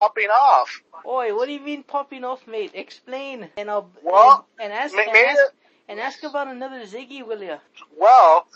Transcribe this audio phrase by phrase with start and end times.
[0.00, 0.82] popping off.
[1.06, 2.72] Oi, what do you mean popping off, mate?
[2.74, 5.42] Explain, and I'll Well, and, and ask and ask,
[5.88, 7.58] and ask about another Ziggy, will ya?
[7.96, 8.46] Well,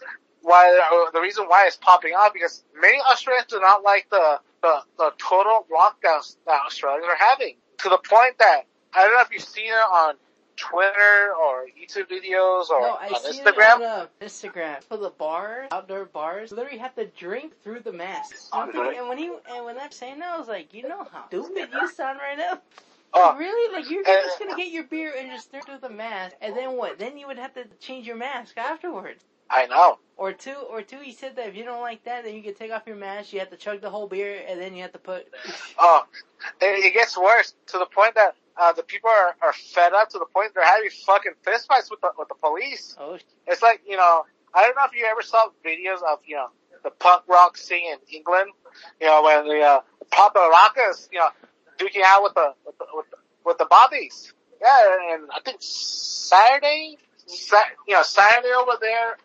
[0.43, 4.41] why uh, the reason why it's popping off because many Australians do not like the
[4.63, 8.63] the, the total lockdowns that Australians are having to the point that
[8.95, 10.15] I don't know if you've seen it on
[10.57, 13.81] Twitter or YouTube videos or No, I on see Instagram.
[13.81, 14.83] it on Instagram.
[14.85, 18.35] For the bars, outdoor bars, literally have to drink through the mask.
[18.53, 21.07] I'm thinking- and when he and when I'm saying that, I was like, you know
[21.13, 22.61] how stupid you sound right now.
[23.17, 23.29] Oh.
[23.31, 23.73] Like, really?
[23.73, 26.73] Like you're just gonna get your beer and just drink through the mask, and then
[26.77, 26.99] what?
[26.99, 29.23] Then you would have to change your mask afterwards.
[29.51, 29.99] I know.
[30.17, 30.99] Or two, or two.
[31.01, 33.33] He said that if you don't like that, then you can take off your mask.
[33.33, 35.29] You have to chug the whole beer, and then you have to put.
[35.79, 36.07] Oh,
[36.61, 40.19] it gets worse to the point that uh, the people are, are fed up to
[40.19, 42.97] the point they're having fucking fistfights with the with the police.
[42.99, 46.37] Oh, It's like you know, I don't know if you ever saw videos of you
[46.37, 46.49] know
[46.83, 48.51] the punk rock scene in England.
[49.01, 51.29] You know when the uh, Papa Rockers, you know,
[51.79, 54.33] duking out with the with the with the, with the bobbies.
[54.63, 59.17] Yeah, and I think Saturday, Sa- you know, Saturday over there.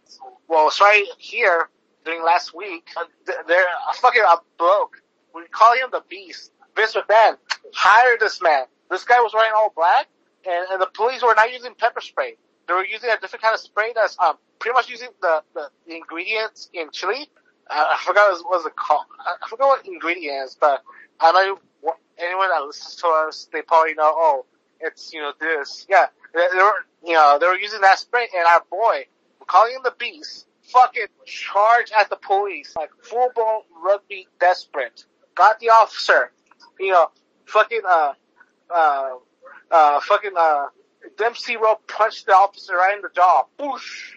[0.47, 1.69] Well, it's right here
[2.05, 2.87] during last week.
[2.97, 3.03] uh,
[3.47, 3.65] They're
[3.95, 5.01] fucking a bloke.
[5.33, 6.51] We call him the Beast.
[6.75, 7.37] Vince McMahon
[7.73, 8.65] hire this man.
[8.89, 10.07] This guy was wearing all black,
[10.45, 12.35] and, and the police were not using pepper spray.
[12.67, 15.69] They were using a different kind of spray that's um pretty much using the the,
[15.87, 17.29] the ingredients in chili.
[17.69, 19.05] Uh, I forgot what was it called.
[19.19, 20.83] I forgot what ingredients, but
[21.19, 21.59] I know
[22.17, 24.11] anyone that listens to us, they probably know.
[24.15, 24.45] Oh,
[24.79, 25.85] it's you know this.
[25.89, 29.05] Yeah, they, they were you know they were using that spray, and our boy,
[29.47, 35.05] calling him the Beast, fucking charged at the police like full blown rugby desperate.
[35.35, 36.31] Got the officer,
[36.79, 37.09] you know,
[37.45, 38.13] fucking uh
[38.73, 39.09] uh
[39.71, 40.65] uh fucking uh
[41.17, 43.43] Dempsey rope punched the officer right in the jaw.
[43.57, 44.11] Boosh!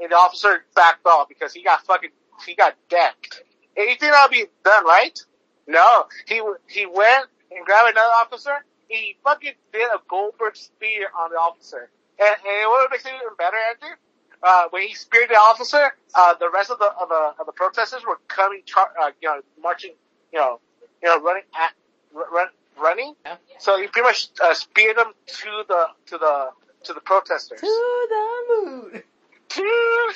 [0.00, 2.10] And the officer backed off because he got fucking
[2.46, 3.42] he got decked.
[3.76, 5.18] And you think that'll be done, right?
[5.66, 6.04] No.
[6.26, 8.64] He he went and grabbed another officer.
[8.88, 11.90] He fucking did a Goldberg spear on the officer.
[12.18, 13.96] And, and what makes it even better, Andrew?
[14.42, 17.52] Uh, when he speared the officer, uh, the rest of the of the of the
[17.52, 19.92] protesters were coming, char- uh, you know, marching,
[20.32, 20.60] you know,
[21.02, 21.72] you know, running at,
[22.12, 22.46] run,
[22.80, 23.14] running.
[23.24, 23.36] Yeah.
[23.58, 26.48] So he pretty much uh, speared them to the to the
[26.84, 27.60] to the protesters.
[27.60, 29.02] to the moon.
[29.48, 30.10] To.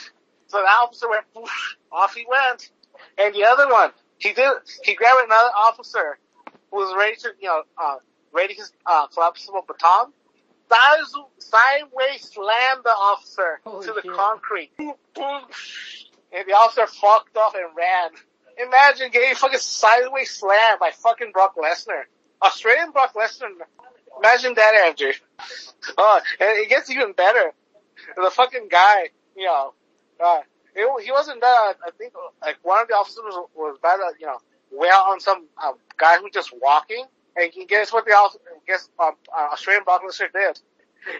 [0.48, 2.70] So the officer went, whoosh, off he went.
[3.16, 4.52] And the other one, he did,
[4.84, 6.18] he grabbed another officer
[6.70, 7.96] who was ready to, you know, uh,
[8.32, 10.12] ready his, uh, collapsible baton.
[10.70, 14.12] Sideways, sideways slammed the officer Holy to the shit.
[14.14, 14.76] concrete.
[14.76, 15.42] Boom, boom.
[16.34, 18.10] And the officer fucked off and ran.
[18.58, 22.02] Imagine getting fucking sideways slammed by fucking Brock Lesnar.
[22.42, 23.48] Australian Brock Lesnar.
[24.18, 25.12] Imagine that, Andrew.
[25.98, 27.52] Oh, and it gets even better.
[28.16, 29.74] The fucking guy, you know,
[30.24, 30.42] uh,
[30.76, 31.74] it, he wasn't that.
[31.84, 33.24] I think like one of the officers
[33.56, 34.38] was, about to, you know,
[34.70, 37.04] wail on some uh, guy who just walking,
[37.34, 40.60] and guess what the officer, guess um, uh, Australian Brock Lesnar did?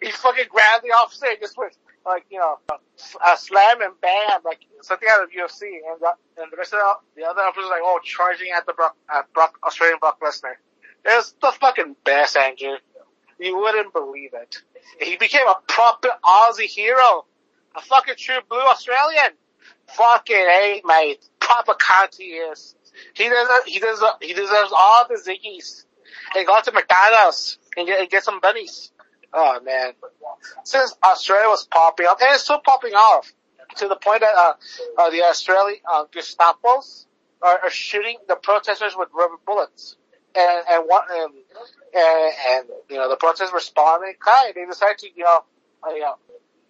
[0.00, 4.41] He fucking grabbed the officer and just went like you know, uh, slam and bam,
[4.44, 6.12] like something out of UFC, and the,
[6.43, 6.78] and the rest of
[7.15, 10.54] the, the other officers like oh charging at the Brock, at Brock Australian Brock Lesnar.
[11.05, 12.77] It's the fucking best, Andrew.
[13.39, 14.63] You wouldn't believe it.
[15.01, 17.25] He became a proper Aussie hero.
[17.75, 19.33] A fucking true blue Australian.
[19.89, 21.29] Fucking A, mate.
[21.41, 22.75] Proper cunt he is.
[23.15, 25.85] He deserves, he deserves, he deserves all the Ziggies.
[26.37, 28.93] And go to McDonald's and get, and get some bunnies.
[29.33, 29.95] Oh man.
[30.65, 33.33] Since Australia was popping up, and it's still popping off,
[33.77, 34.53] to the point that, uh,
[34.99, 37.07] uh the Australian, uh, Gestapos
[37.41, 39.97] are, are shooting the protesters with rubber bullets.
[40.34, 41.34] And, and what, and,
[41.94, 44.54] and, and, you know, the protesters responded in kind.
[44.54, 45.41] They decided to, you know,
[45.87, 46.15] uh, you know,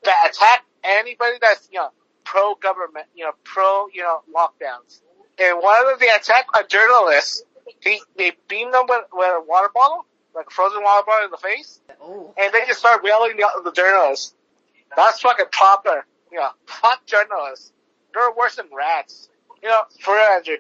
[0.03, 1.91] attack anybody that's, you know,
[2.25, 5.01] pro-government, you know, pro, you know, lockdowns.
[5.39, 7.45] And one of the attack a journalist,
[7.81, 11.31] he, they beamed him with, with a water bottle, like a frozen water bottle in
[11.31, 14.35] the face, Oh, and they just start wailing the, the journalist.
[14.97, 16.05] That's fucking proper.
[16.31, 17.73] You know, fuck journalists.
[18.13, 19.29] They're worse than rats.
[19.63, 20.57] You know, for real, Andrew,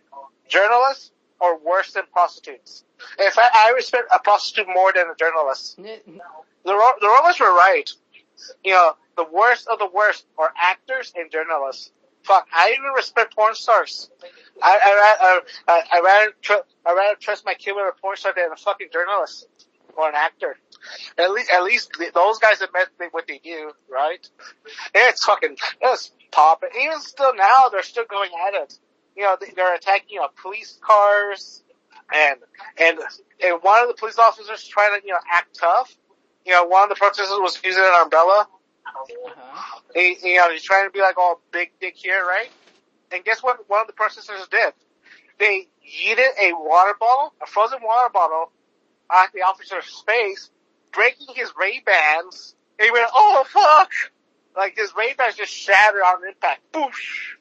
[0.48, 1.10] journalists
[1.42, 2.84] are worse than prostitutes.
[3.18, 5.78] In fact, I respect a prostitute more than a journalist.
[5.78, 6.20] N-
[6.64, 7.90] The, Ro- the Romans were right.
[8.64, 11.90] You know, the worst of the worst are actors and journalists.
[12.22, 14.08] Fuck, I even respect porn stars.
[14.62, 15.40] I, I, I,
[15.72, 18.56] I, I rather, tr- I rather trust my kid with a porn star than a
[18.56, 19.48] fucking journalist
[19.96, 20.56] or an actor.
[21.18, 24.24] At least, at least th- those guys admit they- what they do, right?
[24.94, 26.70] It's fucking, it's popping.
[26.80, 28.78] Even still now, they're still going at it.
[29.16, 31.62] You know, they- they're attacking, you know, police cars
[32.12, 32.38] and,
[32.78, 32.98] and,
[33.42, 35.94] and one of the police officers trying to, you know, act tough.
[36.44, 38.48] You know, one of the protesters was using an umbrella.
[38.86, 39.80] uh-huh.
[39.94, 42.50] He, you know, he's trying to be like all big dick here, right?
[43.12, 43.68] And guess what?
[43.68, 44.72] One of the protesters did.
[45.38, 48.50] They yeeted a water bottle, a frozen water bottle,
[49.10, 50.50] at the officer's face,
[50.92, 52.54] breaking his Ray Bans.
[52.78, 53.90] And he went, "Oh fuck!"
[54.56, 56.60] Like his Ray Bans just shattered on impact.
[56.72, 57.34] Boosh!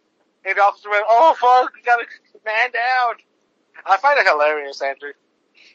[0.45, 1.73] And the officer went, "Oh fuck!
[1.75, 2.05] We gotta
[2.45, 3.15] man down."
[3.85, 5.11] I find it hilarious, Andrew.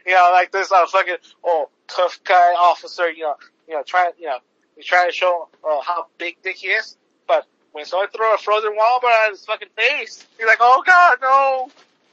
[0.05, 3.11] You know, like this uh, fucking oh tough guy officer.
[3.11, 3.35] You know,
[3.69, 4.39] you know, trying you know
[4.77, 6.97] he's trying to show uh, how big dick he is.
[7.27, 11.19] But when someone throw a frozen water at his fucking face, he's like, "Oh God,
[11.21, 11.71] no,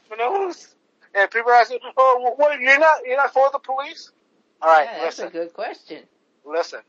[0.09, 0.75] my nose."
[1.15, 2.59] And people are asking, "Oh, what?
[2.59, 4.11] You're not you're not for the police?"
[4.61, 6.03] All right, yeah, that's listen, a good question.
[6.45, 6.79] listen.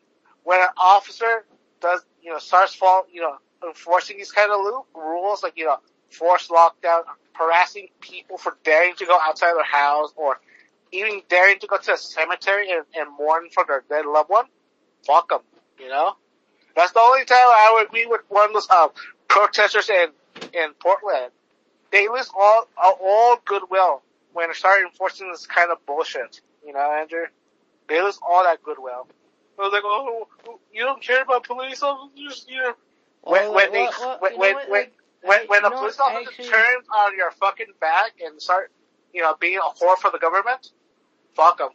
[0.45, 1.45] When an officer
[1.81, 5.77] does, you know, starts fall, you know, enforcing these kind of rules, like you know,
[6.11, 7.03] forced lockdown,
[7.33, 10.41] harassing people for daring to go outside their house, or
[10.93, 14.47] even daring to go to a cemetery and, and mourn for their dead loved one,
[15.07, 15.41] fuck them.
[15.79, 16.15] You know,
[16.77, 18.89] that's the only time I would agree with one of those uh,
[19.29, 20.09] protesters in
[20.53, 21.33] in Portland.
[21.91, 24.03] They lose all all goodwill
[24.33, 26.41] when they start enforcing this kind of bullshit.
[26.67, 27.27] You know, Andrew,
[27.89, 29.07] they lose all that goodwill.
[29.59, 30.29] I was like, oh,
[30.73, 32.75] you don't care about police officers, you know.
[33.25, 34.93] When, when they, well, well, when, when, when, like,
[35.23, 38.71] when, when you police officer turns on your fucking back and start,
[39.15, 40.71] you know, being a whore for the government,
[41.35, 41.71] fuck them.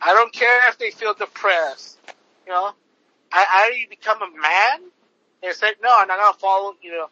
[0.00, 1.98] I don't care if they feel depressed.
[2.46, 2.72] You know,
[3.32, 4.90] I, I become a man
[5.42, 7.08] and say, no, I'm not gonna follow, you know,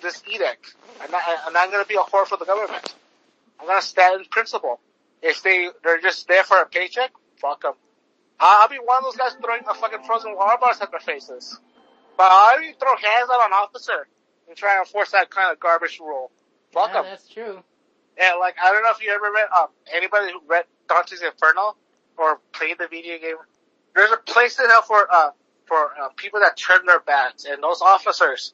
[0.00, 0.74] this edict.
[1.00, 2.94] I'm not, I'm not gonna be a whore for the government.
[3.58, 4.78] I'm gonna stand in principle.
[5.22, 7.10] If they, they're just there for a paycheck,
[7.40, 7.72] fuck them.
[8.38, 11.58] I'll be one of those guys throwing a fucking frozen water bars at their faces.
[12.18, 14.08] But I'll even throw hands at an officer
[14.48, 16.32] and try to enforce that kind of garbage rule.
[16.72, 17.62] Fuck yeah, that's true.
[18.20, 21.76] And like, I don't know if you ever read, um, anybody who read Dante's Inferno
[22.18, 23.36] or played the video game.
[23.94, 25.30] There's a place in hell for, uh,
[25.66, 28.52] for, uh, people that turn their backs and those officers,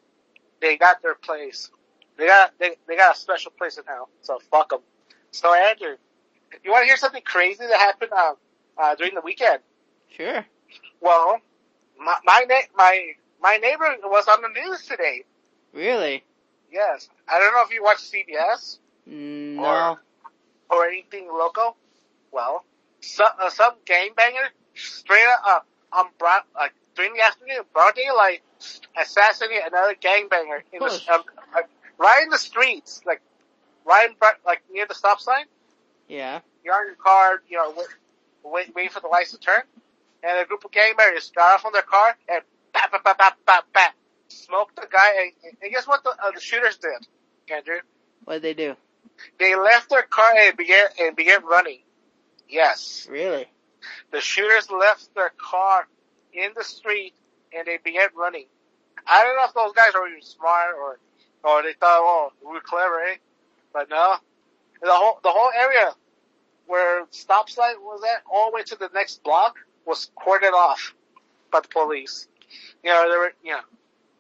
[0.61, 1.70] they got their place.
[2.19, 4.11] They got, they, they got a special place in hell.
[4.20, 4.81] So fuck them.
[5.31, 5.96] So Andrew,
[6.62, 8.34] you want to hear something crazy that happened, um,
[8.76, 9.61] uh, during the weekend?
[10.11, 10.44] Sure.
[11.00, 11.40] Well,
[11.99, 13.12] my, my, na- my,
[13.44, 15.23] my neighbor was on the news today.
[15.75, 16.25] Really?
[16.73, 17.08] Yes.
[17.29, 18.79] I don't know if you watch CBS.
[19.06, 19.99] No.
[20.70, 21.76] or anything local,
[22.32, 22.64] well,
[23.00, 28.41] some uh, some gangbanger straight up uh, on broad like during the afternoon, broad daylight,
[28.99, 31.23] assassinate another gangbanger in the um,
[31.55, 31.61] uh,
[31.99, 33.20] right in the streets, like
[33.85, 35.44] right in front, like near the stop sign.
[36.08, 36.40] Yeah.
[36.64, 37.87] You're on your car, you know, wait,
[38.43, 39.62] wait, waiting for the lights to turn,
[40.23, 42.40] and a group of gangbangers got off on their car and
[42.92, 43.94] bap,
[44.28, 45.32] smoked the guy.
[45.44, 47.06] And, and guess what the, uh, the shooters did,
[47.54, 47.78] Andrew?
[48.25, 48.76] What did they do?
[49.38, 51.81] They left their car and began and began running.
[52.48, 53.06] Yes.
[53.10, 53.46] Really?
[54.12, 55.86] The shooters left their car
[56.32, 57.14] in the street
[57.52, 58.46] and they began running.
[59.06, 60.98] I don't know if those guys were even smart or,
[61.44, 63.16] or they thought, oh, we're clever, eh?
[63.72, 64.16] But no.
[64.80, 65.92] The whole, the whole area
[66.66, 69.56] where stop sign was at, all the way to the next block,
[69.87, 70.94] was cordoned off
[71.52, 72.26] by the police.
[72.82, 73.60] You know, there were, you know,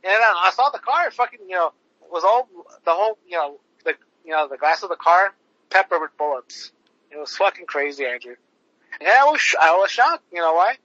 [0.04, 1.72] and I, I saw the car fucking, you know,
[2.10, 2.48] was all,
[2.84, 3.94] the whole, you know, the,
[4.24, 5.34] you know, the glass of the car
[5.70, 6.72] peppered with bullets.
[7.10, 8.36] It was fucking crazy, Andrew.
[9.00, 10.24] And I was, sh- I was shocked.
[10.32, 10.76] You know why?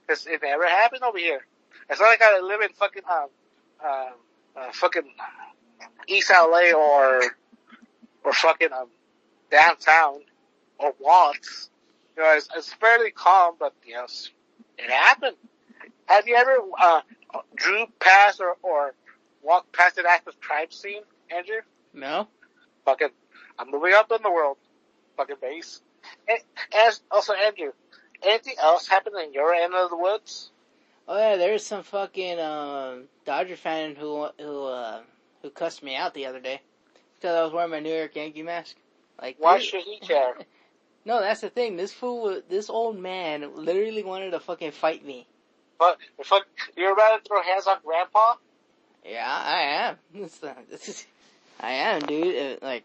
[0.00, 1.44] Because it never happened over here.
[1.88, 3.26] It's not like I live in fucking, um,
[3.84, 4.10] uh,
[4.56, 5.02] uh, fucking
[6.08, 7.22] East LA or,
[8.24, 8.88] or fucking, um,
[9.50, 10.20] downtown
[10.78, 11.70] or Watts.
[12.16, 14.06] You know, it's, it's fairly calm, but, you know,
[14.78, 15.36] it happened.
[16.06, 17.00] Have you ever, uh,
[17.54, 18.94] drew past or, or
[19.42, 21.02] walked past an active crime scene,
[21.34, 21.60] Andrew?
[21.92, 22.28] No?
[22.84, 23.08] Fucking,
[23.58, 24.56] I'm moving up in the world.
[25.16, 25.80] Fucking base.
[26.28, 26.38] And,
[26.74, 27.72] and also, Andrew,
[28.22, 30.50] anything else happened in your end of the woods?
[31.06, 35.02] Oh yeah, there's some fucking um Dodger fan who who uh
[35.42, 36.62] who cussed me out the other day
[37.14, 38.76] because I was wearing my New York Yankee mask.
[39.20, 40.34] Like Why dude- should he care?
[41.06, 41.76] No, that's the thing.
[41.76, 45.26] This fool, this old man, literally wanted to fucking fight me.
[45.78, 48.34] But fuck, you're about to throw hands on Grandpa?
[49.04, 49.96] Yeah, I am.
[50.70, 51.06] This, is,
[51.60, 52.62] I am, dude.
[52.62, 52.84] Like,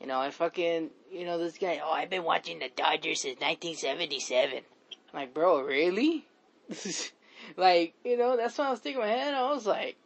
[0.00, 1.80] you know, I fucking, you know, this guy.
[1.84, 4.58] Oh, I've been watching the Dodgers since 1977.
[4.58, 4.62] I'm
[5.12, 6.24] like, bro, really?
[7.56, 9.34] like, you know, that's what I was thinking in my head.
[9.34, 9.96] I was like,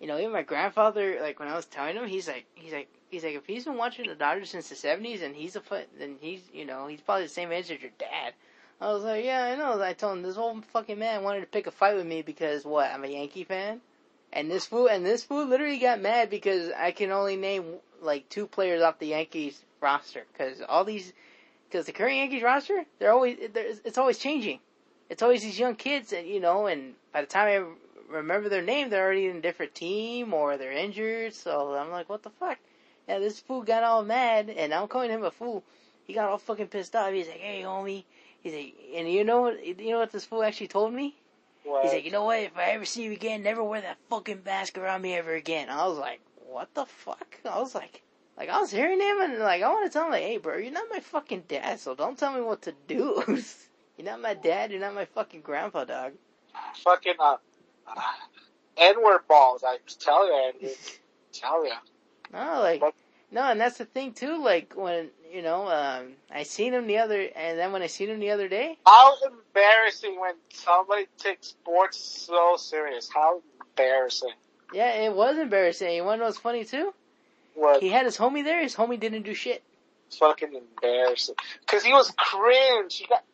[0.00, 2.88] you know, even my grandfather, like when I was telling him, he's like, he's like,
[3.10, 5.88] he's like, if he's been watching the Dodgers since the 70s and he's a foot,
[5.98, 8.34] then he's, you know, he's probably the same age as your dad.
[8.82, 9.80] I was like, yeah, I know.
[9.80, 12.64] I told him this old fucking man wanted to pick a fight with me because
[12.64, 12.90] what?
[12.90, 13.80] I'm a Yankee fan.
[14.32, 18.28] And this fool, and this fool literally got mad because I can only name like
[18.28, 21.12] two players off the Yankees roster because all these,
[21.68, 24.58] because the current Yankees roster, they're always, they're, it's always changing.
[25.08, 27.46] It's always these young kids, and you know, and by the time
[28.10, 31.34] I remember their name, they're already in a different team or they're injured.
[31.34, 32.58] So I'm like, what the fuck?
[33.06, 35.62] And this fool got all mad, and I'm calling him a fool
[36.04, 37.12] he got all fucking pissed off.
[37.12, 38.04] He's like, "Hey, homie,"
[38.42, 39.64] he's like, and you know what?
[39.64, 41.16] You know what this fool actually told me?
[41.64, 41.84] What?
[41.84, 42.40] He's like, "You know what?
[42.40, 45.68] If I ever see you again, never wear that fucking mask around me ever again."
[45.70, 48.02] I was like, "What the fuck?" I was like,
[48.36, 50.56] like I was hearing him, and like I want to tell him, like, "Hey, bro,
[50.56, 53.22] you're not my fucking dad, so don't tell me what to do."
[53.96, 54.70] you're not my dad.
[54.70, 56.12] You're not my fucking grandpa, dog.
[56.82, 57.36] fucking uh,
[58.76, 59.62] N-word balls.
[59.64, 60.74] I tell you, Andy.
[61.32, 61.72] tell you.
[62.32, 62.82] No, like
[63.30, 64.42] no, and that's the thing too.
[64.42, 68.10] Like when you know, um, I seen him the other, and then when I seen
[68.10, 73.08] him the other day, How embarrassing when somebody takes sports so serious.
[73.12, 74.32] How embarrassing.
[74.72, 75.94] yeah, it was embarrassing.
[75.94, 76.92] You want to know what's funny too?
[77.54, 78.62] What He had his homie there.
[78.62, 79.62] His homie didn't do shit.
[80.18, 81.34] fucking embarrassing.
[81.66, 82.96] Cause he was cringe.
[82.96, 83.24] He got,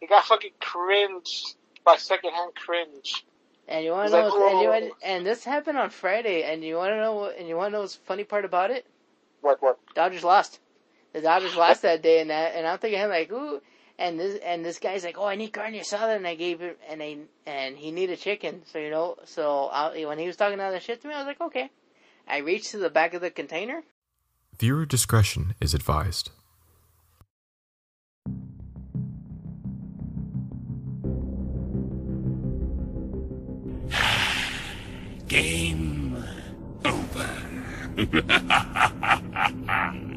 [0.00, 3.24] he got fucking cringe by secondhand cringe.
[3.66, 6.42] And you want to know, like, what's- and, you and this happened on Friday.
[6.42, 8.70] And you want to know, what, and you want to know what's funny part about
[8.70, 8.86] it?
[9.40, 9.78] What, what?
[9.94, 10.60] Dodgers lost.
[11.18, 13.60] The Dodgers lost that day, and that, and I'm thinking him like, ooh.
[13.98, 16.76] And this, and this guy's like, oh, I need carne asada, and I gave him,
[16.88, 18.62] and I, and he needed chicken.
[18.66, 21.18] So you know, so I, when he was talking all that shit to me, I
[21.18, 21.70] was like, okay.
[22.28, 23.82] I reached to the back of the container.
[24.60, 26.30] Viewer discretion is advised.
[35.26, 36.22] Game
[36.84, 37.28] over.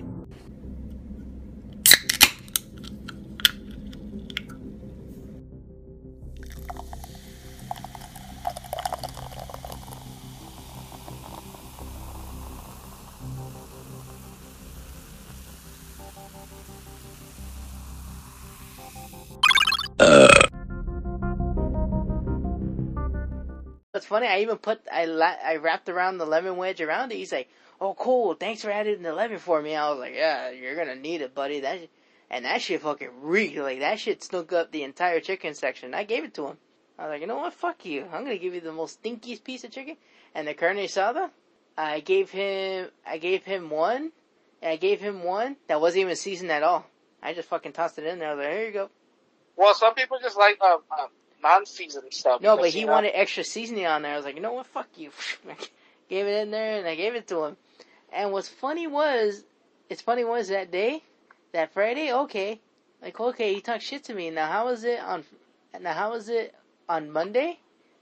[24.12, 24.28] funny.
[24.28, 27.16] I even put I la- I wrapped around the lemon wedge around it.
[27.16, 27.50] He's like,
[27.80, 28.34] "Oh, cool.
[28.36, 31.34] Thanks for adding the lemon for me." I was like, "Yeah, you're gonna need it,
[31.34, 31.80] buddy." That
[32.30, 33.58] and that shit fucking reeked.
[33.58, 35.94] Like that shit snuck up the entire chicken section.
[35.94, 36.58] I gave it to him.
[37.00, 37.54] I was like, "You know what?
[37.54, 38.04] Fuck you.
[38.12, 39.98] I'm gonna give you the most stinkiest piece of chicken."
[40.36, 41.32] And the carne asada,
[41.78, 44.12] I gave him I gave him one.
[44.62, 46.86] I gave him one that wasn't even seasoned at all.
[47.24, 48.32] I just fucking tossed it in there.
[48.32, 48.90] I was like, "Here you go."
[49.56, 51.08] Well, some people just like uh, uh,
[51.42, 52.42] non-seasoned stuff.
[52.42, 54.14] No, but he know, wanted extra seasoning on there.
[54.14, 55.12] I was like, you know what, fuck you.
[56.10, 57.58] gave it in there and I gave it to him.
[58.12, 59.44] And what's funny was,
[59.90, 61.04] it's funny was that day,
[61.54, 62.60] that Friday, okay,
[63.02, 64.30] like okay, he talked shit to me.
[64.30, 65.24] Now how was it on?
[65.80, 66.54] Now how was it
[66.88, 67.60] on Monday?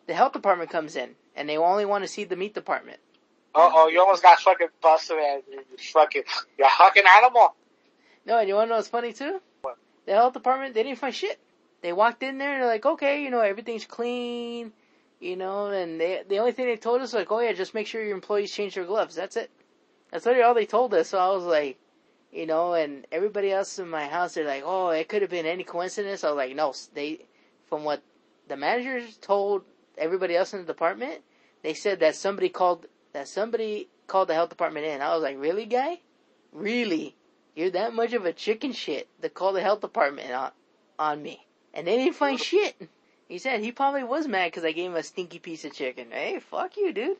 [0.07, 2.99] The health department comes in and they only want to see the meat department.
[3.55, 5.41] Uh oh, you almost got fucking busted, man.
[5.51, 6.23] You fucking,
[6.57, 7.55] you're a fucking animal.
[8.25, 9.41] No, and you want to know what's funny too?
[9.61, 9.77] What?
[10.05, 11.39] The health department, they didn't find shit.
[11.81, 14.73] They walked in there and they're like, okay, you know, everything's clean,
[15.19, 17.73] you know, and they, the only thing they told us was like, oh yeah, just
[17.73, 19.15] make sure your employees change their gloves.
[19.15, 19.49] That's it.
[20.11, 21.09] That's literally all they told us.
[21.09, 21.77] So I was like,
[22.31, 25.45] you know, and everybody else in my house, they're like, oh, it could have been
[25.45, 26.23] any coincidence.
[26.23, 27.25] I was like, no, they,
[27.67, 28.01] from what
[28.47, 29.63] the managers told
[29.97, 31.21] everybody else in the department,
[31.63, 35.01] they said that somebody called, that somebody called the health department in.
[35.01, 35.99] I was like, really, guy?
[36.51, 37.15] Really?
[37.55, 40.51] You're that much of a chicken shit to call the health department on,
[40.97, 41.45] on me.
[41.73, 42.89] And they didn't find shit.
[43.27, 46.07] He said he probably was mad because I gave him a stinky piece of chicken.
[46.11, 47.17] Hey, fuck you, dude.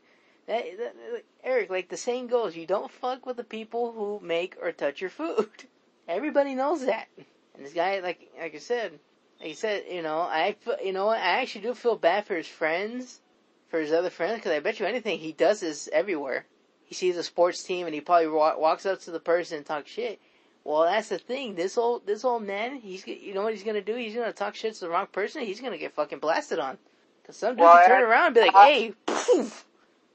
[0.48, 0.96] That, that,
[1.44, 5.02] Eric, like the saying goes, you don't fuck with the people who make or touch
[5.02, 5.50] your food.
[6.08, 7.08] Everybody knows that.
[7.54, 9.00] And this guy, like, like I said,
[9.40, 12.36] like I said, you know, I, you know, what, I actually do feel bad for
[12.36, 13.22] his friends,
[13.70, 16.46] for his other friends, because I bet you anything he does this everywhere.
[16.86, 19.66] He sees a sports team and he probably wa- walks up to the person and
[19.66, 20.20] talks shit.
[20.70, 21.56] Well, that's the thing.
[21.56, 23.96] This old this old man, he's you know what he's gonna do?
[23.96, 25.42] He's gonna talk shit to the wrong person.
[25.42, 26.78] He's gonna get fucking blasted on.
[27.26, 29.66] Cause some dude Well, will turn around and be like, I- "Hey, poof."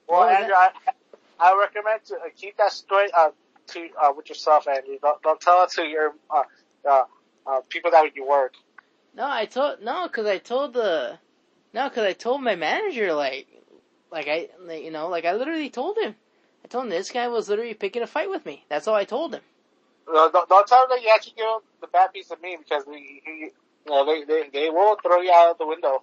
[0.06, 0.70] Well, Andrew, I,
[1.40, 3.30] I recommend to uh, keep that straight uh,
[3.66, 4.96] to uh, with yourself, Andrew.
[5.02, 6.44] Don't, don't tell it to your uh,
[6.88, 7.04] uh,
[7.48, 8.54] uh, people that you work.
[9.16, 11.18] No, I told no, cause I told the
[11.72, 13.48] no, cause I told my manager like
[14.12, 16.14] like I like, you know like I literally told him.
[16.64, 18.64] I told him this guy was literally picking a fight with me.
[18.68, 19.42] That's all I told him.
[20.06, 21.46] Don't, don't tell them that you actually give
[21.80, 23.50] the bad piece of meat because we, he, you
[23.86, 26.02] know, they, they they will throw you out of the window.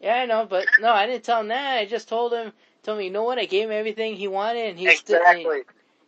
[0.00, 1.78] Yeah, I know, but no, I didn't tell him that.
[1.78, 3.38] I just told him, told me, you know what?
[3.38, 5.16] I gave him everything he wanted, and he still.
[5.16, 5.62] exactly.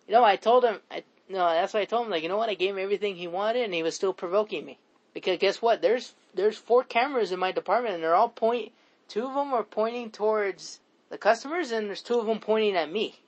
[0.06, 0.78] You know, I told him.
[0.90, 2.10] I no, that's what I told him.
[2.10, 2.48] Like, you know what?
[2.48, 4.78] I gave him everything he wanted, and he was still provoking me.
[5.12, 5.82] Because guess what?
[5.82, 8.72] There's there's four cameras in my department, and they're all point.
[9.08, 10.80] Two of them are pointing towards
[11.10, 13.18] the customers, and there's two of them pointing at me.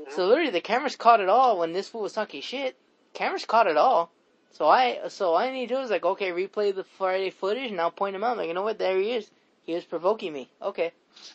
[0.00, 0.12] Mm-hmm.
[0.14, 2.76] So literally, the cameras caught it all when this fool was talking shit.
[3.14, 4.10] Cameras caught it all.
[4.52, 7.70] So I so all I need to do is like, okay, replay the Friday footage,
[7.70, 8.36] and I'll point him out.
[8.36, 8.78] Like, you know what?
[8.78, 9.30] There he is.
[9.64, 10.50] He was provoking me.
[10.60, 10.92] Okay.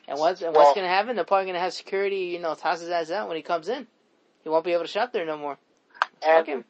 [0.08, 1.16] And what's and Well- what's gonna happen?
[1.16, 3.88] They're probably gonna have security, you know, toss his ass out when he comes in.
[4.44, 5.58] He won't be able to shop there no more.
[6.22, 6.66] Fuck him.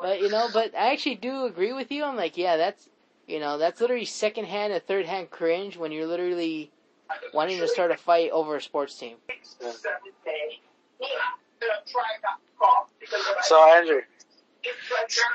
[0.00, 2.04] But you know, but I actually do agree with you.
[2.04, 2.88] I'm like, yeah, that's
[3.26, 6.70] you know, that's literally second hand and third hand cringe when you're literally
[7.32, 9.16] wanting to start a fight over a sports team.
[13.42, 14.00] So Andrew,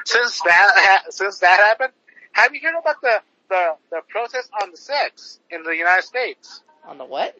[0.06, 1.94] since that ha- since that happened,
[2.32, 6.62] have you heard about the the the protest on the sixth in the United States?
[6.86, 7.38] On the what?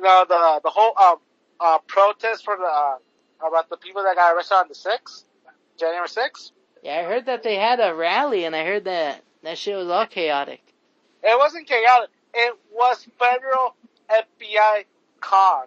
[0.00, 1.16] No, the the whole um
[1.58, 2.96] uh protest for the uh,
[3.46, 5.24] about the people that got arrested on the sixth,
[5.78, 6.52] January sixth.
[6.82, 9.88] Yeah, I heard that they had a rally, and I heard that that shit was
[9.88, 10.62] all chaotic.
[11.22, 12.10] It wasn't chaotic.
[12.32, 13.74] It was federal
[14.08, 14.84] FBI
[15.20, 15.66] con.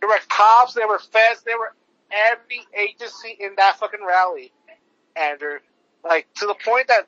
[0.00, 1.72] There were cops, there were feds, there were
[2.10, 4.52] every agency in that fucking rally,
[5.16, 5.58] Andrew.
[6.04, 7.06] Like, to the point that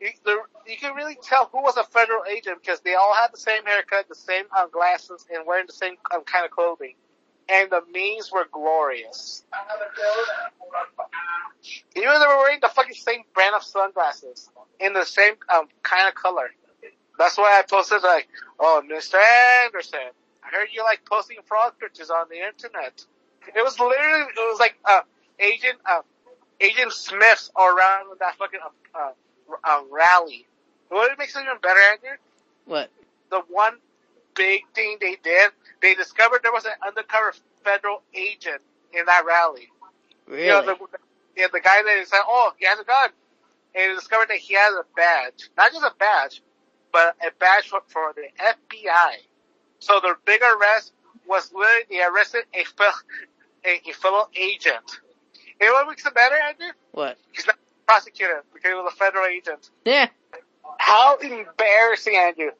[0.00, 0.10] you,
[0.66, 3.64] you can really tell who was a federal agent because they all had the same
[3.64, 6.94] haircut, the same um, glasses, and wearing the same um, kind of clothing.
[7.48, 9.42] And the memes were glorious.
[11.96, 16.08] Even they were wearing the fucking same brand of sunglasses in the same um, kind
[16.08, 16.50] of color.
[17.18, 18.28] That's why I posted like,
[18.60, 19.16] oh, Mr.
[19.64, 19.98] Anderson,
[20.44, 23.04] I heard you like posting frog pictures on the internet.
[23.46, 25.00] It was literally, it was like, uh,
[25.40, 26.00] Agent, uh,
[26.60, 28.60] Agent Smiths all around with that fucking,
[28.94, 29.12] uh, uh,
[29.64, 30.46] uh, rally.
[30.88, 32.16] What makes it even better, Andrew?
[32.64, 32.90] What?
[33.30, 33.74] The one
[34.34, 35.50] big thing they did,
[35.82, 38.60] they discovered there was an undercover federal agent
[38.92, 39.68] in that rally.
[40.26, 40.44] Really?
[40.44, 40.76] You know, the,
[41.36, 43.10] yeah, the guy that said, oh, he has a gun.
[43.74, 45.50] And they discovered that he has a badge.
[45.56, 46.42] Not just a badge,
[46.92, 49.12] but a badge for, for the FBI.
[49.78, 50.92] So the big arrest
[51.26, 52.92] was literally they arrested a, fel-
[53.64, 55.00] a, a fellow agent.
[55.60, 56.72] You know what makes it better, Andrew?
[56.92, 57.18] what?
[57.32, 59.70] He's not prosecuted because he was a federal agent.
[59.84, 60.08] Yeah.
[60.78, 62.50] How embarrassing, Andrew.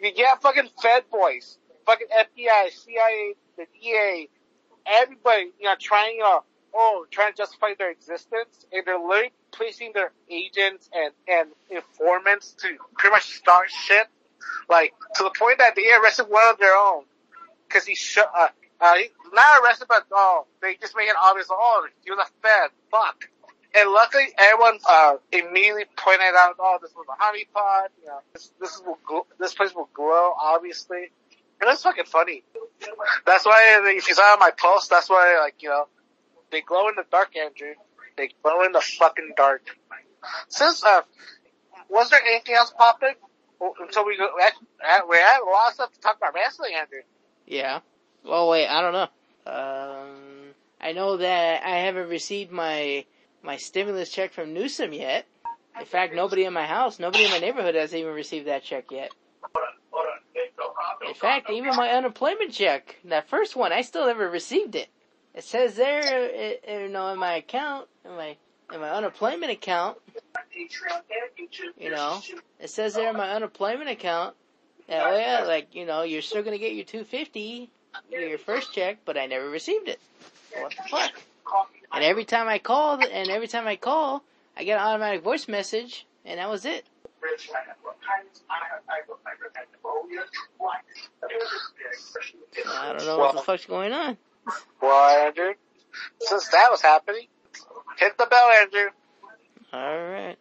[0.00, 4.28] You get fucking Fed boys, fucking FBI, CIA, the DA,
[4.86, 6.42] everybody, you know, trying, you know,
[6.74, 12.52] oh, trying to justify their existence, and they're literally placing their agents and, and informants
[12.52, 14.06] to pretty much start shit,
[14.68, 17.04] like, to the point that they arrested one of their own,
[17.68, 18.48] cause he shot, uh,
[18.80, 22.30] uh, he, not arrested, but, oh, they just made it obvious, oh, he was a
[22.42, 23.24] Fed, fuck.
[23.74, 27.88] And luckily, everyone uh, immediately pointed out, "Oh, this was a honeypot.
[28.00, 31.12] You know, this this will gl- this place will glow, obviously."
[31.60, 32.42] And that's fucking funny.
[33.26, 35.86] That's why if you saw my post, that's why like you know,
[36.50, 37.74] they glow in the dark, Andrew.
[38.16, 39.62] They glow in the fucking dark.
[40.48, 41.02] Since uh,
[41.88, 43.14] was there anything else popping?
[43.80, 44.42] Until we go, we
[45.16, 47.02] had a lot of stuff to talk about wrestling, Andrew.
[47.46, 47.80] Yeah.
[48.24, 49.08] Well, wait, I don't know.
[49.46, 53.04] Um, I know that I haven't received my
[53.42, 55.26] my stimulus check from Newsom yet.
[55.78, 58.90] In fact, nobody in my house, nobody in my neighborhood has even received that check
[58.90, 59.12] yet.
[61.06, 64.88] In fact, even my unemployment check, that first one, I still never received it.
[65.34, 68.36] It says there, you know, in my account, in my
[68.72, 69.98] in my unemployment account,
[71.78, 72.20] you know,
[72.58, 74.36] it says there in my unemployment account
[74.90, 77.70] oh yeah, like, you know, you're still gonna get your 250,
[78.10, 80.00] your first check, but I never received it.
[80.56, 81.12] What the fuck?
[81.92, 84.22] And every time I call, and every time I call,
[84.56, 86.84] I get an automatic voice message, and that was it.
[92.66, 94.16] I don't know what the Well- fuck's going on.
[94.80, 95.54] Well, Andrew,
[96.20, 97.28] since that was happening,
[97.98, 98.90] hit the bell, Andrew.
[99.72, 100.38] Alright.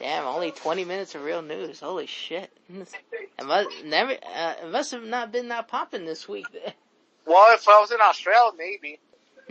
[0.00, 1.80] Damn, only 20 minutes of real news.
[1.80, 2.50] Holy shit.
[3.38, 6.46] It must, never, uh, it must have not been that popping this week.
[7.26, 8.98] Well, if I was in Australia, maybe.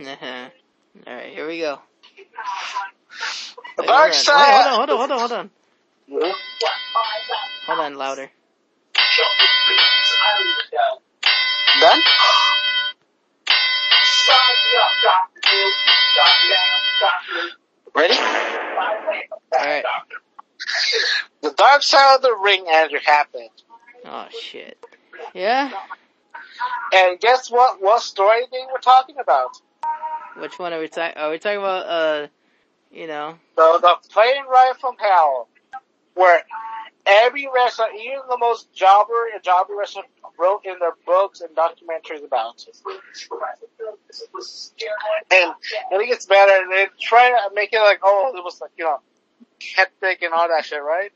[0.00, 0.48] uh-huh.
[1.06, 1.78] Alright, here we go.
[3.76, 4.88] The Wait, dark hold on.
[4.88, 5.50] hold on, hold on, hold on,
[6.08, 6.34] hold on.
[7.68, 8.30] Hold on, louder.
[11.80, 12.00] Done?
[17.94, 18.14] Ready?
[19.56, 19.84] Alright.
[21.42, 23.50] The dark side of the ring, Andrew, happened.
[24.04, 24.82] Oh shit.
[25.34, 25.70] Yeah?
[26.92, 27.82] And guess what?
[27.82, 29.60] What story they were talking about?
[30.36, 32.28] Which one are we talking, are we talking about, uh,
[32.92, 35.48] you know, The, the plane ride from hell,
[36.14, 36.42] where
[37.06, 40.04] every wrestler, even the most jobber and jobber wrestler,
[40.38, 42.76] wrote in their books and documentaries about it.
[45.32, 45.52] And
[45.92, 46.52] I think it's better.
[46.62, 49.00] And they try to make it like, oh, it was like, you know,
[49.76, 51.10] hectic and all that shit, right?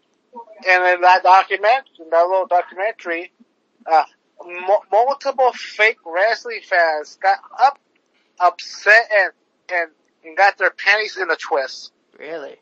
[0.69, 3.33] And in that document, in that little documentary,
[3.91, 4.05] uh,
[4.45, 7.79] mo- multiple fake wrestling fans got up,
[8.41, 9.33] upset and,
[9.73, 9.91] and,
[10.25, 12.57] and got their panties in a twist really?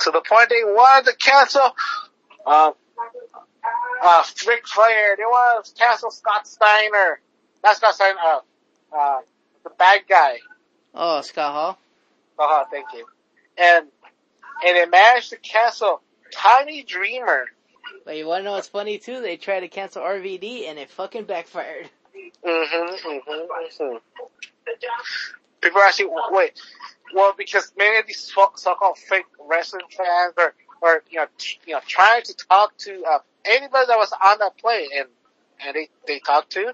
[0.00, 1.74] to the point they wanted to cancel,
[2.46, 2.72] um,
[4.02, 5.16] uh, Ric Flair.
[5.16, 7.20] They wanted to cancel Scott Steiner.
[7.62, 8.40] Not Scott Steiner, uh,
[8.96, 9.20] uh,
[9.64, 10.38] the bad guy.
[10.94, 11.78] Oh, Scott Hall?
[12.38, 13.06] Uh-huh, thank you.
[13.58, 13.86] And
[14.66, 17.46] and they managed to cancel Tommy Dreamer.
[18.04, 19.20] But you wanna know what's funny too?
[19.20, 21.88] They tried to cancel RVD and it fucking backfired.
[22.46, 23.96] Mm-hmm, mm-hmm, mm-hmm.
[25.60, 26.60] People are actually wait.
[27.14, 31.58] Well, because many of these so- so-called fake wrestling fans are, are you know, t-
[31.66, 35.08] you know, trying to talk to uh, anybody that was on that plane, and
[35.64, 36.72] and they they talked to.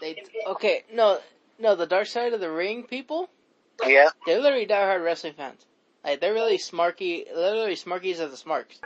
[0.00, 1.18] They okay, no,
[1.58, 3.28] no, the Dark Side of the Ring people,
[3.84, 4.08] Yeah.
[4.26, 5.64] they're literally diehard wrestling fans.
[6.04, 8.78] Like they're really smarky, literally smarkies of the smarks.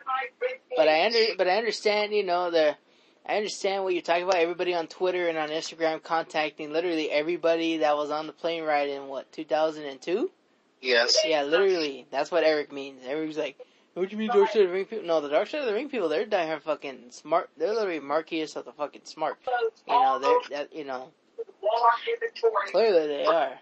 [0.76, 2.76] But I under, but I understand, you know, the,
[3.26, 4.36] I understand what you're talking about.
[4.36, 8.88] Everybody on Twitter and on Instagram contacting literally everybody that was on the plane ride
[8.88, 10.30] in what 2002.
[10.80, 11.16] Yes.
[11.24, 12.06] Yeah, literally.
[12.10, 13.02] That's what Eric means.
[13.06, 13.56] Eric's like,
[13.94, 15.06] what do you mean Dark Side of the Ring people?
[15.06, 17.50] No, the Dark Side of the Ring people, they're diehard fucking smart.
[17.56, 19.36] They're literally markiest of the fucking smart.
[19.86, 21.10] You know, they're, that, you know,
[22.70, 23.52] clearly they are.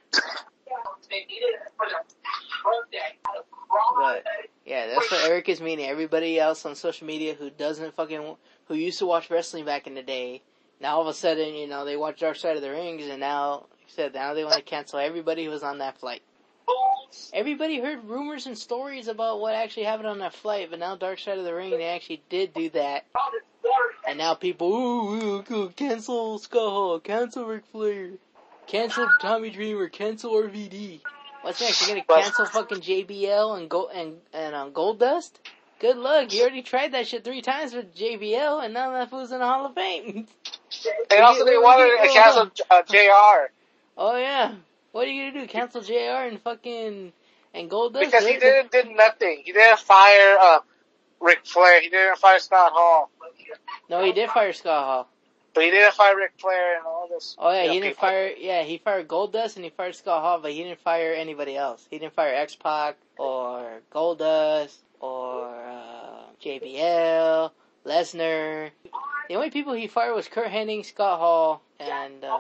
[3.96, 4.24] But
[4.64, 5.87] yeah, that's what Eric is meaning.
[5.87, 9.94] Everybody else on social media who doesn't fucking who used to watch wrestling back in
[9.94, 10.42] the day,
[10.80, 13.20] now all of a sudden, you know, they watch Dark Side of the Rings, and
[13.20, 16.22] now, like said, now they want to cancel everybody who was on that flight.
[17.35, 21.18] Everybody heard rumors and stories about what actually happened on that flight, but now Dark
[21.18, 23.04] Side of the Ring, they actually did do that.
[24.09, 28.12] And now people, ooh, ooh, cancel Hall, cancel Ric Flair,
[28.70, 31.00] cancel Tommy Dreamer, cancel RVD.
[31.42, 31.88] What's next?
[31.88, 35.33] You're gonna cancel fucking JBL and go and and um, Goldust?
[35.80, 36.33] Good luck.
[36.33, 39.46] You already tried that shit three times with JBL, and now that fool's in the
[39.46, 40.26] Hall of Fame.
[41.11, 43.50] And also they wanted to cancel uh, JR
[43.98, 44.54] oh yeah.
[44.92, 45.48] What are you gonna do?
[45.48, 47.12] Cancel JR and fucking
[47.52, 48.00] and Goldust?
[48.00, 49.42] because he didn't did nothing.
[49.44, 50.61] He didn't fire uh,
[51.20, 51.80] Ric Flair.
[51.80, 53.11] He didn't fire Scott Hall.
[53.88, 55.09] No, he did fire Scott Hall.
[55.61, 57.37] But he didn't fire Ric Flair and all this.
[57.38, 58.09] Oh yeah, you know, he didn't people.
[58.09, 58.33] fire.
[58.38, 61.87] Yeah, he fired Goldust and he fired Scott Hall, but he didn't fire anybody else.
[61.90, 67.51] He didn't fire X Pac or Goldust or uh, JBL,
[67.85, 68.70] Lesnar.
[69.29, 72.38] The only people he fired was Curt Hennig, Scott Hall, and uh,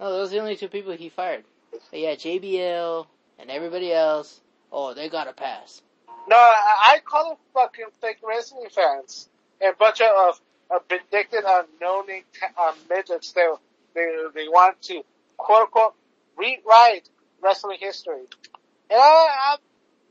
[0.00, 1.44] no, those are the only two people he fired.
[1.70, 3.06] But yeah, JBL
[3.38, 4.40] and everybody else.
[4.72, 5.80] Oh, they got a pass.
[6.26, 9.28] No, I, I call them fucking fake wrestling fans.
[9.60, 10.40] And a bunch of,
[10.74, 12.22] of vindictive, uh, no-name
[12.58, 13.32] uh, midgets.
[13.32, 13.46] They,
[13.94, 15.02] they, they want to,
[15.36, 15.94] quote unquote,
[16.36, 17.08] rewrite
[17.42, 18.22] wrestling history.
[18.90, 19.56] And I, I,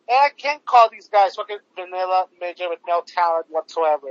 [0.10, 4.08] and I can't call these guys fucking vanilla midget with no talent whatsoever.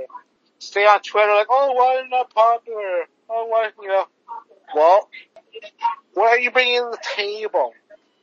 [0.59, 3.05] Stay on Twitter like, oh, why are not popular?
[3.29, 4.05] Oh, why, you know.
[4.75, 5.09] Well,
[6.13, 7.73] what are you bringing to the table?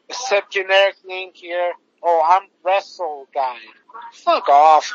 [0.09, 1.73] Except generic name here.
[2.03, 3.59] Oh, I'm wrestle guy.
[4.13, 4.93] Fuck off.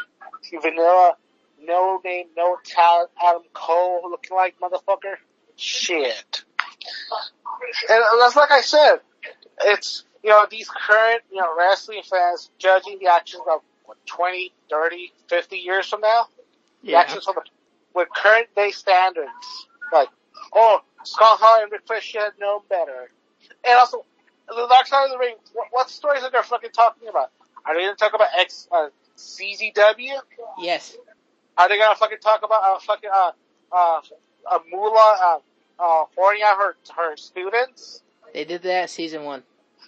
[0.52, 1.15] You vanilla,
[1.65, 5.15] no name, no talent, Adam Cole looking like motherfucker.
[5.56, 6.43] Shit.
[7.89, 8.97] And that's like I said,
[9.63, 14.52] it's, you know, these current, you know, wrestling fans judging the actions of what, 20,
[14.69, 16.28] 30, 50 years from now?
[16.84, 17.43] The actions from the,
[17.93, 19.30] with current day standards.
[19.91, 20.10] Like,
[20.54, 23.12] oh, Scott Hall and Ric Flair should have known better.
[23.65, 24.06] And also,
[24.47, 27.32] the Dark Side of the Ring, what, what stories are they fucking talking about?
[27.65, 30.19] Are they gonna talk about X, uh, CZW?
[30.60, 30.97] Yes.
[31.58, 33.32] Are they gonna fucking talk about, uh, fucking, uh,
[33.72, 34.02] uh,
[34.52, 35.39] uh Moolah, uh,
[35.80, 38.02] uh, horning out her, her students?
[38.34, 39.44] They did that season one.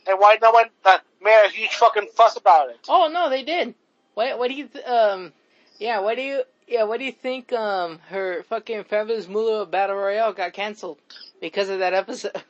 [0.07, 2.79] And why no one, uh, made a huge fucking fuss about it?
[2.87, 3.73] Oh no, they did.
[4.13, 5.33] What what do you th- um
[5.79, 9.97] yeah, what do you yeah, what do you think um her fucking Fabulous Moolah Battle
[9.97, 10.97] Royale got canceled
[11.41, 12.31] because of that episode?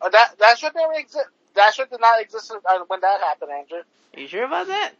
[0.00, 1.26] Uh, that, that should never exist.
[1.56, 3.78] That should not exist uh, when that happened, Andrew.
[4.14, 4.92] Are you sure about that?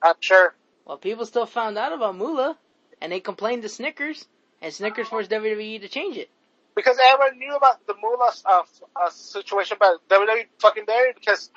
[0.00, 0.54] I'm sure.
[0.86, 2.56] Well, people still found out about Moolah
[3.00, 4.26] and they complained to Snickers
[4.60, 6.30] and Snickers forced WWE to change it.
[6.74, 8.62] Because everyone knew about the Moolah uh,
[8.94, 11.50] uh, situation, but WWE fucking buried because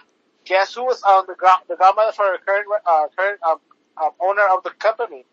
[0.46, 3.58] guess who was um, the, gra- the godmother for the current, uh, current um,
[4.02, 5.26] um, owner of the company?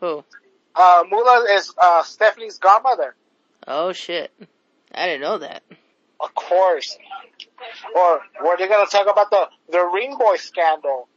[0.00, 0.24] Who?
[0.74, 3.14] Uh, Moolah is uh, Stephanie's godmother.
[3.66, 4.30] Oh shit.
[4.94, 5.62] I didn't know that.
[6.20, 6.96] Of course.
[7.94, 11.08] Or were they going to talk about the, the Ring Boy scandal?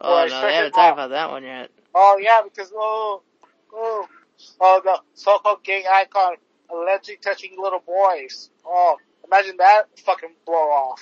[0.00, 1.70] Oh no, they haven't talked about that one yet.
[1.94, 3.22] Oh yeah, because oh,
[3.72, 4.08] oh,
[4.60, 6.34] oh, the so-called gay icon
[6.70, 8.50] allegedly touching little boys.
[8.64, 11.00] Oh, imagine that fucking blow off.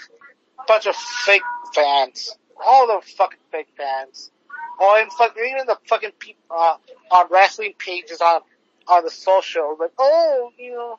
[0.66, 1.42] Bunch of fake
[1.74, 2.37] fans.
[2.64, 4.31] All the fucking fake fans.
[4.79, 6.76] Oh, and fuck, even the fucking people uh,
[7.11, 8.40] on wrestling pages on
[8.88, 10.98] on the social, like, oh, you know,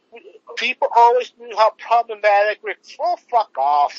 [0.57, 2.79] people always knew how problematic Rick.
[2.99, 3.97] Oh, fuck off.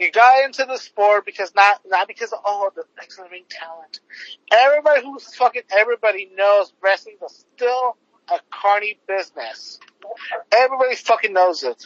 [0.00, 4.00] You got into the sport because not not because of oh the excellent ring talent.
[4.52, 7.96] Everybody who's fucking everybody knows wrestling is still
[8.30, 9.80] a carny business.
[10.52, 11.82] Everybody fucking knows it.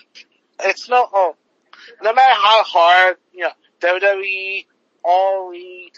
[0.61, 1.37] It's no oh
[2.03, 4.67] no matter how hard, you know, WWE
[5.05, 5.91] all the,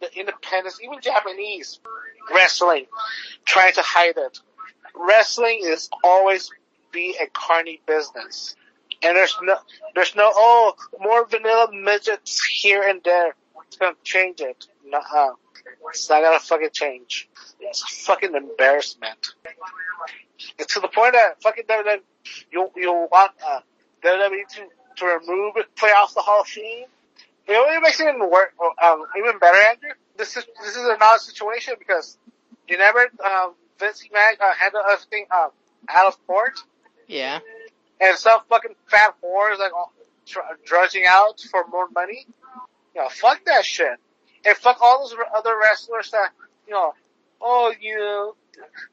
[0.00, 1.80] the independents, even Japanese
[2.34, 2.86] wrestling,
[3.46, 4.38] trying to hide it.
[4.94, 6.50] Wrestling is always
[6.92, 8.56] be a carny business.
[9.02, 9.56] And there's no,
[9.94, 13.34] there's no, oh, more vanilla midgets here and there.
[13.66, 14.66] It's gonna change it.
[14.86, 15.34] Nuh-uh.
[15.88, 17.28] It's not gonna fucking change.
[17.60, 19.34] It's a fucking embarrassment.
[20.58, 22.00] It's to the point that fucking WWE,
[22.52, 23.60] you, you want, uh,
[24.04, 24.62] WWE to,
[24.96, 26.86] to remove it, play off the Hall of Fame.
[27.48, 29.90] You know makes it even work, um, even better, Andrew?
[30.16, 32.16] This is, this is another situation because
[32.68, 35.50] you never, um, Vince McMahon, uh, handled everything, um,
[35.88, 36.58] out of court.
[37.08, 37.40] Yeah.
[38.00, 39.72] And some fucking fat whores like
[40.64, 42.26] drudging out for more money.
[42.94, 43.98] You know, fuck that shit.
[44.44, 46.30] And fuck all those other wrestlers that,
[46.66, 46.94] you know,
[47.40, 48.34] oh, you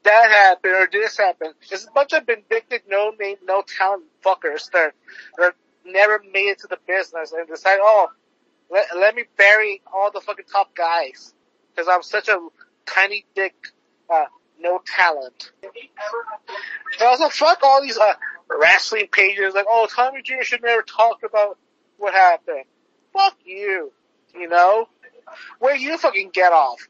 [0.04, 1.54] that happened or this happened.
[1.70, 4.92] It's a bunch of vindictive, no name, no talent fuckers that,
[5.36, 8.08] that never made it to the business and decide, oh,
[8.70, 11.34] let, let me bury all the fucking top guys.
[11.76, 12.38] Cause I'm such a
[12.86, 13.54] tiny dick,
[14.12, 14.24] uh,
[14.58, 15.52] no talent.
[15.62, 18.14] And also fuck all these, uh,
[18.48, 21.58] wrestling pages like, oh, Tommy Dreamer should never talk about
[21.98, 22.64] what happened.
[23.12, 23.92] Fuck you.
[24.34, 24.88] You know?
[25.58, 26.88] Where you fucking get off?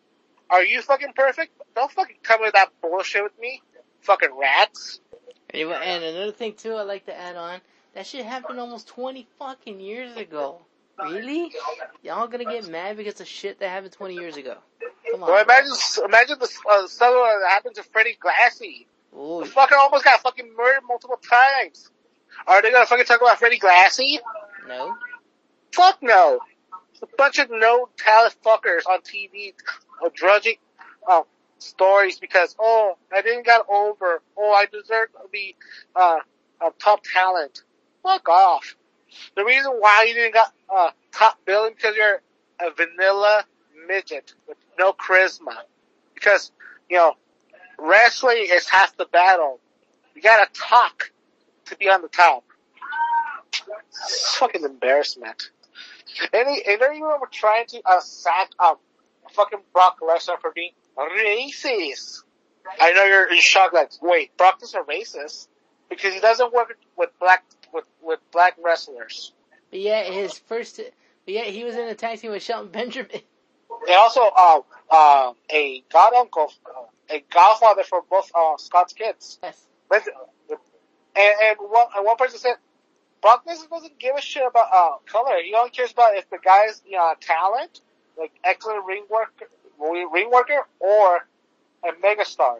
[0.51, 1.53] Are you fucking perfect?
[1.75, 3.63] Don't fucking come with that bullshit with me.
[4.03, 5.01] Fucking rats.
[5.53, 7.61] And another thing too, I'd like to add on.
[7.95, 10.61] That shit happened almost 20 fucking years ago.
[11.03, 11.53] Really?
[12.03, 14.57] Y'all gonna get mad because of shit that happened 20 years ago?
[15.11, 15.31] Come on.
[15.31, 15.73] Well, imagine,
[16.05, 18.87] imagine the uh, stuff that happened to Freddie Blassie.
[19.19, 21.91] Ooh, The fucker almost got fucking murdered multiple times.
[22.47, 24.19] Are they gonna fucking talk about Freddie Blassie?
[24.67, 24.97] no.
[25.73, 26.41] Fuck no.
[26.93, 29.53] It's a bunch of no talent fuckers on TV
[30.05, 30.57] uh, drudging
[31.09, 31.23] uh,
[31.59, 34.23] stories because, oh, I didn't get over.
[34.37, 35.57] Oh, I deserve to be
[35.95, 36.19] uh,
[36.61, 37.63] a top talent.
[38.03, 38.77] Fuck off.
[39.37, 42.21] The reason why you didn't got uh, top billing because you're
[42.61, 43.45] a vanilla
[43.87, 45.57] midget with no charisma.
[46.15, 46.51] Because,
[46.89, 47.15] you know,
[47.79, 49.61] wrestling is half the battle.
[50.15, 51.11] You gotta talk
[51.67, 52.45] to be on the top.
[53.89, 55.51] It's fucking embarrassment.
[56.33, 58.77] Any, and they even were trying to uh, sack um
[59.33, 62.23] fucking Brock Lesnar for being racist.
[62.81, 63.73] I know you're in shock.
[63.73, 65.49] Like, wait, Brock is a racist
[65.89, 69.33] because he doesn't work with black with with black wrestlers.
[69.71, 73.11] But yeah, his first, but yeah, he was in a tag team with Shelton Benjamin.
[73.87, 74.61] And also, uh,
[74.91, 79.39] uh, a god uncle, uh, a godfather for both uh, Scott's kids.
[79.43, 79.61] Yes.
[79.89, 80.03] But,
[80.51, 82.57] and, and one, and one person said,
[83.21, 85.43] Brock Lesnar doesn't give a shit about, uh, color.
[85.43, 87.81] He only cares about if the guy's, you know, talent,
[88.17, 89.47] like excellent ring worker,
[89.81, 91.27] ring worker, or
[91.85, 92.59] a megastar.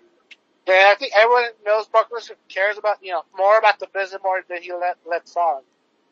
[0.67, 4.21] And I think everyone knows Brock Lesnar cares about, you know, more about the business
[4.23, 5.63] more than he let, lets on.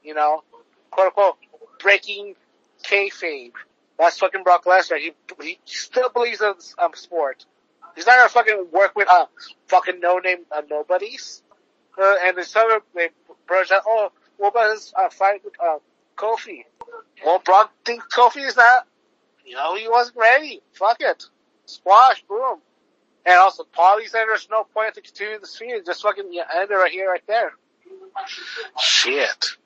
[0.03, 0.45] You know,
[0.91, 1.37] quote unquote,
[1.81, 2.37] breaking
[2.85, 3.53] kayfabe.
[3.99, 4.99] That's fucking Brock Lesnar.
[4.99, 7.45] He, he still believes in um, sport.
[7.97, 9.27] He's not gonna fucking work with, uh,
[9.67, 11.43] fucking no-name uh, nobodies.
[11.99, 13.09] Uh, and there's some they
[13.49, 15.79] broach out, oh, what about his uh, fight with uh,
[16.17, 16.65] Kofi?
[17.25, 18.87] Well, Brock thinks Kofi is not,
[19.45, 20.61] you know, he wasn't ready.
[20.73, 21.25] Fuck it.
[21.65, 22.61] Squash, boom.
[23.25, 25.85] And also, Paulie said there's no point to continue this feud.
[25.85, 27.53] Just fucking yeah, end it right here, right there.
[28.81, 29.57] Shit.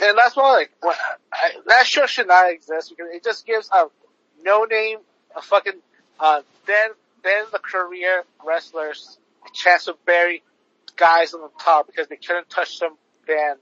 [0.00, 0.96] And that's why, like, what,
[1.32, 3.86] I, that show should not exist because it just gives a
[4.42, 4.98] no name,
[5.34, 5.80] a fucking,
[6.18, 6.90] uh, then,
[7.22, 10.42] then the career wrestlers a chance to bury
[10.96, 13.56] guys on the top because they couldn't touch them then.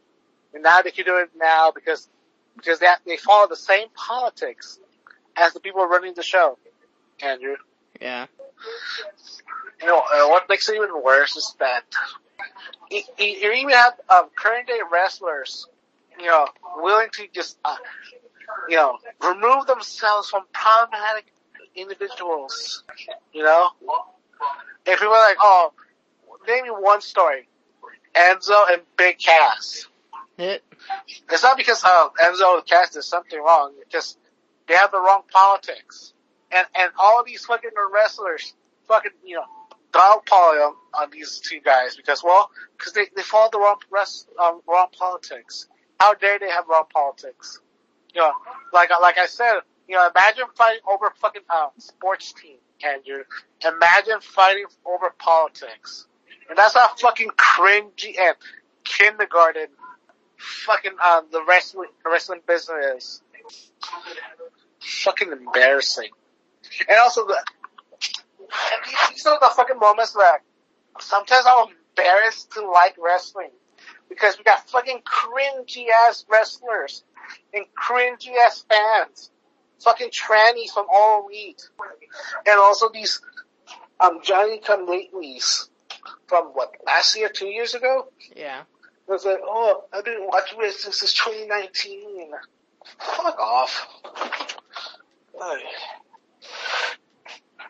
[0.53, 2.09] And now they can do it now because,
[2.57, 4.79] because they, they follow the same politics
[5.37, 6.59] as the people running the show.
[7.23, 7.57] Andrew.
[8.01, 8.27] Yeah.
[9.81, 11.83] You know, uh, what makes it even worse is that
[12.91, 15.67] you, you even have um, current day wrestlers,
[16.19, 17.77] you know, willing to just, uh,
[18.69, 21.27] you know, remove themselves from problematic
[21.75, 22.85] individuals.
[23.33, 23.71] You know,
[24.87, 25.73] if people are like, oh,
[26.47, 27.49] name me one story,
[28.15, 29.87] Enzo and Big Cass.
[30.37, 30.65] Hit.
[31.31, 33.73] It's not because uh, Enzo and Cass did something wrong.
[33.81, 34.19] It's just
[34.67, 36.13] they have the wrong politics,
[36.51, 38.55] and and all of these fucking wrestlers,
[38.89, 39.45] fucking you know,
[39.93, 44.29] dogpile on, on these two guys because well, because they they follow the wrong rest,
[44.43, 45.69] um, wrong politics.
[46.01, 47.61] How dare they have wrong politics?
[48.15, 48.33] You know,
[48.73, 53.25] like like I said, you know, imagine fighting over fucking uh, sports team, Andrew.
[53.65, 56.07] Imagine fighting over politics,
[56.49, 58.37] and that's how fucking cringy and
[58.85, 59.67] kindergarten
[60.37, 63.23] fucking um the wrestling wrestling business is.
[64.81, 66.11] Fucking embarrassing.
[66.89, 67.37] And also the
[68.41, 70.43] and these are the fucking moments where
[71.01, 73.51] sometimes I'm embarrassed to like wrestling.
[74.09, 77.05] Because we got fucking cringy ass wrestlers
[77.53, 79.31] and cringy ass fans
[79.85, 81.69] fucking trannies from All Elite,
[82.47, 83.21] and also these
[84.01, 85.69] um Johnny Come Latelys
[86.27, 88.09] from what last year, two years ago.
[88.35, 88.63] Yeah.
[89.07, 92.31] It was like, oh, I've been watching this since 2019.
[92.99, 93.87] Fuck off.
[95.35, 95.63] Alright.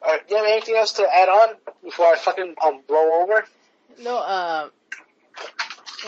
[0.01, 3.45] Alright, do you have anything else to add on before I fucking um blow over?
[4.01, 4.69] No, uh,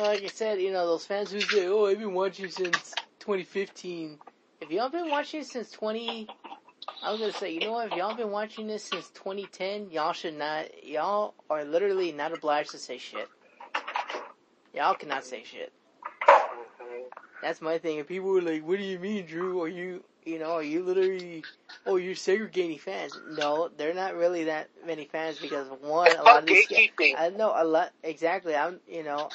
[0.01, 4.19] like I said, you know, those fans who say, oh, I've been watching since 2015.
[4.61, 6.29] If y'all been watching since 20,
[7.03, 10.13] I was gonna say, you know what, if y'all been watching this since 2010, y'all
[10.13, 13.29] should not, y'all are literally not obliged to say shit.
[14.75, 15.73] Y'all cannot say shit.
[17.43, 17.99] That's my thing.
[17.99, 19.63] And people were like, what do you mean, Drew?
[19.63, 21.45] Are you, you know, are you literally,
[21.85, 23.19] oh, you're segregating fans?
[23.39, 27.15] No, they're not really that many fans because one, It's a lot of these gatekeeping.
[27.17, 28.57] I know a lot, exactly.
[28.57, 29.29] I'm, you know,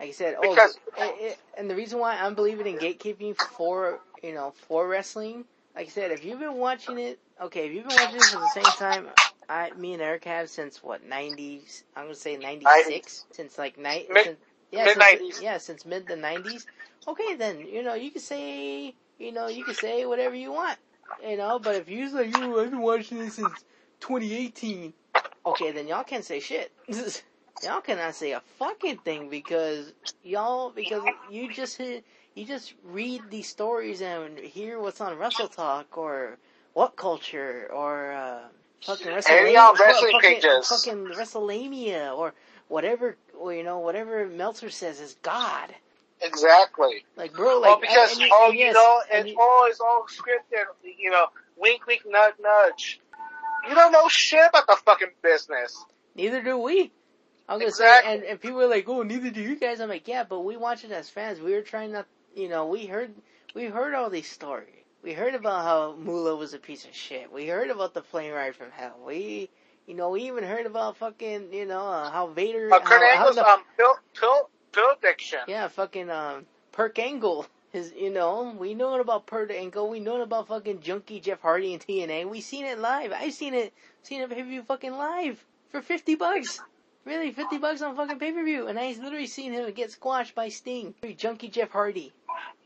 [0.00, 3.36] like I said, oh, Because- it, it, and the reason why I'm believing in gatekeeping
[3.36, 7.72] for, you know, for wrestling, like I said, if you've been watching it, okay, if
[7.74, 9.08] you've been watching this at the same time,
[9.48, 14.08] I, me and Eric have since what, 90s, I'm gonna say 96, since like night,
[14.12, 14.30] Mid-
[14.72, 15.36] yeah, mid-nineties.
[15.36, 16.66] since, yeah, since mid the 90s,
[17.08, 20.78] okay then, you know, you can say, you know, you can say whatever you want,
[21.22, 23.64] you know, but if you're like, oh, I've been watching this since
[24.00, 24.94] 2018,
[25.46, 26.72] okay, then y'all can't say shit.
[27.62, 32.04] y'all cannot say a fucking thing because y'all, because you just hit,
[32.38, 36.38] you just read these stories and hear what's on Wrestle Talk or
[36.74, 38.40] What Culture or, uh,
[38.84, 40.68] fucking WrestleMania, wrestling fucking, pages.
[40.68, 42.34] fucking WrestleMania or
[42.68, 45.74] whatever, or you know, whatever Meltzer says is God.
[46.20, 47.04] Exactly.
[47.16, 49.66] Like, bro, like, well, because and- and- oh, and you yes, know, and it's all
[49.68, 50.64] it's all scripted.
[50.98, 53.00] You know, wink, wink, nudge, nudge.
[53.68, 55.84] You don't know shit about the fucking business.
[56.14, 56.92] Neither do we.
[57.48, 58.10] I'm gonna Exactly.
[58.10, 59.80] say, and, and people are like, oh, neither do you guys.
[59.80, 61.40] I'm like, yeah, but we watch it as fans.
[61.40, 62.06] We were trying not,
[62.38, 63.12] you know, we heard,
[63.54, 64.68] we heard all these stories.
[65.02, 67.32] We heard about how Moolah was a piece of shit.
[67.32, 68.96] We heard about the plane ride from hell.
[69.04, 69.50] We,
[69.86, 73.16] you know, we even heard about fucking, you know, uh, how Vader, Uh, Kurt how,
[73.16, 75.40] how the- um pill pill pill addiction.
[75.46, 77.46] yeah, fucking, um, Perk Angle.
[77.70, 79.88] His, you know, we know about Perk Angle.
[79.90, 82.24] We know about fucking Junkie Jeff Hardy and TNA.
[82.28, 83.12] We seen it live.
[83.12, 86.60] I've seen it, seen it pay per view fucking live for fifty bucks.
[87.04, 90.34] Really, fifty bucks on fucking pay per view, and I literally seen him get squashed
[90.34, 90.94] by Sting.
[91.16, 92.12] Junkie Jeff Hardy.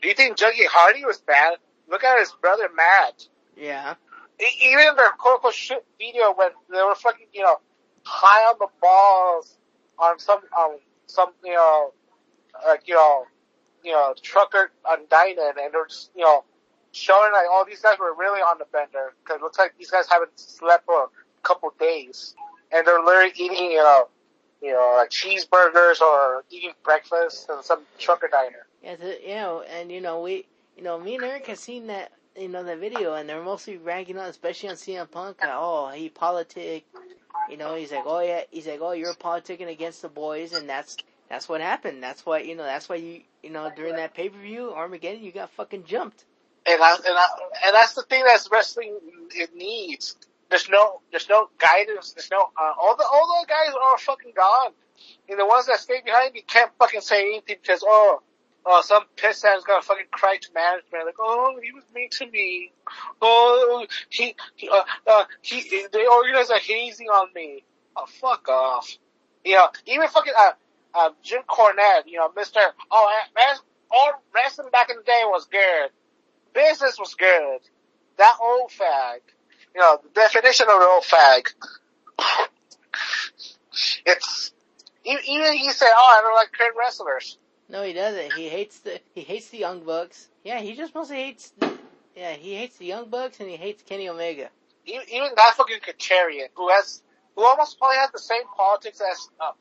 [0.03, 1.59] Do you think Junkie Hardy was bad?
[1.89, 3.27] Look at his brother Matt.
[3.57, 3.95] Yeah,
[4.41, 7.57] Even in their quote unquote shit video when they were fucking, you know,
[8.05, 9.57] high on the balls
[9.99, 11.93] on some, um, some, you know,
[12.67, 13.27] like, you know,
[13.85, 16.45] you know, trucker on Dynan and they're just, you know,
[16.93, 19.91] showing like, oh, these guys were really on the bender because it looks like these
[19.91, 21.09] guys haven't slept for a
[21.43, 22.35] couple days
[22.73, 24.09] and they're literally eating, you know,
[24.63, 28.67] you know, like cheeseburgers or eating breakfast in some trucker diner.
[28.83, 31.87] Yeah, the, you know, and you know we, you know, me and Eric have seen
[31.89, 35.39] that, you know, that video, and they're mostly ragging on, especially on CM Punk.
[35.43, 36.85] Oh, he politic.
[37.51, 40.69] You know, he's like, oh yeah, he's like, oh, you're politicking against the boys, and
[40.69, 40.97] that's
[41.29, 42.03] that's what happened.
[42.03, 45.25] That's why, you know, that's why you, you know, during that pay per view Armageddon,
[45.25, 46.27] you got fucking jumped.
[46.67, 47.27] And I, and I,
[47.67, 48.99] and that's the thing that's wrestling
[49.35, 50.17] it needs.
[50.51, 52.13] There's no, there's no guidance.
[52.13, 54.73] There's no, uh, all the, all the guys are fucking gone.
[55.29, 58.21] And the ones that stay behind, you can't fucking say anything because, oh,
[58.65, 62.27] oh, some piss ass gonna fucking cry to management like, oh, he was mean to
[62.27, 62.73] me.
[63.21, 67.65] Oh, he, he, uh, uh, he, they organized a hazing on me.
[67.97, 68.97] Oh, fuck off.
[69.45, 70.53] You know, even fucking, uh,
[70.95, 72.61] uh, Jim Cornette, you know, Mr.
[72.91, 73.57] Oh, man,
[73.91, 75.91] all wrestling back in the day was good.
[76.55, 77.61] Business was good.
[78.19, 79.21] That old fag.
[79.75, 81.49] You know, the definition of an old fag.
[84.05, 84.53] It's,
[85.05, 87.39] even he said, oh, I don't like current wrestlers.
[87.73, 88.35] No, he doesn't.
[88.35, 90.29] He hates the he hates the Young Bucks.
[90.45, 91.55] Yeah, he just mostly hates.
[91.59, 91.73] The,
[92.15, 94.51] yeah, he hates the Young Bucks and he hates Kenny Omega.
[94.85, 97.03] Even that fucking Kazarian, who has,
[97.35, 99.53] who almost probably has the same politics as, uh,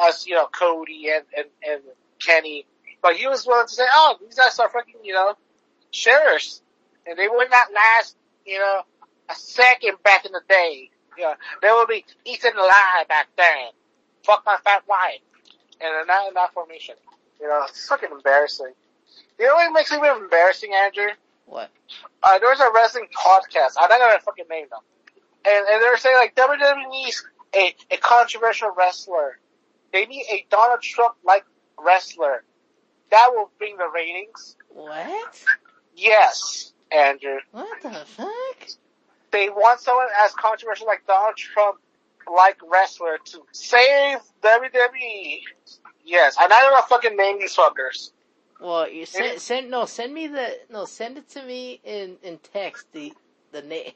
[0.00, 1.82] as, you know, Cody and, and, and
[2.18, 2.66] Kenny.
[3.02, 5.34] But he was willing to say, oh, these guys are fucking, you know,
[5.92, 6.62] sheriffs.
[7.06, 8.16] And they would not last,
[8.46, 8.80] you know,
[9.28, 10.90] a second back in the day.
[11.16, 13.70] You know, they would be eaten alive back then.
[14.24, 15.20] Fuck my fat wife.
[15.80, 16.96] And not in that formation.
[17.40, 18.72] You know, it's fucking embarrassing.
[19.38, 21.08] You know what makes it even embarrassing, Andrew?
[21.46, 21.70] What?
[22.22, 23.72] uh, there was a wrestling podcast.
[23.80, 24.80] I'm not gonna fucking name them.
[25.44, 27.24] And, and they were saying like WWE needs
[27.54, 29.38] a, a controversial wrestler.
[29.92, 31.44] They need a Donald Trump like
[31.78, 32.44] wrestler.
[33.10, 34.56] That will bring the ratings.
[34.68, 35.44] What?
[35.96, 37.38] Yes, Andrew.
[37.50, 38.68] What the fuck?
[39.32, 41.80] They want someone as controversial like Donald Trump
[42.32, 45.40] like wrestler to save WWE.
[46.04, 48.10] Yes, I'm not gonna fucking name these fuckers.
[48.60, 52.38] Well, you send send no send me the no send it to me in in
[52.38, 53.12] text the
[53.52, 53.92] the name.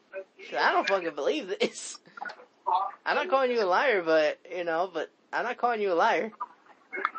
[0.58, 1.98] I don't fucking believe this.
[3.04, 5.94] I'm not calling you a liar, but you know, but I'm not calling you a
[5.94, 6.32] liar.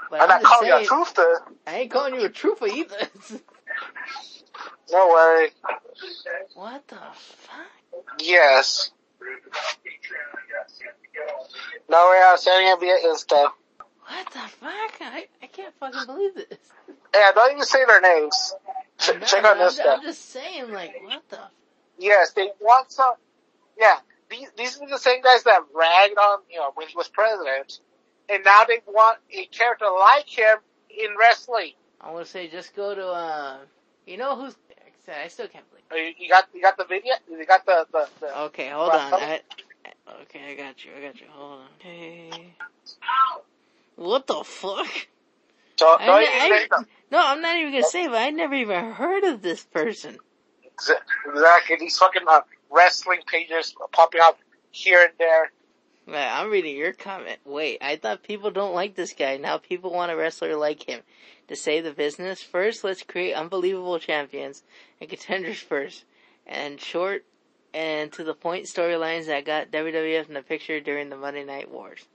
[0.09, 1.35] But I'm not just calling you a saying, truther.
[1.67, 2.97] I ain't calling you a trooper either.
[4.91, 5.49] No way.
[6.53, 7.65] what the fuck?
[8.19, 8.91] Yes.
[11.89, 12.21] No way.
[12.23, 13.49] I'm sending it via Insta.
[14.07, 15.01] What the fuck?
[15.01, 16.59] I, I can't fucking believe this.
[17.13, 18.53] Yeah, don't even say their names.
[18.99, 19.97] Ch- I'm not- check out I'm, Insta.
[19.97, 21.39] I'm just saying, like, what the?
[21.97, 23.13] Yes, they want some.
[23.79, 23.97] Yeah,
[24.29, 27.79] these these are the same guys that ragged on you know when he was president,
[28.29, 30.57] and now they want a character like him
[30.89, 31.71] in wrestling.
[32.01, 33.57] I want to say, just go to, uh,
[34.05, 34.55] you know who's?
[35.07, 35.83] I still can't believe.
[35.91, 37.13] Uh, You you got you got the video.
[37.29, 38.09] You got the the.
[38.19, 39.13] the Okay, hold on.
[39.13, 39.41] I,
[40.23, 40.91] okay, I got you.
[40.97, 41.27] I got you.
[41.31, 41.67] Hold on.
[41.79, 42.53] Okay.
[43.95, 44.87] What the fuck?
[45.77, 48.91] so I, ne- even I- no, I'm not even gonna say, but I never even
[48.91, 50.17] heard of this person.
[50.65, 51.77] Exa- Exactly.
[51.79, 54.39] These fucking uh, wrestling pages popping up
[54.71, 55.51] here and there.
[56.07, 57.39] Right, I'm reading your comment.
[57.45, 59.37] Wait, I thought people don't like this guy.
[59.37, 61.01] Now people want a wrestler like him.
[61.47, 64.63] To save the business, first let's create unbelievable champions
[64.99, 66.05] and contenders first.
[66.45, 67.25] And short
[67.73, 71.69] and to the point storylines that got WWF in the picture during the Monday Night
[71.71, 72.07] Wars.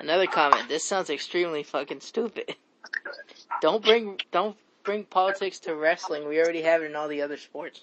[0.00, 2.56] Another comment, this sounds extremely fucking stupid.
[3.60, 6.26] Don't bring, don't bring politics to wrestling.
[6.26, 7.82] We already have it in all the other sports.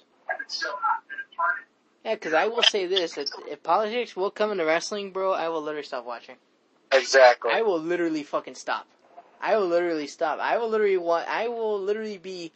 [2.03, 5.49] Yeah, cause I will say this, if, if politics will come into wrestling, bro, I
[5.49, 6.37] will literally stop watching.
[6.91, 7.51] Exactly.
[7.53, 8.87] I will literally fucking stop.
[9.39, 10.39] I will literally stop.
[10.39, 12.51] I will literally want, I will literally be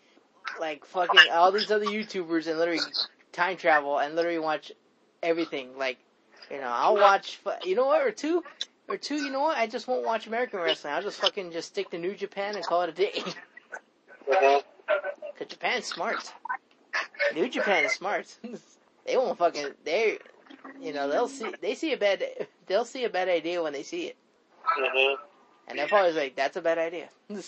[0.59, 2.79] like fucking all these other YouTubers and literally
[3.31, 4.71] time travel and literally watch
[5.21, 5.77] everything.
[5.77, 5.99] Like,
[6.49, 8.43] you know, I'll watch, you know what, or two,
[8.91, 10.93] or two, you know what, I just won't watch American wrestling.
[10.93, 13.23] I'll just fucking just stick to New Japan and call it a day.
[14.27, 14.63] Mhm.
[15.37, 16.31] Cause Japan's smart.
[17.33, 18.27] New Japan is smart.
[19.05, 20.19] they won't fucking, they,
[20.79, 22.23] you know, they'll see, they see a bad,
[22.67, 24.17] they'll see a bad idea when they see it.
[24.77, 25.15] Mhm.
[25.67, 27.09] And they're probably like, that's a bad idea.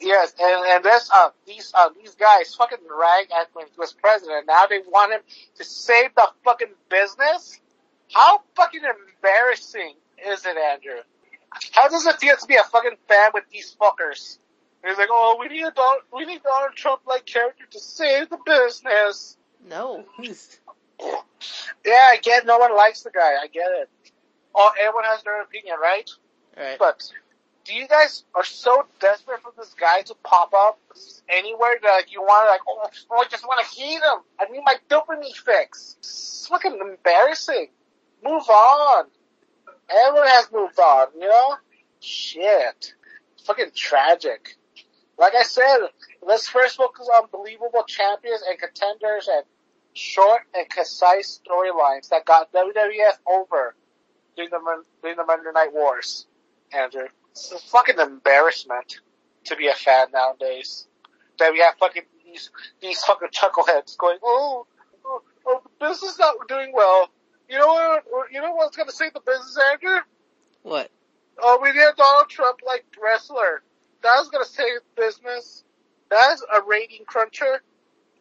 [0.00, 3.92] Yes, and and this uh these uh these guys fucking rag at when he was
[3.92, 4.46] president.
[4.46, 5.20] Now they want him
[5.56, 7.58] to save the fucking business.
[8.14, 9.94] How fucking embarrassing
[10.26, 11.00] is it, Andrew?
[11.72, 14.38] How does it feel to be a fucking fan with these fuckers?
[14.82, 17.80] And he's like, oh, we need a Donald, we need Donald Trump like character to
[17.80, 19.36] save the business.
[19.68, 20.04] no.
[21.84, 22.44] Yeah, I get.
[22.44, 23.34] No one likes the guy.
[23.40, 23.88] I get it.
[24.54, 26.10] Oh, everyone has their opinion, right?
[26.56, 26.78] Alright.
[26.78, 27.08] But
[27.64, 30.80] do you guys are so desperate for this guy to pop up
[31.28, 34.22] anywhere that like, you want to like, oh, oh, I just want to hate him.
[34.40, 35.96] I need my dopamine fix.
[36.00, 37.68] It's fucking embarrassing.
[38.24, 39.04] Move on.
[39.90, 41.56] Everyone has moved on, you know?
[42.00, 42.94] Shit.
[43.34, 44.56] It's fucking tragic.
[45.18, 45.78] Like I said,
[46.22, 49.44] let's first focus on believable champions and contenders and
[49.94, 53.74] short and concise storylines that got WWF over
[54.36, 56.26] during the, during the Monday Night Wars.
[56.72, 57.08] Andrew.
[57.30, 59.00] It's a fucking embarrassment
[59.44, 60.86] to be a fan nowadays.
[61.38, 64.66] That we have fucking these these fucking chuckleheads going, oh,
[65.06, 67.08] oh, oh the business is not doing well.
[67.48, 68.32] You know what?
[68.32, 70.00] You know what's gonna save the business, Andrew?
[70.62, 70.90] What?
[71.40, 73.62] Oh, we need a Donald Trump like wrestler.
[74.02, 75.64] That's gonna save business.
[76.10, 77.62] That's a rating cruncher.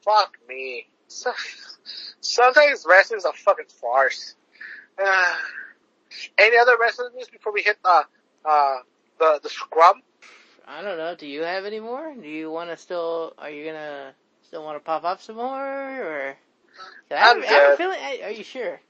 [0.03, 0.87] Fuck me.
[1.07, 4.35] Sometimes wrestling is a fucking farce.
[5.03, 5.33] Uh,
[6.37, 8.03] any other wrestling news before we hit uh
[8.45, 8.77] uh
[9.19, 10.01] the the scrum?
[10.67, 11.15] I don't know.
[11.15, 12.13] Do you have any more?
[12.13, 14.13] Do you want to still, are you gonna
[14.43, 16.37] still want to pop up some more or?
[17.09, 18.81] I have, I have a feeling, are you sure?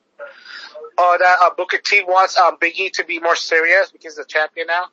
[0.97, 4.25] Oh, that uh, Booker T wants um Biggie to be more serious because he's the
[4.25, 4.85] champion now.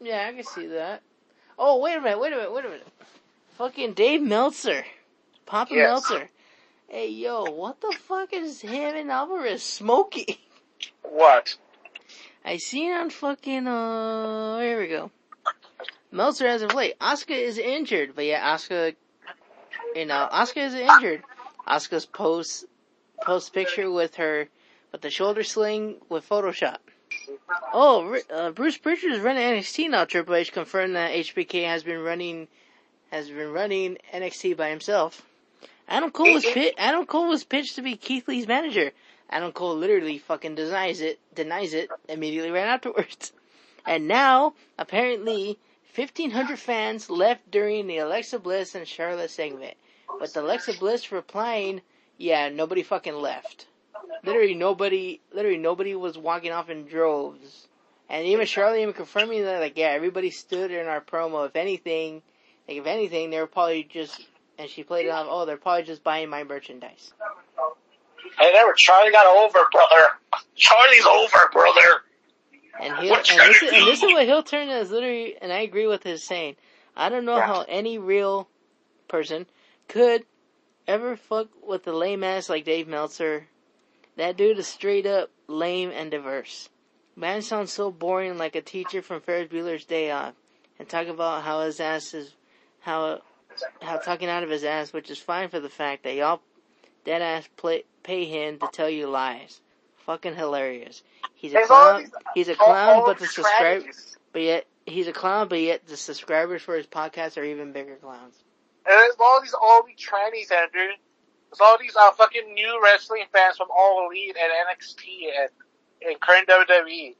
[0.00, 1.02] Yeah, I can see that.
[1.58, 2.86] Oh, wait a minute, wait a minute, wait a minute.
[3.56, 4.84] Fucking Dave Meltzer.
[5.46, 5.86] Papa Yes.
[5.88, 6.28] Meltzer.
[6.88, 10.26] Hey yo, what the fuck is him and Alvarez smoking?
[11.02, 11.56] What?
[12.44, 15.10] I seen on fucking uh here we go.
[16.12, 16.94] Meltzer has a late.
[17.00, 18.92] Oscar is injured, but yeah, Oscar,
[19.94, 21.22] you know, Oscar is injured.
[21.66, 22.66] Oscar's post
[23.22, 24.48] post picture with her
[24.96, 26.78] with the shoulder sling with Photoshop.
[27.70, 30.06] Oh, uh, Bruce Pritchard is running NXT now.
[30.06, 32.48] Triple H confirmed that HBK has been running
[33.12, 35.20] has been running NXT by himself.
[35.86, 38.90] Adam Cole was pit, Adam Cole was pitched to be Keith Lee's manager.
[39.28, 43.32] Adam Cole literally fucking denies it, denies it immediately right afterwards.
[43.84, 45.58] And now, apparently,
[45.94, 49.76] 1500 fans left during the Alexa Bliss and Charlotte segment.
[50.18, 51.82] With Alexa Bliss replying,
[52.16, 53.66] yeah, nobody fucking left.
[54.24, 57.68] Literally nobody, literally nobody was walking off in droves.
[58.08, 61.46] And even Charlie even confirming that, like, yeah, everybody stood in our promo.
[61.46, 62.22] If anything,
[62.68, 64.20] like, if anything, they were probably just,
[64.58, 67.12] and she played it off, oh, they're probably just buying my merchandise.
[68.38, 70.44] Hey, never Charlie got over, brother.
[70.54, 72.02] Charlie's over, brother.
[72.80, 75.60] And he'll, and this, is, and this is what he'll turn as literally, and I
[75.60, 76.56] agree with his saying.
[76.96, 77.46] I don't know Yeah.
[77.46, 78.48] how any real
[79.08, 79.46] person
[79.88, 80.24] could
[80.86, 83.48] ever fuck with a lame ass like Dave Meltzer.
[84.16, 86.68] That dude is straight up lame and diverse.
[87.14, 90.34] Man sounds so boring like a teacher from Ferris Bueller's Day Off.
[90.78, 92.34] And talk about how his ass is,
[92.80, 93.22] how,
[93.80, 96.42] how talking out of his ass, which is fine for the fact that y'all
[97.04, 99.60] dead ass play, pay him to tell you lies.
[100.04, 101.02] Fucking hilarious.
[101.34, 102.00] He's a There's clown.
[102.02, 104.16] these He's a clown, but the subscribe, trannies.
[104.32, 107.96] but yet he's a clown, but yet the subscribers for his podcast are even bigger
[107.96, 108.34] clowns.
[108.86, 110.92] And there's all these all these trannies, Andrew.
[111.60, 115.50] All these uh, fucking new wrestling fans from All Elite and NXT and,
[116.06, 117.14] and current WWE.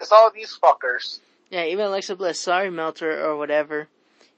[0.00, 1.20] It's all these fuckers.
[1.50, 3.88] Yeah, even Alexa Bliss, sorry Meltzer or whatever.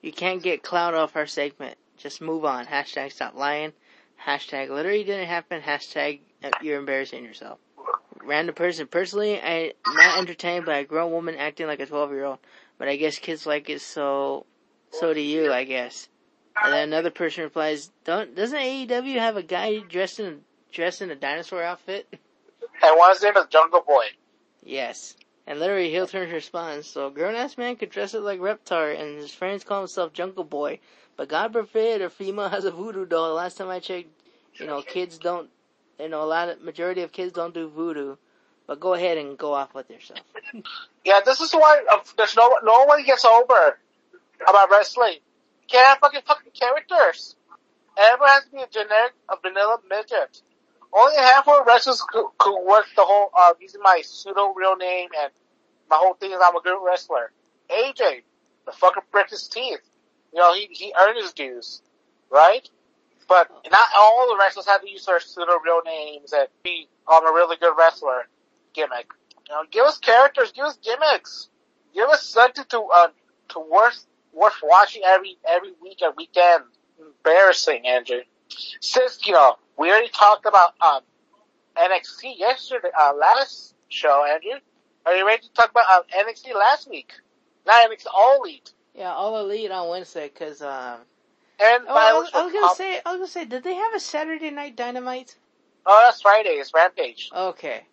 [0.00, 1.76] You can't get clout off our segment.
[1.96, 2.66] Just move on.
[2.66, 3.72] Hashtag stop lying.
[4.24, 5.60] Hashtag literally didn't happen.
[5.60, 7.58] Hashtag uh, you're embarrassing yourself.
[8.22, 8.86] Random person.
[8.86, 12.38] Personally, I'm not entertained by a grown woman acting like a 12 year old.
[12.78, 14.46] But I guess kids like it, so,
[14.90, 16.08] so do you, I guess.
[16.62, 20.40] And then another person replies, don't, doesn't AEW have a guy dressed in,
[20.72, 22.12] dressed in a dinosaur outfit?
[22.82, 24.06] And one's name is Jungle Boy.
[24.62, 25.14] Yes.
[25.46, 28.98] And literally, heel turns responds, so a grown ass man could dress up like Reptar
[28.98, 30.80] and his friends call himself Jungle Boy.
[31.16, 33.34] But God forbid a female has a voodoo doll.
[33.34, 34.08] Last time I checked,
[34.54, 35.50] you know, kids don't,
[35.98, 38.16] you know, a lot of, majority of kids don't do voodoo.
[38.66, 40.20] But go ahead and go off with yourself.
[41.04, 43.78] Yeah, this is why uh, there's no no one gets over
[44.46, 45.16] about wrestling.
[45.70, 47.36] Can't have fucking fucking characters.
[47.96, 50.42] Everyone has to be a generic, a vanilla midget.
[50.92, 54.76] Only a handful of wrestlers could, could work the whole, uh, using my pseudo real
[54.76, 55.30] name and
[55.88, 57.30] my whole thing is I'm a good wrestler.
[57.70, 58.22] AJ,
[58.66, 59.80] the fucker bricked his teeth.
[60.32, 61.82] You know, he, he earned his dues.
[62.30, 62.68] Right?
[63.28, 67.26] But not all the wrestlers have to use their pseudo real names and be, I'm
[67.26, 68.26] a really good wrestler
[68.72, 69.06] gimmick.
[69.48, 71.48] You know, give us characters, give us gimmicks,
[71.94, 73.08] give us something to uh,
[73.50, 76.64] to worth worth watching every every week and weekend.
[76.98, 78.20] Embarrassing, Andrew.
[78.80, 81.00] Since you know we already talked about um
[81.76, 84.60] NXT yesterday, uh, last show, Andrew.
[85.06, 87.12] Are you ready to talk about uh, NXT last week?
[87.66, 88.72] Not NXT, All Elite.
[88.94, 90.98] Yeah, all elite on Wednesday, cause, um,
[91.60, 93.94] And oh, I was, I was gonna say, I was gonna say, did they have
[93.94, 95.36] a Saturday night dynamite?
[95.86, 96.50] oh, that's Friday.
[96.50, 97.30] It's Rampage.
[97.34, 97.84] Okay.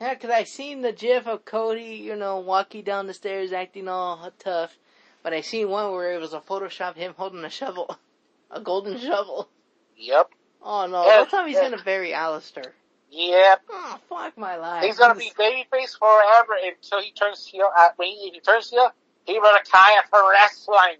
[0.00, 3.86] Yeah, 'cause I seen the gif of Cody, you know, walking down the stairs acting
[3.88, 4.76] all tough,
[5.22, 7.96] but I seen one where it was a Photoshop him holding a shovel,
[8.50, 9.48] a golden shovel.
[9.96, 10.30] Yep.
[10.62, 11.06] Oh no!
[11.06, 11.70] Yeah, tell me he's yeah.
[11.70, 12.72] gonna bury Aleister.
[13.10, 13.62] Yep.
[13.70, 14.84] Oh fuck my life.
[14.84, 17.70] He's gonna be babyface forever until he turns heel.
[17.78, 18.92] At when he, if he turns heel,
[19.24, 20.98] he retire for wrestling.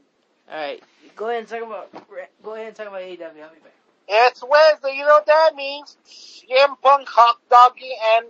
[0.50, 0.82] All right,
[1.14, 2.08] go ahead and talk about.
[2.42, 3.20] Go ahead and talk about AEW.
[3.22, 3.74] I'll be back.
[4.08, 4.96] It's Wednesday.
[4.96, 5.96] You know what that means?
[6.06, 8.26] CM Punk hot dogging and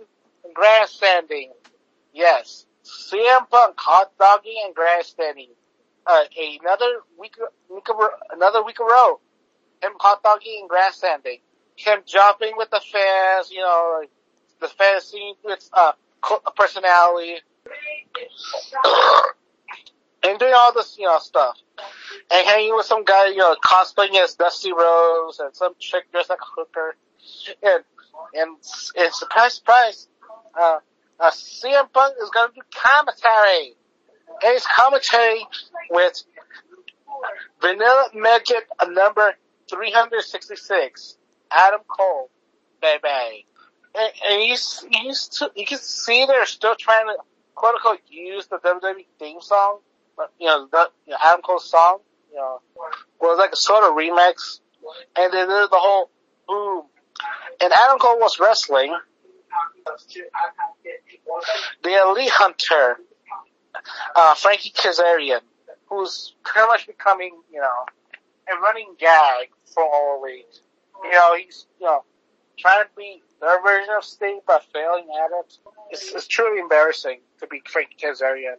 [0.53, 1.51] grandstanding.
[2.13, 5.49] Yes, CM Punk hot dogging and grandstanding.
[6.05, 6.23] Uh,
[6.61, 7.35] another week,
[7.69, 7.95] week of,
[8.31, 9.19] another week of row.
[9.81, 11.39] Him hot dogging and sanding.
[11.75, 13.51] Him jumping with the fans.
[13.51, 14.03] You know,
[14.59, 15.93] the fans seeing with uh
[16.55, 17.37] personality.
[20.23, 21.57] and doing all this, you know, stuff
[22.31, 26.29] and hanging with some guy, you know, cosplaying as Dusty Rhodes and some chick dressed
[26.29, 26.95] like a hooker.
[27.63, 27.83] And,
[28.33, 28.57] and,
[28.97, 30.07] and surprise, surprise,
[30.59, 30.77] uh,
[31.19, 33.75] uh, CM Punk is gonna do commentary.
[34.43, 35.45] It's commentary
[35.89, 36.23] with
[37.61, 39.35] Vanilla Midget uh, number
[39.69, 41.17] 366,
[41.51, 42.29] Adam Cole,
[42.81, 43.45] baby.
[43.93, 44.55] And, and you,
[44.89, 45.13] you,
[45.55, 47.15] you can see they're still trying to,
[47.55, 49.79] quote unquote, use the WWE theme song,
[50.39, 51.99] you know, the, you know, Adam Cole's song,
[52.31, 52.61] you know,
[53.19, 54.59] was like a sort of remix.
[55.15, 56.09] And then there's the whole
[56.47, 56.85] boom.
[57.61, 58.95] And Adam Cole was wrestling
[61.83, 62.97] the Elite Hunter,
[64.15, 65.41] uh, Frankie Kazarian,
[65.87, 67.85] who's pretty much becoming, you know,
[68.51, 70.61] a running gag for All Elite.
[71.03, 72.03] You know, he's, you know,
[72.57, 75.57] trying to be their version of Sting but failing at it.
[75.89, 78.55] It's, it's truly embarrassing to be Frankie Kazarian.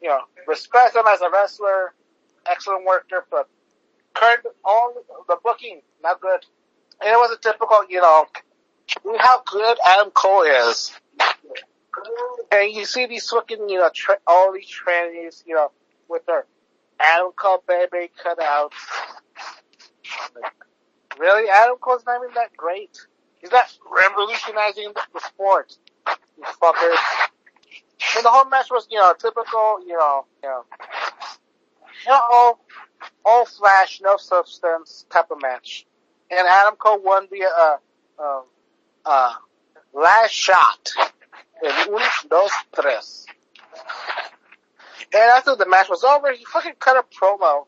[0.00, 1.94] You know, respect him as a wrestler,
[2.46, 3.48] excellent worker, but
[4.14, 4.94] current, all
[5.26, 6.44] the booking, not good.
[7.00, 8.26] And it was a typical, you know,
[9.04, 10.92] look how good Adam Cole is.
[12.50, 15.70] And you see these fucking, you know, tra- all these trannies, you know,
[16.08, 16.46] with their
[17.00, 18.72] Adam Cole baby cut out.
[20.34, 20.52] Like,
[21.18, 21.48] really?
[21.50, 22.98] Adam Cole's not even that great.
[23.40, 25.76] He's not revolutionizing the, the sport.
[26.36, 26.96] You fuckers.
[28.16, 30.64] And the whole match was, you know, typical, you know, you know,
[32.06, 32.64] you know, all,
[33.24, 35.86] all flash, no substance type of match.
[36.30, 37.76] And Adam Cole won via, uh,
[38.18, 38.42] um,
[39.04, 39.34] uh,
[39.92, 40.90] last shot.
[41.62, 43.26] In un, dos, tres.
[45.12, 47.66] And after the match was over, he fucking cut a promo.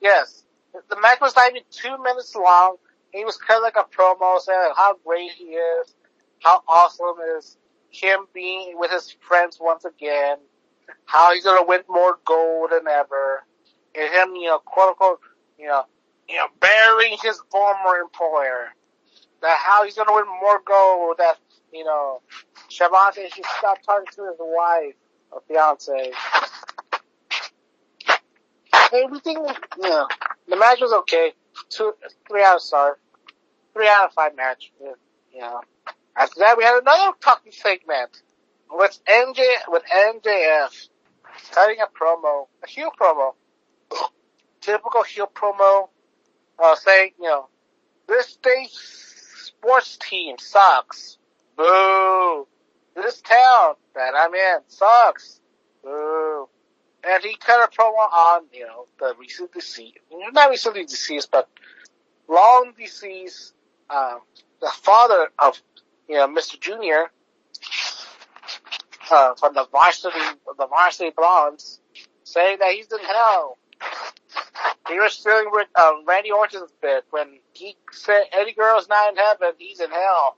[0.00, 0.44] Yes.
[0.72, 2.76] The match was not even two minutes long.
[3.12, 5.94] He was cut like a promo saying how great he is,
[6.42, 7.56] how awesome is
[7.90, 10.38] him being with his friends once again,
[11.06, 13.44] how he's gonna win more gold than ever,
[13.94, 15.20] and him, you know, quote unquote,
[15.58, 15.82] you know,
[16.28, 18.68] you know, burying his former employer.
[19.42, 21.38] That how he's gonna win more gold, that,
[21.72, 22.20] you know,
[22.68, 24.94] Shavante should stop talking to his wife
[25.30, 26.12] or fiance.
[28.92, 29.36] Everything,
[29.82, 30.08] you know,
[30.48, 31.32] the match was okay.
[31.68, 31.94] Two,
[32.28, 32.98] three out of star.
[33.72, 34.72] Three out of five match.
[34.80, 35.60] Know.
[36.16, 38.22] After that, we had another talking segment
[38.70, 40.88] with MJ, with MJF
[41.52, 43.34] cutting a promo, a heel promo.
[44.60, 45.88] Typical heel promo,
[46.58, 47.48] uh, saying, you know,
[48.06, 48.70] this state
[49.60, 51.18] sports team sucks.
[51.56, 52.46] Boo.
[52.96, 55.40] This town that I'm in sucks.
[55.84, 56.48] Boo.
[57.04, 59.98] And he cut a promo on, you know, the recent deceased,
[60.32, 61.48] not recently deceased, but
[62.28, 63.54] long deceased,
[63.88, 64.20] um,
[64.60, 65.60] the father of,
[66.08, 66.60] you know, Mr.
[66.60, 67.10] Junior,
[69.10, 70.18] uh, from the varsity,
[70.58, 71.80] the varsity blondes,
[72.24, 73.56] saying that he's in hell.
[74.88, 79.16] He was stealing with, um, Randy Orton's bit when he said Eddie Guerrero's not in
[79.16, 80.36] heaven, he's in hell.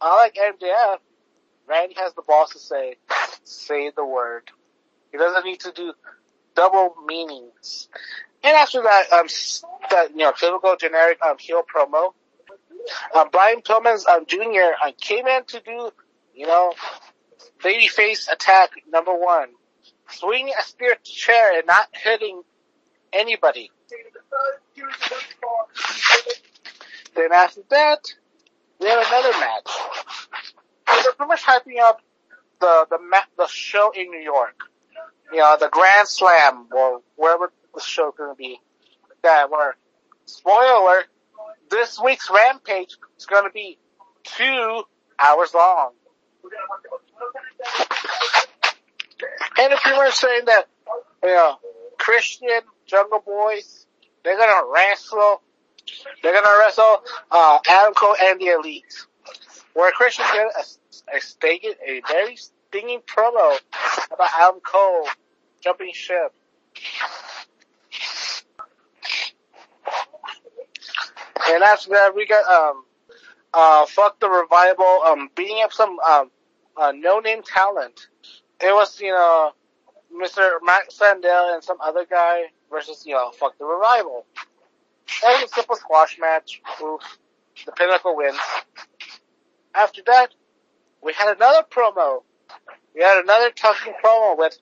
[0.00, 0.98] Unlike MJF,
[1.66, 2.96] Randy has the balls to say,
[3.44, 4.50] say the word.
[5.12, 5.92] He doesn't need to do
[6.54, 7.88] double meanings.
[8.42, 9.26] And after that, um,
[9.90, 12.12] that, you know, typical generic, um, heel promo,
[13.14, 14.74] um, Brian Pillman's, um, Jr.
[14.84, 15.90] Uh, came in to do,
[16.34, 16.74] you know,
[17.62, 19.48] babyface attack number one.
[20.10, 22.42] Swinging a spear chair and not hitting
[23.14, 23.70] anybody.
[27.16, 28.00] Then after that,
[28.80, 29.70] we have another match.
[31.02, 32.00] So pretty much hyping up
[32.60, 34.56] the, the, ma- the show in New York
[35.32, 38.60] you know, the Grand Slam or wherever the show's gonna be.
[39.22, 39.74] That were
[40.26, 41.02] spoiler,
[41.70, 43.78] this week's Rampage is gonna be
[44.22, 44.82] two
[45.18, 45.92] hours long.
[49.58, 50.68] And if you were saying that,
[51.22, 51.56] you know,
[51.98, 52.60] Christian,
[52.94, 53.86] Jungle Boys,
[54.22, 55.42] they're gonna wrestle,
[56.22, 59.06] they're gonna wrestle, uh, Adam Cole and the Elite.
[59.72, 63.58] Where Christian did a, a, stated, a very stinging promo
[64.12, 65.08] about Adam Cole
[65.60, 66.32] jumping ship.
[71.48, 72.84] And after that, we got um,
[73.52, 76.30] uh, fuck the revival, um, beating up some um,
[76.76, 78.06] uh, no-name talent.
[78.60, 79.50] It was you know,
[80.16, 80.58] Mr.
[80.62, 84.26] Matt Sandell and some other guy versus you know, fuck the revival.
[85.22, 86.60] That a simple squash match.
[86.82, 87.00] Oof.
[87.66, 88.38] The Pinnacle wins.
[89.74, 90.34] After that,
[91.02, 92.22] we had another promo.
[92.94, 94.58] We had another talking promo with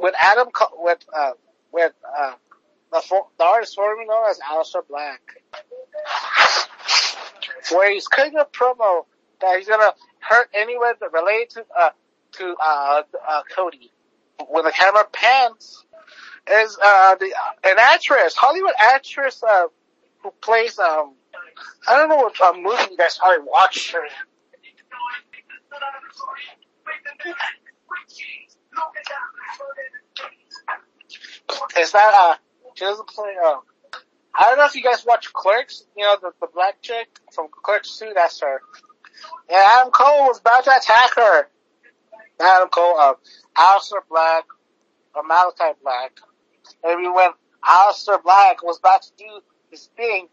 [0.00, 1.32] with Adam with uh
[1.72, 2.32] with uh
[2.92, 3.02] the,
[3.38, 5.20] the artist formerly known as Aleister Black,
[7.70, 9.04] where he's cutting a promo
[9.40, 11.90] that he's gonna hurt anyone that related to uh
[12.32, 13.90] to uh, uh Cody.
[14.48, 15.84] When the camera pans,
[16.50, 17.32] is uh the
[17.64, 19.66] an actress, Hollywood actress uh
[20.22, 21.14] who plays um
[21.86, 24.02] I don't know what uh, movie you guys probably watched her.
[31.78, 32.36] Is that uh
[32.74, 33.56] she doesn't play uh
[34.38, 37.48] I don't know if you guys watch Clerks, you know, the, the black chick from
[37.50, 38.60] Clerks 2, that's her.
[39.48, 41.48] And Adam Cole was about to attack her.
[42.40, 43.14] Adam Cole, uh,
[43.56, 44.44] Aleister Black,
[45.14, 46.12] or Malachi Black.
[46.84, 49.40] We went, Aleister Black was about to do
[49.70, 50.28] his thing,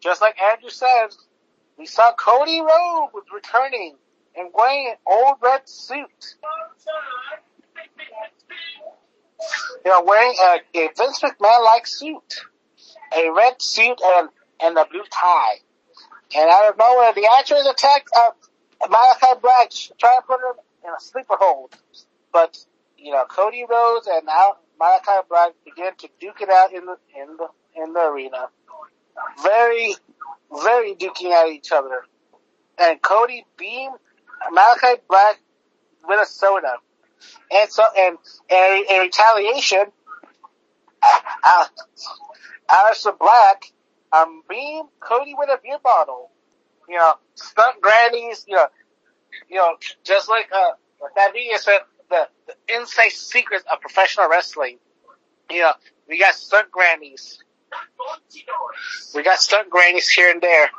[0.00, 1.08] just like Andrew said,
[1.78, 3.96] we saw Cody Rhodes returning
[4.36, 6.36] and wearing an old red suit.
[9.84, 12.40] You know, wearing a, a Vince McMahon-like suit,
[13.16, 14.28] a red suit and
[14.60, 15.58] and a blue tie.
[16.36, 18.30] And out of nowhere, the actors attacked uh,
[18.88, 21.76] Malachi Black, trying to put him in a sleeper hold.
[22.32, 22.58] But
[22.96, 26.96] you know, Cody Rhodes and now Malachi Black began to duke it out in the
[27.14, 28.48] in the in the arena.
[29.42, 29.94] Very,
[30.62, 32.04] very duking at each other.
[32.78, 33.96] And Cody beamed
[34.52, 35.40] Malachi Black
[36.06, 36.74] with a soda.
[37.50, 38.16] And so, and,
[38.48, 39.84] and in retaliation,
[41.44, 41.66] uh,
[42.70, 43.72] Aleister Black,
[44.12, 46.30] um, beam Cody with a beer bottle.
[46.88, 48.66] You know, stunt grannies, you know,
[49.48, 50.70] you know, just like, uh,
[51.02, 51.80] like that video said,
[52.10, 54.78] the, the inside secrets of professional wrestling.
[55.50, 55.72] You know,
[56.08, 57.42] we got stunt grannies.
[59.14, 60.70] We got stunt grannies here and there.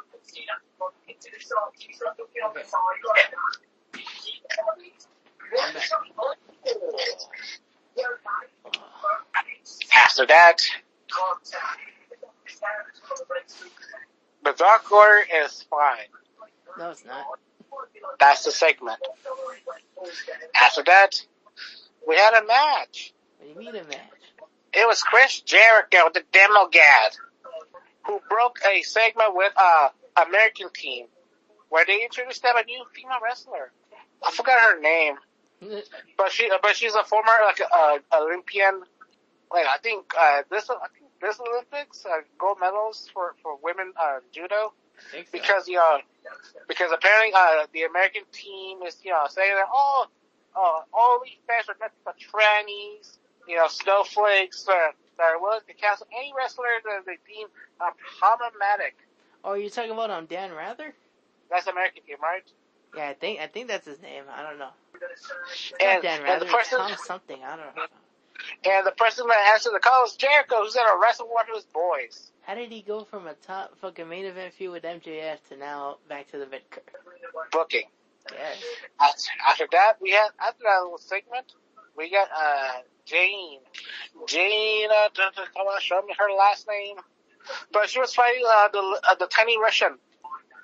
[9.96, 10.58] After that,
[14.44, 15.98] the Dark Order is fine.
[16.78, 17.26] No, it's not.
[18.20, 19.00] That's the segment.
[20.56, 21.22] After that,
[22.08, 23.14] we had a match.
[23.38, 24.00] What do you mean a match?
[24.74, 27.12] It was Chris Jericho, the demo gad,
[28.06, 29.90] who broke a segment with uh
[30.28, 31.08] American team,
[31.70, 33.72] where they introduced them a new female wrestler.
[34.26, 35.16] I forgot her name,
[36.18, 38.82] but she but she's a former like uh, Olympian.
[39.52, 43.94] Like I think uh, this I think this Olympics uh, gold medals for for women
[44.00, 44.74] uh, judo
[45.12, 45.20] So.
[45.32, 46.00] because you know
[46.68, 50.06] because apparently uh the American team is you know saying that oh
[50.56, 55.62] uh, all these fans are nothing but trannies, you know snowflakes uh, that are willing
[55.68, 57.48] to cancel any wrestler that they deem
[57.80, 58.96] uh, problematic.
[59.44, 60.94] Oh, you're talking about um Dan Rather?
[61.50, 62.44] That's American team, right?
[62.96, 64.24] Yeah, I think I think that's his name.
[64.32, 64.72] I don't know.
[65.82, 66.46] And, Dan and Rather.
[66.46, 67.44] the person something.
[67.44, 67.84] I don't know.
[68.66, 71.66] and the person that answered the call is Jericho, who's gonna wrestle one of his
[71.66, 72.32] boys.
[72.50, 75.98] How did he go from a top fucking main event feud with MJF to now
[76.10, 76.84] back to the mid card?
[77.52, 77.84] Booking.
[78.32, 78.58] Yes.
[79.00, 81.54] After, that, we had after that little segment,
[81.96, 83.60] we got uh Jane.
[84.26, 86.96] Jane, uh, come on, show me her last name.
[87.72, 90.00] But she was fighting uh, the uh, the tiny Russian.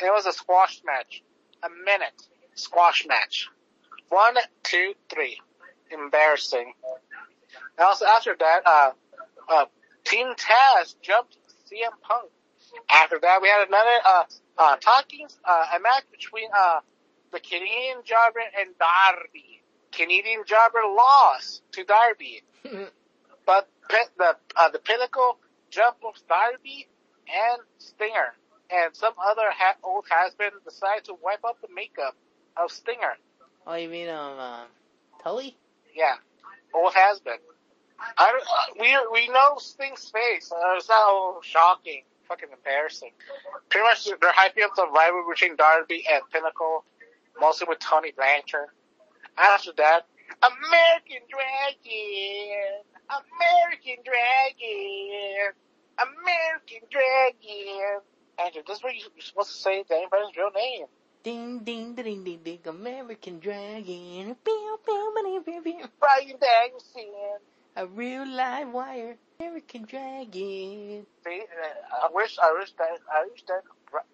[0.02, 1.22] It was a squash match,
[1.62, 2.20] a minute
[2.56, 3.48] squash match.
[4.10, 5.40] One, two, three.
[5.92, 6.74] Embarrassing.
[7.78, 8.92] And also after that, uh,
[9.48, 9.66] uh,
[10.04, 11.38] Team Taz jumped
[11.72, 12.30] CM Punk.
[12.90, 14.24] After that, we had another uh,
[14.58, 16.80] uh, talking uh, a match between uh,
[17.32, 19.62] the Canadian Jobber and Darby.
[19.92, 22.44] Canadian Jobber lost to Darby,
[23.46, 25.38] but the uh, the Pinnacle
[25.70, 26.88] jumped with Darby
[27.28, 28.34] and Stinger,
[28.70, 32.16] and some other ha- old has-been decided to wipe up the makeup
[32.58, 33.16] of Stinger.
[33.68, 34.64] oh, you mean um uh,
[35.24, 35.56] Tully?
[35.96, 36.16] Yeah,
[36.74, 37.40] old has-been.
[38.18, 40.52] I don't, uh, we we know Sting's face.
[40.52, 43.12] Uh, it's not shocking, fucking embarrassing.
[43.70, 46.84] Pretty much they're hyping up the rivalry between Darby and Pinnacle,
[47.40, 48.68] mostly with Tony Blanchard.
[49.38, 50.08] After that,
[50.44, 55.54] American Dragon, American Dragon,
[56.00, 58.00] American Dragon.
[58.38, 60.86] Andrew, this is what you're supposed to say to anybody's real name.
[61.24, 64.36] Ding ding ding ding ding American Dragon.
[66.00, 67.40] Brian Danielson.
[67.78, 69.18] A real live wire.
[69.40, 71.06] American Dragon.
[71.26, 71.44] See,
[71.92, 73.64] I wish, I wish that, I wish that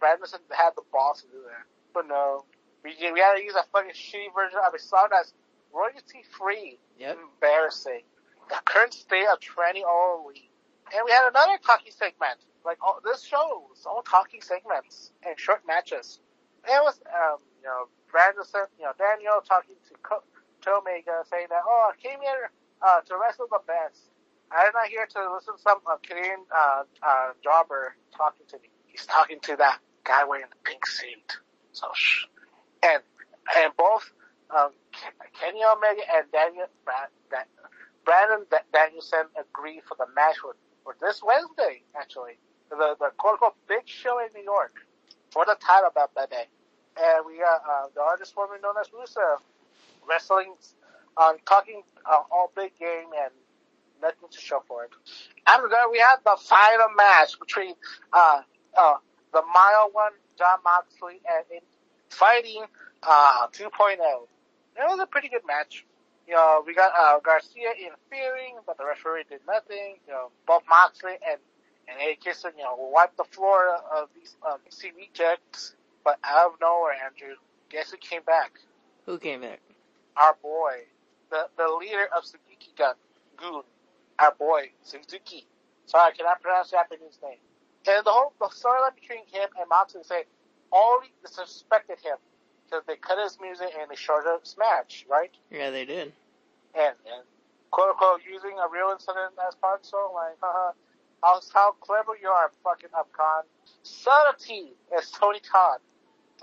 [0.01, 1.66] Branderson had the balls to do that.
[1.93, 2.45] But no.
[2.84, 5.34] We, we gotta use a fucking shitty version of a song that's
[5.72, 6.80] royalty free.
[6.97, 7.20] Yep.
[7.36, 8.01] Embarrassing.
[8.49, 10.49] The current state of trending only.
[10.93, 12.39] And we had another talking segment.
[12.66, 16.20] Like, all, this show was all talking segments and short matches.
[16.66, 20.24] And it was, um, you know, Branderson, you know, Daniel talking to, Co-
[20.62, 22.49] to Omega saying that, oh, I came here,
[22.82, 24.12] uh, to wrestle the best.
[24.52, 28.70] I'm not here to listen to some uh, Canadian, uh, uh, jobber talking to me.
[28.88, 31.40] He's talking to that guy wearing the pink suit.
[31.72, 32.26] So, shh.
[32.84, 33.02] And,
[33.56, 34.12] and both,
[34.50, 34.72] um,
[35.40, 36.68] Kenny Omega and Daniel,
[37.32, 37.48] that,
[38.06, 42.40] Brandon Da- Danielson agreed for the match for, for this Wednesday, actually.
[42.70, 44.74] The, the quote unquote big show in New York
[45.32, 46.48] for the title belt that day.
[46.98, 49.40] And we got, uh, the artist formerly known as Rusev
[50.08, 50.56] wrestling,
[51.18, 53.32] um, talking, uh, all big game and
[54.01, 54.91] nothing to show for it.
[55.47, 57.76] After that, we had the final match between,
[58.14, 58.41] uh,
[58.78, 58.95] uh,
[59.34, 61.62] the mile one, Jon Moxley, and in
[62.09, 62.66] fighting,
[63.03, 64.28] uh, 2.0.
[64.76, 65.86] It was a pretty good match.
[66.28, 69.97] You know, we got, uh, Garcia interfering, but the referee did nothing.
[70.07, 71.39] You know, both Moxley and,
[71.88, 75.76] and Eddie Kingston, you know, wiped the floor of these, um, C rejects.
[76.03, 77.36] But out of nowhere, Andrew,
[77.70, 78.59] guess who came back?
[79.05, 79.62] Who came back?
[80.18, 80.86] Our boy,
[81.32, 82.94] the, the leader of Suzuki Gun,
[83.38, 83.64] Goon,
[84.20, 85.48] our boy, Suzuki.
[85.88, 87.40] Sorry, I cannot pronounce Japanese name.
[87.88, 90.26] And the whole the storyline between him and say
[90.72, 92.18] only disrespected him
[92.66, 95.32] because they cut his music and they showed his match, right?
[95.50, 96.14] Yeah, they did.
[96.76, 97.24] And, and
[97.72, 100.38] quote unquote using a real incident as part of the storyline.
[100.42, 100.72] Haha.
[101.24, 103.44] How, how clever you are, fucking upcon.
[103.84, 105.78] Subtlety is Tony Khan.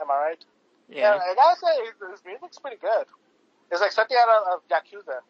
[0.00, 0.44] Am I right?
[0.88, 1.16] Yeah.
[1.16, 3.06] Yeah, I gotta say, his, his music's pretty good.
[3.70, 5.20] It's like something out of, of Yakuza.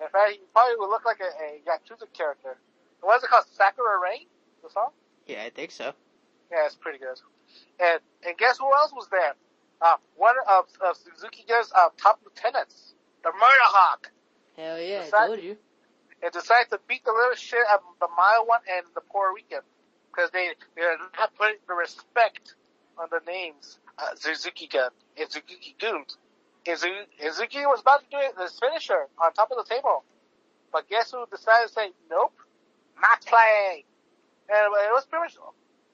[0.00, 2.56] In fact, he probably would look like a, a Yakuza character.
[3.00, 3.44] What is it called?
[3.52, 4.26] Sakura Rain?
[4.62, 4.90] The song?
[5.26, 5.92] Yeah, I think so.
[6.50, 7.18] Yeah, it's pretty good.
[7.80, 9.34] And and guess who else was there?
[9.80, 14.10] Uh, one of, of Suzuki Gun's uh, top lieutenants, the Murder Hawk.
[14.56, 15.56] Hell yeah, I told you.
[16.22, 19.32] and decided to beat the little shit out of the Mile One and the Puerto
[19.34, 19.64] Rican
[20.12, 22.54] because they they're not putting the respect
[22.98, 26.04] on the names uh, Suzuki Gun and Suzuki Goon.
[26.76, 30.04] Zu- was about to do it, his finisher on top of the table.
[30.72, 32.32] But guess who decided to say, nope,
[33.00, 33.84] not play.
[34.48, 35.36] And it was pretty much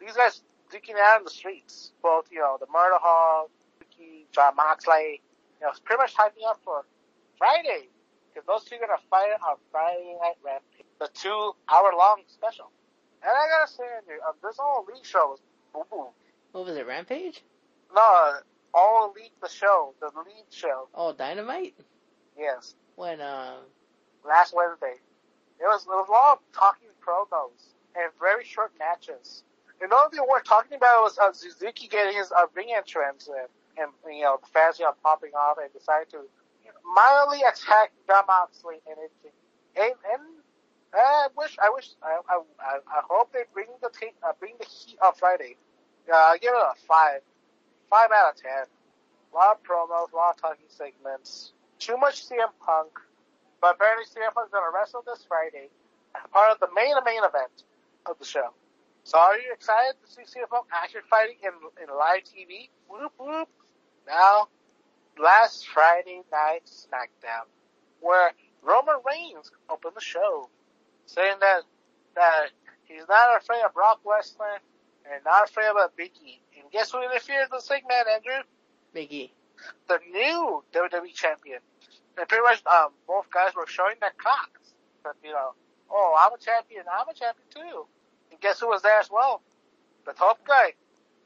[0.00, 1.92] these guys duking out in the streets.
[2.02, 5.20] Both, you know, the Murder Hawk, Suzuki, Jon Moxley,
[5.60, 6.84] you know, it's pretty much hyping up for
[7.38, 7.88] Friday.
[8.32, 10.86] Because those two are going to fight on Friday Night Rampage.
[11.00, 12.70] The two hour long special.
[13.22, 15.40] And I gotta say, Andrew, um, this whole elite show was
[15.72, 16.08] boo boo.
[16.52, 17.42] What was it, Rampage?
[17.94, 18.34] No,
[18.76, 20.88] all elite the show, the lead show.
[20.94, 21.74] Oh, Dynamite?
[22.38, 23.54] Yes, When, uh,
[24.24, 25.00] last Wednesday.
[25.58, 29.42] It was it was a lot of talking promos and very short matches.
[29.80, 33.48] And all thing we're talking about was uh, Suzuki getting his uh, ring entrance and,
[33.78, 36.20] and you know the fans you know, popping off and decided to
[36.94, 39.32] mildly attack Jon Moxley and it
[39.76, 40.22] and, and
[40.94, 44.66] I wish I wish I I, I hope they bring the ta- uh, bring the
[44.66, 45.56] heat on Friday.
[46.10, 47.20] Uh, I give it a five,
[47.90, 48.64] five out of ten.
[49.32, 51.52] A lot of promos, a lot of talking segments.
[51.78, 52.92] Too much CM Punk,
[53.60, 55.68] but apparently CM Punk's gonna wrestle this Friday,
[56.32, 57.64] part of the main main event
[58.06, 58.54] of the show.
[59.04, 62.70] So are you excited to see CM Punk actually fighting in in live TV?
[62.88, 63.48] Whoop whoop.
[64.06, 64.48] Now,
[65.18, 67.46] last Friday night SmackDown,
[68.00, 68.32] where
[68.62, 70.48] Roman Reigns opened the show,
[71.06, 71.62] saying that
[72.14, 72.50] that
[72.84, 74.58] he's not afraid of Brock Lesnar
[75.12, 76.40] and not afraid of Big E.
[76.66, 78.42] And guess who interfered in the segment, Andrew?
[78.92, 79.30] Biggie.
[79.86, 81.60] The new WWE champion.
[82.18, 84.74] And pretty much um, both guys were showing their cocks.
[85.04, 85.54] But you know,
[85.88, 87.86] oh, I'm a champion, I'm a champion too.
[88.32, 89.42] And guess who was there as well?
[90.06, 90.74] The top guy,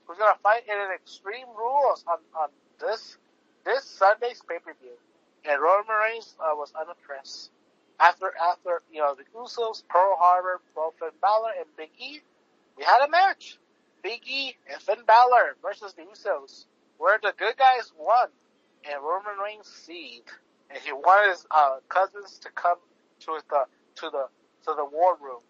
[0.04, 3.16] who's gonna fight in an Extreme Rules on on this
[3.64, 4.92] this Sunday's pay per view.
[5.48, 7.50] And Roman Reigns uh, was unimpressed.
[7.98, 12.20] After after you know the Usos, Pearl Harbor, both Finn Balor and Big E,
[12.76, 13.56] we had a match.
[14.02, 16.66] Big E and Finn Balor versus the Usos,
[16.98, 18.28] where the good guys won,
[18.90, 20.22] and Roman Reigns seed,
[20.70, 22.78] and he wanted his uh, cousins to come
[23.20, 23.64] to the
[23.96, 24.26] to the
[24.66, 25.40] to the war room.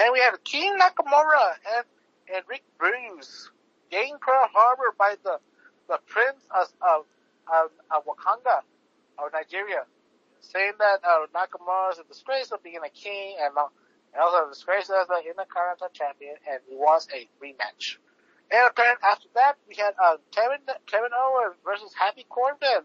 [0.00, 1.86] And we have King Nakamura and
[2.34, 3.50] and Rick Bruce
[3.90, 5.38] gained Pearl Harbor by the
[5.88, 7.04] the Prince of of,
[7.52, 8.60] of, of Wakanda
[9.18, 9.84] of Nigeria,
[10.40, 13.66] saying that uh, Nakamura is a disgrace of being a king and, uh,
[14.12, 17.96] and also a disgrace as the Intercontinental Champion, and he wants a rematch.
[18.50, 22.84] And apparently after that, we had uh, Kevin Kevin Owens versus Happy Corbin,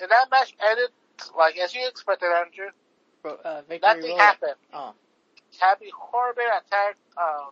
[0.00, 0.90] and that match ended
[1.36, 2.70] like as you expected, Andrew.
[3.22, 4.18] Bro, uh, Nothing Road.
[4.18, 4.60] happened.
[4.72, 4.94] Oh.
[5.60, 7.50] Happy Corbin attacked um,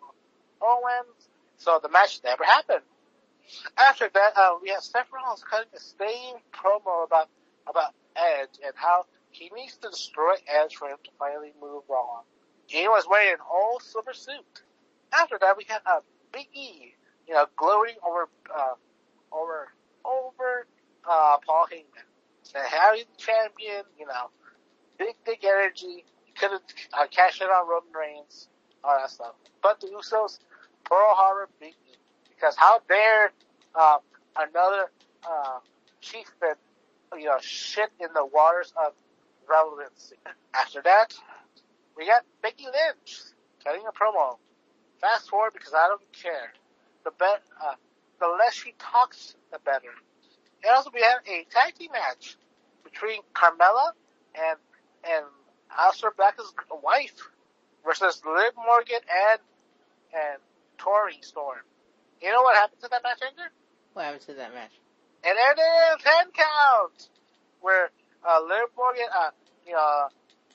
[0.61, 1.29] Owens,
[1.59, 2.83] so the match never happened.
[3.77, 7.29] After that, uh, we had Seth Rollins cutting the same promo about
[7.67, 12.23] about Edge and how he needs to destroy Edge for him to finally move on.
[12.71, 14.63] He was wearing old silver suit.
[15.13, 16.01] After that, we had uh,
[16.33, 16.95] Big E,
[17.27, 18.75] you know, gloating over uh,
[19.33, 19.67] over
[20.05, 20.67] over
[21.05, 22.07] uh, Paul Heyman.
[22.45, 24.31] Said how he's the champion, you know,
[24.99, 26.05] big big energy.
[26.25, 26.63] He couldn't
[26.93, 28.47] uh, cash in on Roman Reigns,
[28.85, 29.35] all that stuff.
[29.65, 30.39] But the Usos,
[30.85, 31.97] Pearl Harbor, Big E,
[32.29, 33.33] because how dare
[33.75, 33.99] uh,
[34.39, 34.93] another
[35.29, 35.59] uh,
[36.01, 36.55] chieftain,
[37.19, 38.93] you know, shit in the waters of
[39.49, 40.15] relevancy.
[40.55, 41.15] After that,
[42.01, 43.21] we got Becky Lynch
[43.63, 44.39] cutting a promo.
[45.03, 46.53] Fast forward because I don't care.
[47.05, 47.75] The bet, uh,
[48.19, 49.93] the less she talks, the better.
[50.65, 52.37] And also we have a tag team match
[52.85, 53.93] between Carmella
[54.35, 54.57] and
[55.05, 55.25] and
[55.79, 57.21] Aleister Black's wife
[57.85, 59.41] versus Liv Morgan and
[60.15, 60.39] and
[60.79, 61.59] Toni Storm.
[62.23, 63.45] You know what happened to that match, Andrew?
[63.93, 64.73] What happened to that match?
[65.25, 67.09] And there it is ten count,
[67.61, 67.91] where
[68.27, 69.31] uh, Liv Morgan, uh,
[69.67, 70.09] you know,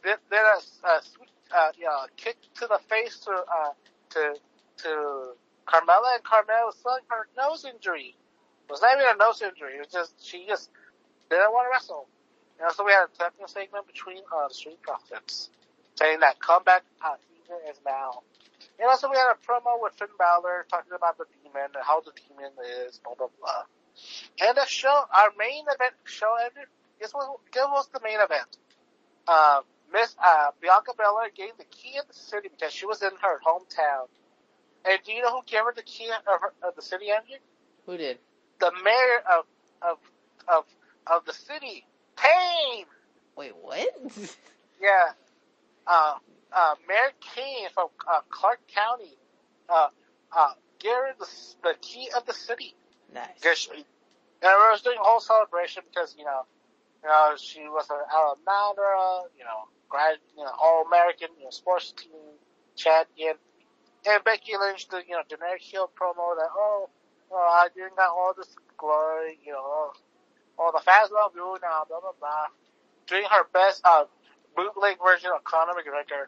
[0.04, 3.72] did, did a, a sweet, uh, you know, kick to the face to uh,
[4.12, 4.36] to
[4.84, 5.34] to
[5.66, 8.16] Carmella, and Carmella was selling her nose injury.
[8.68, 9.76] It was not even a nose injury.
[9.76, 10.70] It was just she just
[11.30, 12.08] didn't want to wrestle.
[12.58, 15.50] And also, we had a technical segment between uh, the Street Profits
[15.96, 18.22] saying that comeback uh, season is now.
[18.80, 22.02] And also, we had a promo with Finn Balor talking about the demon and how
[22.02, 22.52] the demon
[22.86, 23.64] is, blah blah blah.
[24.42, 26.68] And the show, our main event show ended.
[27.00, 28.58] This was this was the main event.
[29.28, 29.62] Uh,
[29.96, 33.40] Miss uh, Bianca Belair gave the key of the city because she was in her
[33.40, 34.08] hometown.
[34.84, 37.38] And do you know who gave her the key of, her, of the city, Andrew?
[37.86, 38.20] Who did?
[38.60, 39.46] The mayor of
[39.82, 39.98] of
[40.50, 40.66] of
[41.08, 41.86] of the city,
[42.18, 42.86] Kane.
[43.38, 43.90] Wait, what?
[44.82, 45.12] Yeah.
[45.88, 46.16] Uh,
[46.52, 49.16] uh, Mayor Kane from uh, Clark County.
[49.70, 49.88] Uh,
[50.36, 51.28] uh, gave her the,
[51.64, 52.76] the key of the city.
[53.14, 53.58] nice.
[53.58, 53.84] She, and
[54.44, 56.42] I was doing a whole celebration because, you know,
[57.02, 61.92] you know, she was an Alabama, you know, grad, you know, all-American, you know, sports
[61.92, 62.12] team
[62.76, 63.36] champion.
[64.08, 66.90] And Becky Lynch, the, you know, generic heel promo that, oh,
[67.76, 69.92] you got all this glory, you know,
[70.58, 72.48] all the fans love you now, blah blah blah.
[73.08, 74.06] Doing her best uh,
[74.56, 76.28] bootleg version of Conor McGregor,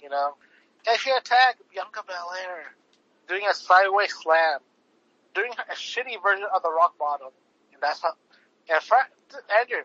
[0.00, 0.34] you know,
[0.88, 2.64] and she attacked Bianca Belair,
[3.28, 4.60] doing a sideways slam,
[5.34, 7.28] doing a shitty version of the Rock Bottom,
[7.72, 8.12] and that's how.
[8.68, 9.82] And Fri- Andrew,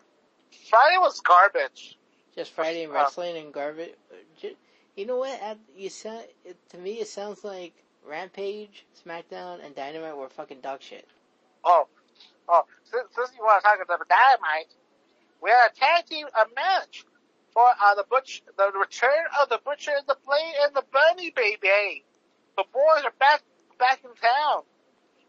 [0.68, 1.96] Friday was garbage.
[2.34, 3.94] Just Friday Uh, wrestling and garbage.
[4.94, 5.40] You know what?
[5.40, 7.00] At- You sound it, to me.
[7.00, 7.72] It sounds like
[8.04, 11.06] Rampage, SmackDown, and Dynamite were fucking dog shit.
[11.64, 11.88] Oh,
[12.48, 14.74] oh, since, since you want to talk about Dynamite,
[15.42, 17.04] we had a tag team a match
[17.52, 21.30] for uh, the butch, the return of the butcher and the blade and the bunny
[21.30, 22.04] baby.
[22.56, 23.42] The boys are back
[23.78, 24.62] back in town.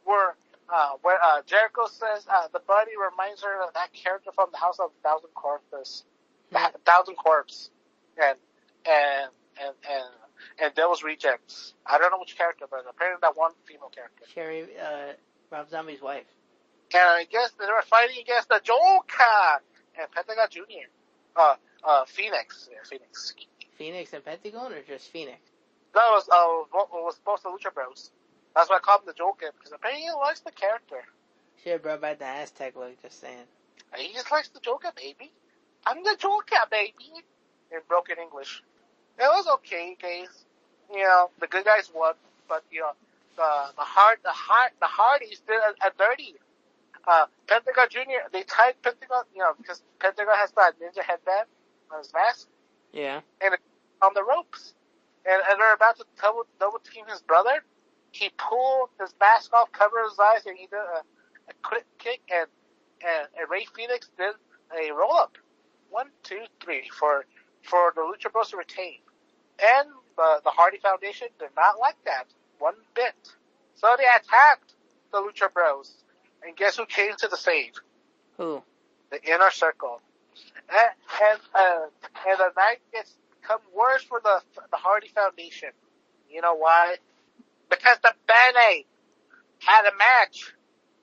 [0.06, 0.36] Where
[0.70, 4.58] uh, where uh, Jericho says uh, the bunny reminds her of that character from the
[4.58, 6.04] House of Thousand Corpses,
[6.86, 7.70] Thousand Corpse,
[8.18, 8.38] and
[8.86, 9.30] and
[9.60, 10.10] and and
[10.62, 11.74] and Devil's Rejects.
[11.86, 14.24] I don't know which character, but apparently that one female character.
[14.34, 15.14] Sherry, uh,
[15.52, 16.26] Rob Zombie's wife.
[16.94, 19.62] And I guess they were fighting against the Joker
[20.00, 20.90] and Pentagon Jr.
[21.36, 22.70] Uh, uh, Phoenix.
[22.72, 23.34] Yeah, Phoenix.
[23.78, 25.40] Phoenix and Pentagon, or just Phoenix?
[25.94, 28.12] That was, uh, what was supposed to Lucha Bros.
[28.56, 31.02] That's why I called him the Joker, because apparently he likes the character.
[31.66, 33.02] Have brought back the Aztec look.
[33.02, 33.46] Just saying.
[33.96, 35.32] He just likes the Joker, baby.
[35.86, 36.94] I'm the Joker, baby.
[37.72, 38.64] In broken English.
[39.20, 40.46] It was okay, guys.
[40.94, 42.14] You know, the good guys won,
[42.48, 42.92] but, you know,
[43.36, 46.36] the, the hard, the hard, the Hardys did a, a dirty.
[47.08, 51.48] Uh, Pentagon Jr., they tied Pentagon, you know, because Pentagon has that ninja headband
[51.92, 52.48] on his mask.
[52.92, 53.22] Yeah.
[53.42, 53.56] And
[54.02, 54.74] on the ropes.
[55.26, 57.64] And, and they're about to double, double team his brother.
[58.12, 61.02] He pulled his mask off, covered his eyes, and he did a,
[61.50, 62.48] a quick kick, and,
[63.02, 64.36] and, and Rey Fenix did
[64.72, 65.38] a roll up.
[65.94, 67.26] One, two, three, for,
[67.62, 68.98] for the Lucha Bros to retain.
[69.62, 72.26] And the, the Hardy Foundation did not like that
[72.58, 73.14] one bit.
[73.76, 74.74] So they attacked
[75.12, 75.94] the Lucha Bros.
[76.44, 77.74] And guess who came to the save?
[78.38, 78.64] Who?
[79.14, 80.02] the inner circle.
[80.70, 80.92] And,
[81.22, 81.86] and, uh,
[82.28, 85.70] and the night gets become worse for the, the Hardy Foundation.
[86.30, 86.96] You know why?
[87.70, 88.86] Because the Bene
[89.60, 90.54] had a match.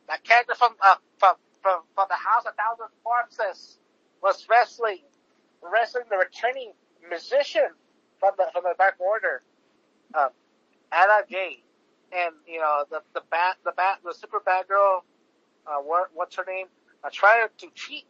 [0.09, 3.79] The character from, uh, from, from, from the House of Thousand Corpses
[4.23, 5.01] was wrestling,
[5.63, 6.73] wrestling the returning
[7.09, 7.69] musician
[8.19, 9.43] from the, from the Dark Order,
[10.15, 10.29] um,
[10.93, 11.63] Anna Jay.
[12.13, 15.05] And, you know, the, the bat, the bat, the super bad girl,
[15.67, 16.67] uh, what, what's her name?
[17.05, 18.05] I tried to cheat,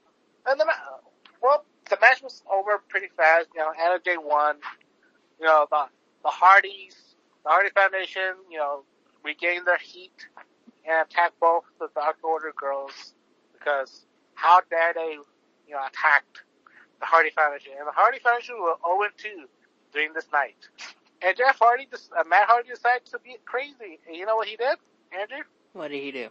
[0.47, 0.67] and the
[1.41, 3.49] well, the match was over pretty fast.
[3.55, 4.57] You know, Anna Jay won.
[5.39, 5.85] You know, the
[6.23, 6.97] the Hardys,
[7.45, 8.83] the Hardy Foundation, you know,
[9.23, 10.27] regained their heat
[10.87, 13.15] and attacked both the Dark Order girls
[13.53, 15.17] because how dare they,
[15.71, 16.43] you know, attacked
[16.99, 19.47] the Hardy Foundation, and the Hardy Foundation were 0 2
[19.93, 20.59] during this night.
[21.23, 24.01] And Jeff Hardy, uh, Matt Hardy decided to be crazy.
[24.07, 24.77] And you know what he did,
[25.13, 25.45] Andrew?
[25.73, 26.29] What did he do?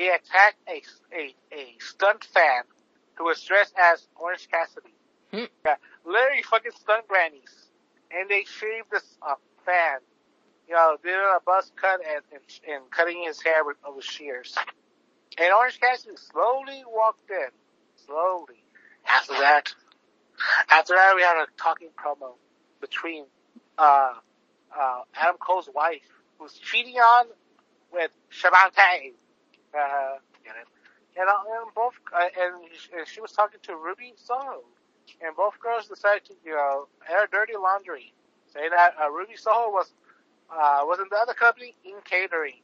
[0.00, 0.82] he attacked a,
[1.14, 2.62] a, a stunt fan
[3.16, 4.94] who was dressed as Orange Cassidy.
[5.30, 5.44] Hmm.
[5.66, 5.74] Yeah,
[6.06, 7.68] literally fucking stunt grannies.
[8.10, 9.34] And they shaved this uh,
[9.66, 9.98] fan,
[10.66, 14.56] you know, did a buzz cut and, and, and cutting his hair with, with shears.
[15.36, 17.50] And Orange Cassidy slowly walked in.
[18.06, 18.64] Slowly.
[19.08, 19.74] After that,
[20.70, 22.34] after that we had a talking promo
[22.80, 23.26] between,
[23.78, 24.14] uh,
[24.78, 26.02] uh, Adam Cole's wife,
[26.38, 27.26] who's cheating on
[27.92, 29.14] with Shabante.
[29.74, 30.68] Uh, get it?
[31.18, 34.62] And, uh, and both, uh, and, sh- and she was talking to Ruby Soho.
[35.22, 38.12] And both girls decided to, you know, air dirty laundry.
[38.54, 39.92] Saying that, uh, Ruby Soho was,
[40.50, 42.60] uh, was in the other company in catering.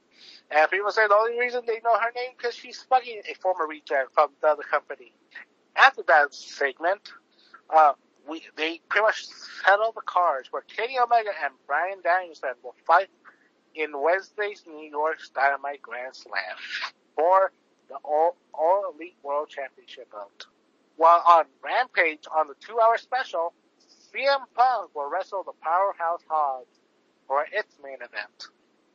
[0.50, 3.66] And people say the only reason they know her name because she's fucking a former
[3.66, 5.12] reject from the other company.
[5.76, 7.12] After that segment,
[7.74, 7.92] uh,
[8.28, 9.26] we, they pretty much
[9.64, 13.08] settled the cards where Kenny Omega and Bryan Danielson will fight
[13.74, 16.56] in Wednesday's New York's Dynamite Grand Slam
[17.14, 17.52] for
[17.88, 20.46] the All, All Elite World Championship belt.
[20.96, 23.52] While on Rampage on the two hour special,
[24.12, 26.80] CM Punk will wrestle the Powerhouse Hobbs
[27.26, 28.48] for its main event.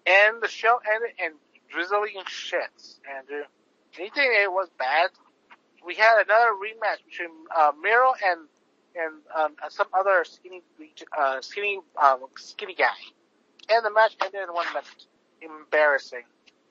[0.06, 1.34] And the show ended in
[1.70, 3.44] drizzling shits, Andrew.
[3.96, 5.10] Do you think it was bad?
[5.86, 8.48] We had another rematch between uh, Miro and
[8.94, 10.62] and um, some other skinny
[11.18, 12.88] uh, skinny uh, skinny guy
[13.72, 15.06] and the match ended in one minute.
[15.42, 16.24] Embarrassing.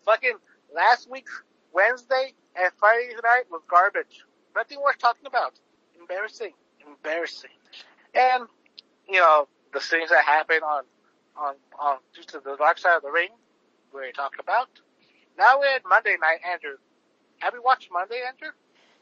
[0.05, 0.37] Fucking
[0.75, 4.25] last week's Wednesday and Friday night was garbage.
[4.55, 5.55] Nothing worth talking about.
[5.99, 6.53] Embarrassing.
[6.87, 7.51] Embarrassing.
[8.15, 8.47] And,
[9.09, 10.85] you know, the things that happened on,
[11.37, 13.31] on, on, due to the dark side of the ring,
[13.93, 14.69] we already talked about.
[15.39, 16.77] Now we had Monday night, Andrew.
[17.39, 18.51] Have you watched Monday, Andrew?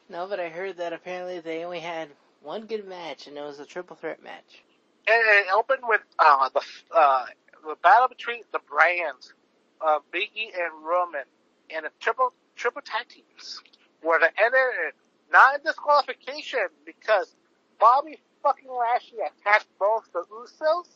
[0.08, 2.08] No, but I heard that apparently they only had
[2.42, 4.62] one good match, and it was a triple threat match.
[5.06, 6.62] And it opened with, uh, the,
[6.94, 7.26] uh,
[7.66, 9.34] the battle between the brands,
[9.80, 11.24] uh, Biggie and Roman.
[11.70, 13.60] and a triple triple tag teams
[14.02, 14.92] where the ended in
[15.30, 17.34] not in disqualification because
[17.78, 20.88] Bobby fucking Lashley attacked both the Usos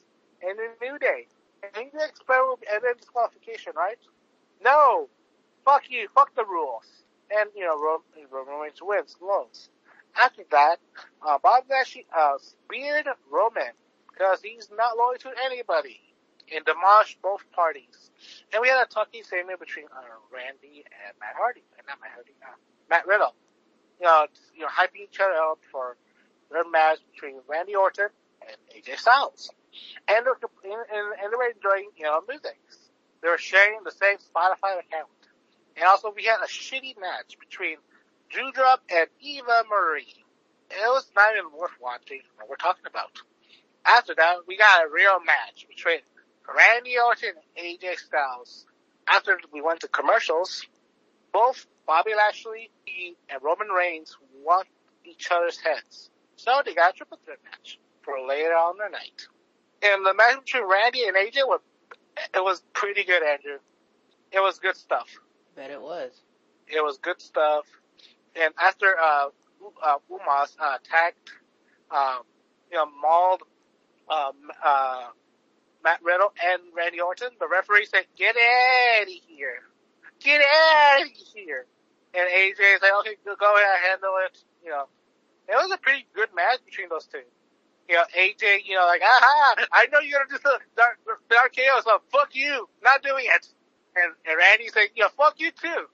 [0.43, 1.27] and the New Day.
[1.63, 3.99] And he did experiment and then disqualification, right?
[4.63, 5.09] No.
[5.65, 6.09] Fuck you.
[6.15, 6.85] Fuck the rules.
[7.31, 9.71] And, you know, Roman, Roman Reigns wins, lows.
[10.21, 10.77] After that,
[11.27, 13.73] uh, Bob Lashley, uh, speared Roman
[14.11, 16.01] because he's not loyal to anybody
[16.55, 18.11] and demolished both parties.
[18.53, 22.13] And we had a talking segment between, uh, Randy and Matt Hardy, and not Matt
[22.13, 22.57] Hardy, uh,
[22.91, 23.35] Matt Riddle.
[24.01, 25.97] You know, you know, hyping each other up for
[26.51, 28.09] their match between Randy Orton
[28.43, 29.51] and AJ Styles.
[30.09, 32.59] And they're, and, and they were enjoying, you know, music.
[33.23, 35.09] They were sharing the same Spotify account.
[35.77, 37.77] And also we had a shitty match between
[38.35, 40.15] Doudrop and Eva Marie.
[40.71, 43.11] It was not even worth watching what we're talking about.
[43.85, 46.01] After that, we got a real match between
[46.49, 48.67] Randy Orton and AJ Styles.
[49.09, 50.65] After we went to commercials,
[51.33, 52.71] both Bobby Lashley
[53.29, 54.65] and Roman Reigns won
[55.05, 56.11] each other's heads.
[56.37, 59.27] So they got a triple threat match for later on the night.
[59.83, 61.61] And the match between Randy and AJ was,
[62.35, 63.59] it was pretty good, Andrew.
[64.31, 65.09] It was good stuff.
[65.57, 66.13] Bet it was.
[66.69, 67.65] It was good stuff.
[68.37, 69.29] And after, uh,
[69.83, 71.31] uh, Omos, uh, tagged,
[71.91, 72.23] um,
[72.71, 73.43] you know, mauled,
[74.09, 75.09] um, uh,
[75.85, 79.63] Matt Riddle and Randy Orton, the referee said, get out of here.
[80.21, 81.67] Get out of here.
[82.15, 84.39] And AJ said, okay, go ahead, handle it.
[84.63, 84.85] You know,
[85.49, 87.23] it was a pretty good match between those two.
[87.89, 91.53] You know, AJ, you know, like, aha, I know you're gonna do the dark, dark
[91.53, 93.47] chaos, so fuck you, not doing it.
[93.97, 95.87] And, and Randy said, you know, fuck you too.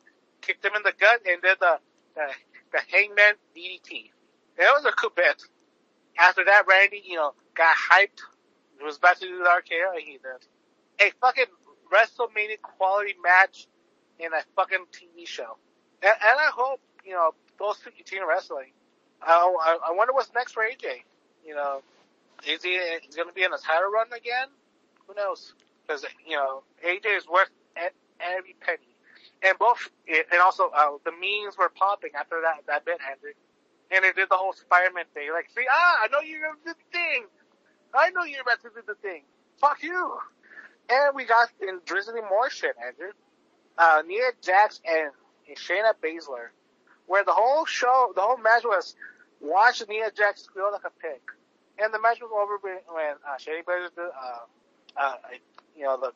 [0.43, 1.79] Kicked him in the gut and did the,
[2.15, 2.27] the,
[2.73, 4.11] the hangman DDT.
[4.59, 5.43] It was a cool bit.
[6.19, 8.21] After that, Randy, you know, got hyped,
[8.79, 11.07] he was about to do the RKO, and he did.
[11.09, 11.47] A fucking
[11.93, 13.67] WrestleMania quality match
[14.19, 15.57] in a fucking TV show.
[16.03, 18.73] And, and I hope, you know, those two continue wrestling.
[19.23, 21.03] I, I, I wonder what's next for AJ.
[21.49, 21.81] You know,
[22.47, 24.49] is he he's going to be in a title run again?
[25.07, 25.55] Who knows?
[25.87, 27.49] Because you know, AJ is worth
[28.21, 28.93] every penny.
[29.43, 33.35] And both, and also uh, the memes were popping after that that bit ended,
[33.91, 35.31] and they did the whole Spider-Man thing.
[35.33, 37.25] Like, see, ah, I know you're gonna do the thing.
[37.95, 39.23] I know you're about to do the thing.
[39.59, 40.19] Fuck you.
[40.91, 43.13] And we got in drizzling more shit, Andrew.
[43.79, 45.13] Uh, Nia Jax and,
[45.49, 46.49] and Shayna Baszler,
[47.07, 48.95] where the whole show, the whole match was
[49.41, 51.21] watch Nia Jax squeal like a pig.
[51.81, 55.15] And the match was over when, when uh, Shayna Baszler did, uh, uh,
[55.77, 56.13] you know, the,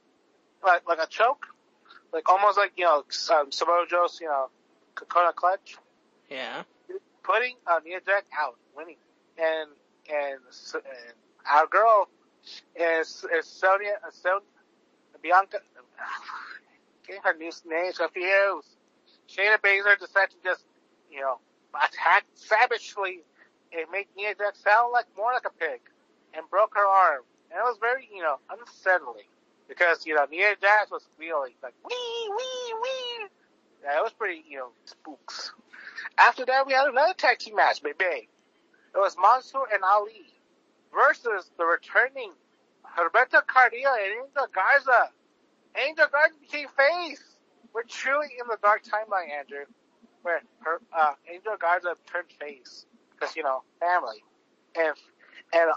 [0.64, 1.46] like, like a choke.
[2.12, 4.48] Like almost like, you know, um, Samoa Joe's, you know,
[4.94, 5.76] Coquina clutch.
[6.30, 6.64] Yeah.
[7.22, 8.96] Putting uh, Nia Jax out, winning.
[9.38, 9.70] And,
[10.10, 10.40] and,
[10.74, 11.14] and
[11.50, 12.08] our girl
[12.74, 14.40] is, is Sonia, uh, Sonia,
[15.22, 15.58] Bianca,
[17.06, 18.76] getting her new name confused.
[19.28, 20.64] Shayna Baszler decided to just,
[21.10, 21.38] you know,
[21.74, 23.20] attack savagely
[23.72, 25.80] and made Nia Jax sound like more like a pig
[26.34, 27.22] and broke her arm.
[27.50, 29.28] And it was very, you know, unsettling
[29.68, 33.26] because, you know, Nia Jax was feeling like, wee, wee, wee.
[33.84, 35.52] Yeah, it was pretty, you know, spooks.
[36.18, 38.28] After that, we had another tag team match, baby.
[38.94, 40.26] It was Mansoor and Ali
[40.94, 42.32] versus the returning
[42.98, 45.10] Roberto Carrillo and Angel Garza.
[45.76, 47.22] Angel Garza became face.
[47.72, 49.64] We're truly in the dark timeline, Andrew,
[50.22, 52.84] where her, uh, Angel Garza turned face
[53.22, 54.22] because you know family,
[54.76, 54.94] and
[55.52, 55.70] and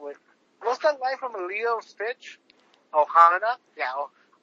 [0.00, 0.18] with,
[0.62, 2.38] what's that line from Leo Stitch?
[2.94, 3.92] Ohana, yeah,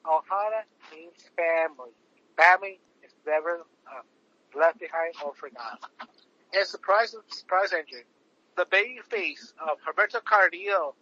[0.05, 0.61] Ohana
[0.91, 1.91] means family.
[2.37, 4.01] Family is never uh,
[4.59, 5.79] left behind or forgotten.
[6.53, 8.01] And surprise, surprise, Andrew,
[8.57, 10.93] the baby face of Roberto Carrillo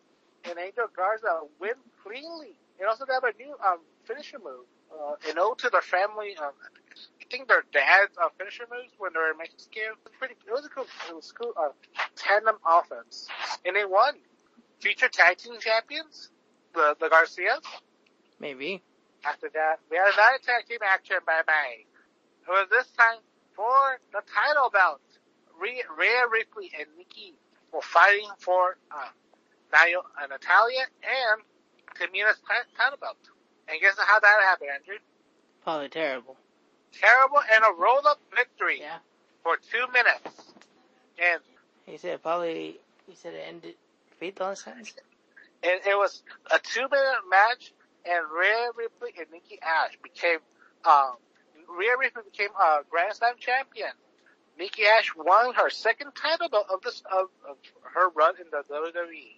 [0.45, 1.73] and Angel Garza win
[2.03, 2.53] cleanly.
[2.79, 4.65] And also they have a new um, finisher move.
[4.91, 6.35] Uh, an ode to their family.
[6.37, 6.51] Um,
[7.31, 9.95] I think their dad's uh, finisher moves when they were Mexican.
[9.95, 10.35] It was pretty.
[10.45, 10.85] It was a cool.
[11.07, 11.53] It was cool.
[11.55, 11.71] Uh,
[12.17, 13.27] tandem offense,
[13.63, 14.15] and they won.
[14.81, 16.29] Future tag team champions,
[16.73, 17.63] the the Garcias.
[18.41, 18.83] Maybe.
[19.23, 21.17] After that, we had another tag team action.
[21.25, 21.87] Bye bye.
[22.43, 23.23] It was this time
[23.55, 24.99] for the title belt.
[25.57, 27.35] Rhea, Rhea Ripley and Nikki
[27.71, 29.07] were fighting for uh,
[29.71, 31.41] uh, Natalya and
[31.95, 32.41] Tamina's
[32.75, 33.23] title belt.
[33.69, 34.99] And guess how that happened, Andrew?
[35.63, 36.35] Probably terrible.
[36.99, 38.99] Terrible and a roll up victory Yeah.
[39.43, 40.53] for two minutes.
[41.17, 41.41] And,
[41.85, 42.79] He said probably.
[43.07, 43.75] He said it ended.
[44.19, 44.93] Faith on sentence.
[45.63, 47.73] and it was a two minute match
[48.05, 50.39] and Rhea Ripley and Nikki Ash became,
[50.85, 51.15] um,
[51.69, 53.91] Rhea Ripley became a Grand Slam champion.
[54.57, 57.57] Nikki Ash won her second title of this, of, of
[57.93, 59.35] her run in the WWE.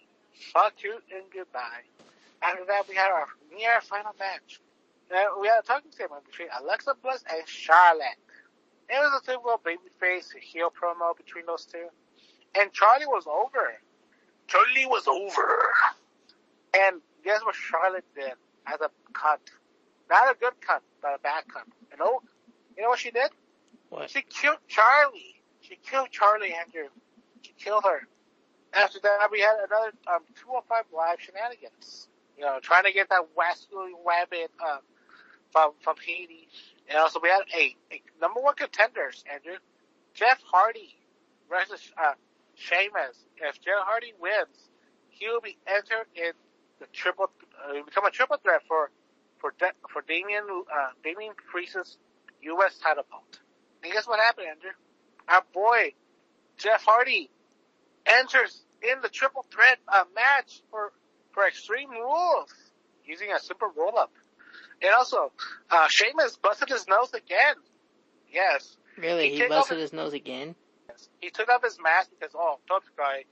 [0.52, 1.82] Fuck you and goodbye.
[2.42, 3.26] After that, we had our
[3.56, 4.60] near final match.
[5.10, 8.18] And we had a talking segment between Alexa Bliss and Charlotte.
[8.88, 11.86] It was a typical babyface heel promo between those two.
[12.58, 13.74] And Charlie was over.
[14.46, 15.58] Charlie was over.
[16.74, 18.32] And guess what Charlotte did
[18.66, 19.38] as a cunt?
[20.10, 21.70] Not a good cunt, but a bad cunt.
[21.90, 22.20] You know,
[22.76, 23.30] you know what she did?
[23.90, 24.10] What?
[24.10, 25.40] She killed Charlie.
[25.60, 26.88] She killed Charlie, Andrew.
[27.42, 28.06] She killed her.
[28.74, 32.08] After that, we had another um, 205 live shenanigans.
[32.36, 34.80] You know, trying to get that Wascally Rabbit um,
[35.54, 36.50] from from Haiti.
[36.90, 37.76] And also, we had a,
[38.20, 39.56] number one contenders, Andrew.
[40.14, 40.96] Jeff Hardy
[41.50, 42.14] versus uh,
[42.56, 43.16] Sheamus.
[43.38, 44.70] If Jeff Hardy wins,
[45.10, 46.32] he will be entered in
[46.80, 47.30] the triple,
[47.64, 48.90] uh, become a triple threat for
[49.40, 51.98] for De- for Damian uh, Damian Priest's
[52.42, 52.78] U.S.
[52.82, 53.40] title belt.
[53.84, 54.72] And guess what happened, Andrew?
[55.28, 55.94] Our boy
[56.58, 57.30] Jeff Hardy
[58.06, 60.92] enters in the triple threat uh, match for
[61.32, 62.54] for Extreme Rules
[63.06, 64.12] using a super roll up.
[64.84, 65.32] And also,
[65.70, 67.54] uh, Sheamus busted his nose again.
[68.30, 68.76] Yes.
[68.98, 69.30] Really?
[69.30, 70.54] He He busted off- his nose again?
[71.20, 73.24] He took off his mask because, oh, tough guy.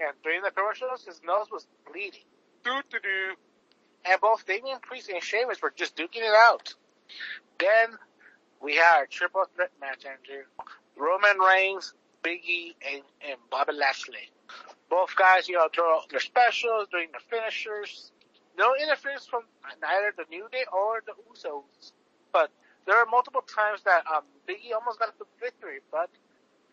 [0.00, 2.24] And during the commercials, his nose was bleeding.
[2.64, 3.34] Doo doo doo.
[4.06, 6.74] And both Damian Priest and Sheamus were just duking it out.
[7.58, 7.98] Then
[8.60, 10.44] we had our triple threat match, Andrew.
[10.96, 14.30] Roman Reigns, Big E, and, and Bobby Lashley.
[14.88, 18.10] Both guys, you know, throw out their specials, doing their finishers.
[18.56, 19.42] No interference from
[19.82, 21.92] neither the New Day or the Usos.
[22.32, 22.50] But
[22.86, 26.10] there are multiple times that um, Big E almost got the victory, but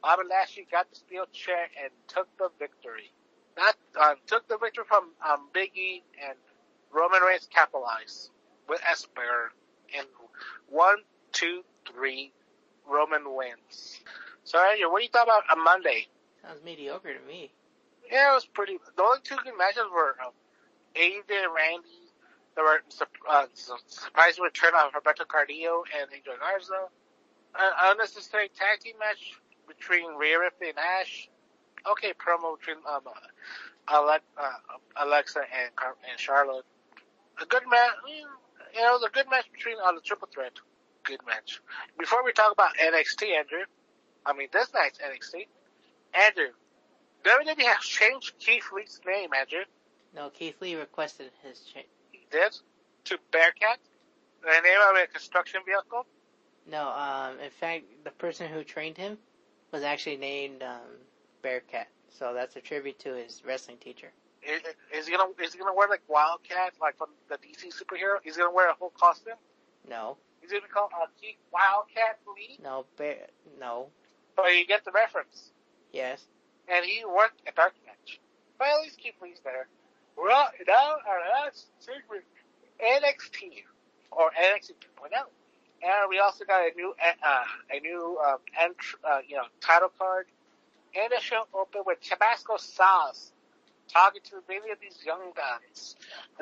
[0.02, 3.12] Bobby Lashley got the steel chair and took the victory.
[3.58, 6.38] That um, took the victory from um, Big E and
[6.91, 8.30] Roman Reigns capitalized
[8.68, 9.52] with Esper
[9.98, 10.08] and
[10.70, 10.98] one,
[11.32, 12.32] two, three,
[12.88, 13.99] Roman wins.
[14.44, 16.08] So, Andrew, what do you thought about a Monday?
[16.41, 17.52] Sounds mediocre to me.
[18.12, 18.78] Yeah, it was pretty.
[18.95, 20.32] The only two good matches were um,
[20.95, 21.23] And
[21.55, 21.89] Randy.
[22.55, 22.81] There were
[23.30, 26.88] uh, su- surprising return of Roberto Cardio and Angel Garza.
[27.57, 31.30] An unnecessary tag team match between Rhea Ripley and Ash.
[31.89, 33.01] Okay, promo between um,
[33.88, 34.51] uh, uh,
[34.97, 36.65] Alexa and Car- and Charlotte.
[37.41, 37.95] A good match.
[38.07, 40.53] You know, it was a good match between uh, the triple threat.
[41.03, 41.61] Good match.
[41.97, 43.63] Before we talk about NXT, Andrew,
[44.26, 45.47] I mean this night's NXT,
[46.13, 46.51] Andrew,
[47.23, 49.63] WWE has changed Keith Lee's name, Andrew.
[50.15, 51.88] No, Keith Lee requested his change.
[52.11, 52.55] He did
[53.05, 53.79] to Bearcat,
[54.41, 56.05] the name of a construction vehicle.
[56.69, 59.17] No, um, in fact, the person who trained him
[59.71, 60.79] was actually named um,
[61.41, 61.88] Bearcat.
[62.09, 64.11] So that's a tribute to his wrestling teacher.
[64.43, 64.61] Is,
[64.93, 68.17] is he gonna is he gonna wear like Wildcat, like from the DC superhero?
[68.25, 69.35] Is he gonna wear a whole costume.
[69.88, 72.57] No, He's gonna be called uh, Keith Wildcat Lee.
[72.61, 73.27] no, Bear,
[73.59, 73.88] no,
[74.35, 75.51] But you get the reference.
[75.93, 76.25] yes.
[76.67, 78.19] And he worked at Dark Match.
[78.57, 79.67] But at least Keith Lee's there.
[80.17, 82.23] Well, now our last segment,
[82.79, 83.63] NXT
[84.11, 85.11] or NXT 2.0.
[85.83, 87.43] And we also got a new, uh,
[87.75, 88.38] a new, um,
[89.03, 90.27] uh, you know, title card.
[90.95, 93.31] And the show opened with Tabasco Sauce
[93.91, 95.95] talking to many of these young guys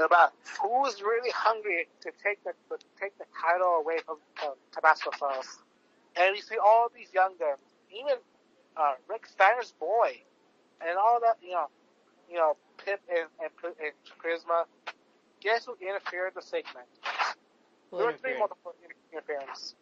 [0.04, 5.12] about who's really hungry to take the, to take the title away from uh, Tabasco
[5.18, 5.60] Sauce.
[6.16, 7.60] And we see all these young guns,
[7.92, 8.18] even
[8.78, 10.22] uh, Rick Steiner's boy,
[10.82, 11.68] and all that, you know,
[12.30, 14.66] you know, Pip and, and, and Charisma.
[15.42, 16.88] Guess who interfered in the segment?
[17.92, 18.76] There were three multiple
[19.12, 19.76] interference.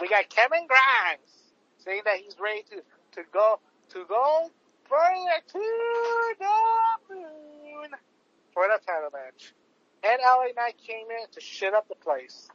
[0.00, 3.58] We got Kevin Grimes saying that he's ready to, to go,
[3.90, 4.50] to go
[4.88, 7.90] further to the moon
[8.52, 9.54] for the title match.
[10.04, 12.48] And LA Knight came in to shit up the place.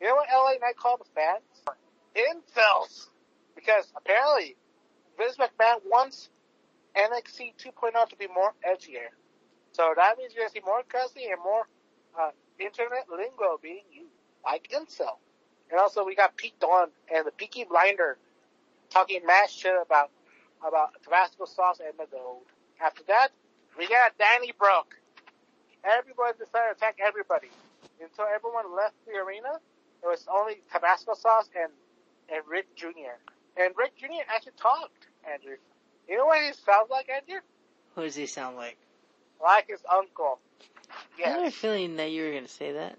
[0.00, 1.78] You know what LA Knight called the fans?
[2.14, 3.08] Incels.
[3.54, 4.56] Because apparently
[5.16, 6.28] Vince McMahon wants
[6.96, 9.08] NXT 2.0 to be more edgier.
[9.72, 11.66] So that means you're gonna see more cussing and more
[12.18, 14.12] uh, internet lingo being used,
[14.44, 15.16] like incel.
[15.70, 18.18] And also we got Pete Dunne and the Peaky Blinder
[18.90, 20.10] talking mad shit about
[20.66, 22.44] about Tabasco sauce and the gold.
[22.80, 23.28] After that,
[23.78, 24.96] we got Danny Broke.
[25.84, 27.48] Everybody decided to attack everybody.
[28.00, 29.58] Until everyone left the arena,
[30.02, 31.72] it was only Tabasco sauce and
[32.28, 33.16] and Rick Jr.
[33.56, 34.24] And Rick Jr.
[34.28, 35.56] actually talked, Andrew.
[36.08, 37.40] You know what he sounds like, Andrew?
[37.94, 38.78] Who does he sound like?
[39.42, 40.38] Like his uncle.
[41.24, 42.96] I had a feeling that you were going to say that.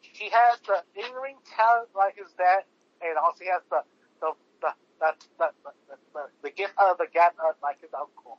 [0.00, 2.64] He has the in-ring talent like his dad,
[3.00, 3.82] and also he has the
[4.20, 8.38] the the the the, the, the, the, the gift of the gap like his uncle.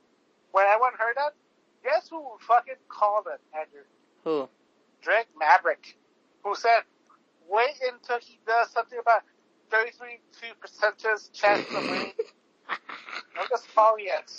[0.52, 1.34] When everyone heard that,
[1.82, 3.82] guess who fucking called it, Andrew?
[4.24, 4.48] Who?
[5.02, 5.96] Drake Maverick,
[6.44, 6.82] who said,
[7.48, 9.22] "Wait until he does something about
[9.70, 10.20] 33
[10.60, 12.12] percentage chance of winning."
[13.38, 14.30] I'm just calling it.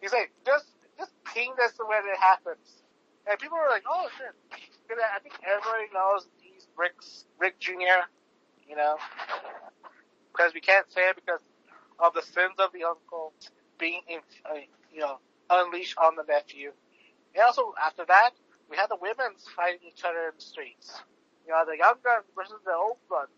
[0.00, 0.66] He's like, just
[0.98, 2.82] just ping this when it happens.
[3.28, 4.34] And people were like, oh shit.
[4.86, 8.06] Because I think everybody knows these Rick's Rick Jr.
[8.68, 8.96] You know,
[10.32, 11.40] because we can't say it because
[11.98, 13.32] of the sins of the uncle
[13.78, 14.54] being, in, uh,
[14.92, 15.18] you know,
[15.50, 16.72] unleashed on the nephew.
[17.34, 18.30] And also after that,
[18.70, 21.00] we had the women's fighting each other in the streets.
[21.46, 23.30] You know, the young guns versus the old guns.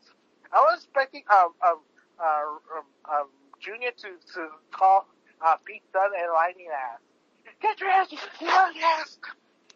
[0.53, 1.81] I was expecting um um
[2.19, 3.29] uh, um, um
[3.61, 5.07] Junior to to call
[5.45, 7.01] uh Pete Dunne and Lightning ass.
[7.61, 8.09] Get your ass.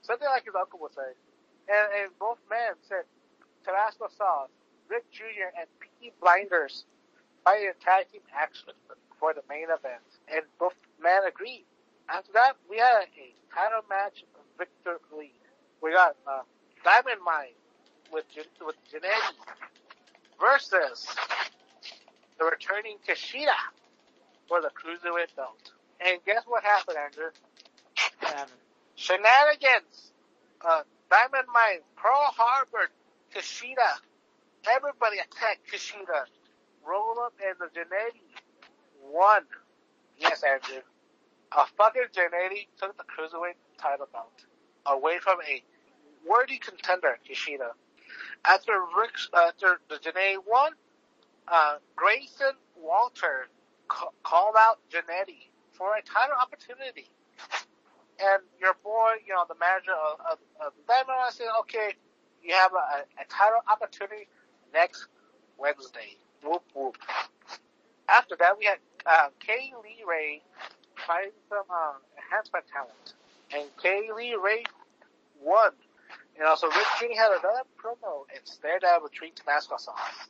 [0.02, 1.14] Something like his uncle would say.
[1.68, 3.04] And, and both men said
[3.64, 4.50] Tabasco sauce,
[4.88, 5.54] Rick Jr.
[5.58, 6.84] and Peaky Blinders
[7.44, 8.70] fighting in tag team action
[9.18, 10.02] for the main event.
[10.32, 11.64] And both men agreed.
[12.08, 14.24] After that, we had a title match
[14.58, 15.32] Victor Lee.
[15.82, 16.42] We got uh,
[16.84, 17.56] Diamond Mine
[18.12, 18.24] with
[18.64, 19.34] with Janetti
[20.40, 21.06] versus
[22.38, 23.54] the returning Kushida
[24.48, 25.72] for the cruiserweight belt.
[26.04, 27.30] And guess what happened, Andrew?
[28.94, 30.12] Shenanigans.
[30.60, 32.88] Uh, Diamond Mine, Pearl Harbor,
[33.34, 34.00] Kushida.
[34.68, 36.24] Everybody attacked Kushida.
[36.86, 38.22] Roll up and the Janetti
[39.10, 39.42] won.
[40.18, 40.82] Yes, Andrew.
[41.52, 44.32] A fucking Janetti took the cruiserweight title belt
[44.86, 45.62] away from a
[46.26, 47.70] worthy contender, Kushida.
[48.44, 50.72] After Rick, after the Janetti won,
[51.48, 53.48] uh, Grayson Waller
[53.88, 57.08] ca- called out Janetti for a title opportunity.
[58.22, 61.94] And your boy, you know, the manager of, of, of Diamond, I said, okay,
[62.42, 64.28] you have a, a title opportunity
[64.72, 65.06] next
[65.58, 66.16] Wednesday.
[66.44, 66.96] Whoop whoop.
[68.08, 70.42] After that, we had uh, Kay Lee Ray
[71.06, 73.14] fighting some uh, enhancement talent,
[73.54, 74.64] and Kay Lee Ray
[75.40, 75.72] won.
[76.38, 77.06] And also, Rick Jr.
[77.16, 80.28] had another promo and stared at between Tabasco sauce.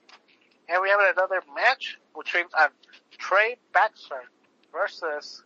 [0.68, 2.70] And we have another match between um,
[3.18, 4.22] Trey Baxter
[4.72, 5.44] versus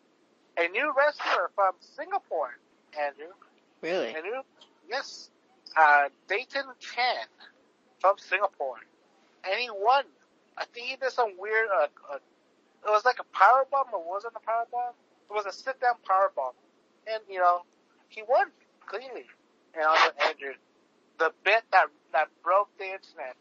[0.56, 2.56] a new wrestler from Singapore,
[2.98, 3.32] Andrew.
[3.82, 4.10] really?
[4.10, 4.42] A new,
[4.88, 5.30] yes,
[5.76, 7.26] uh, Dayton Chan
[8.00, 8.78] from Singapore.
[9.44, 10.04] And he won.
[10.56, 14.02] I think he did some weird, uh, uh, it was like a power bomb, or
[14.08, 14.94] wasn't a power bomb?
[15.30, 16.54] It was a sit down power bomb.
[17.06, 17.62] And, you know,
[18.08, 18.46] he won
[18.86, 19.26] cleanly.
[19.74, 20.54] And also, Andrew,
[21.18, 23.36] the bit that, that broke the internet.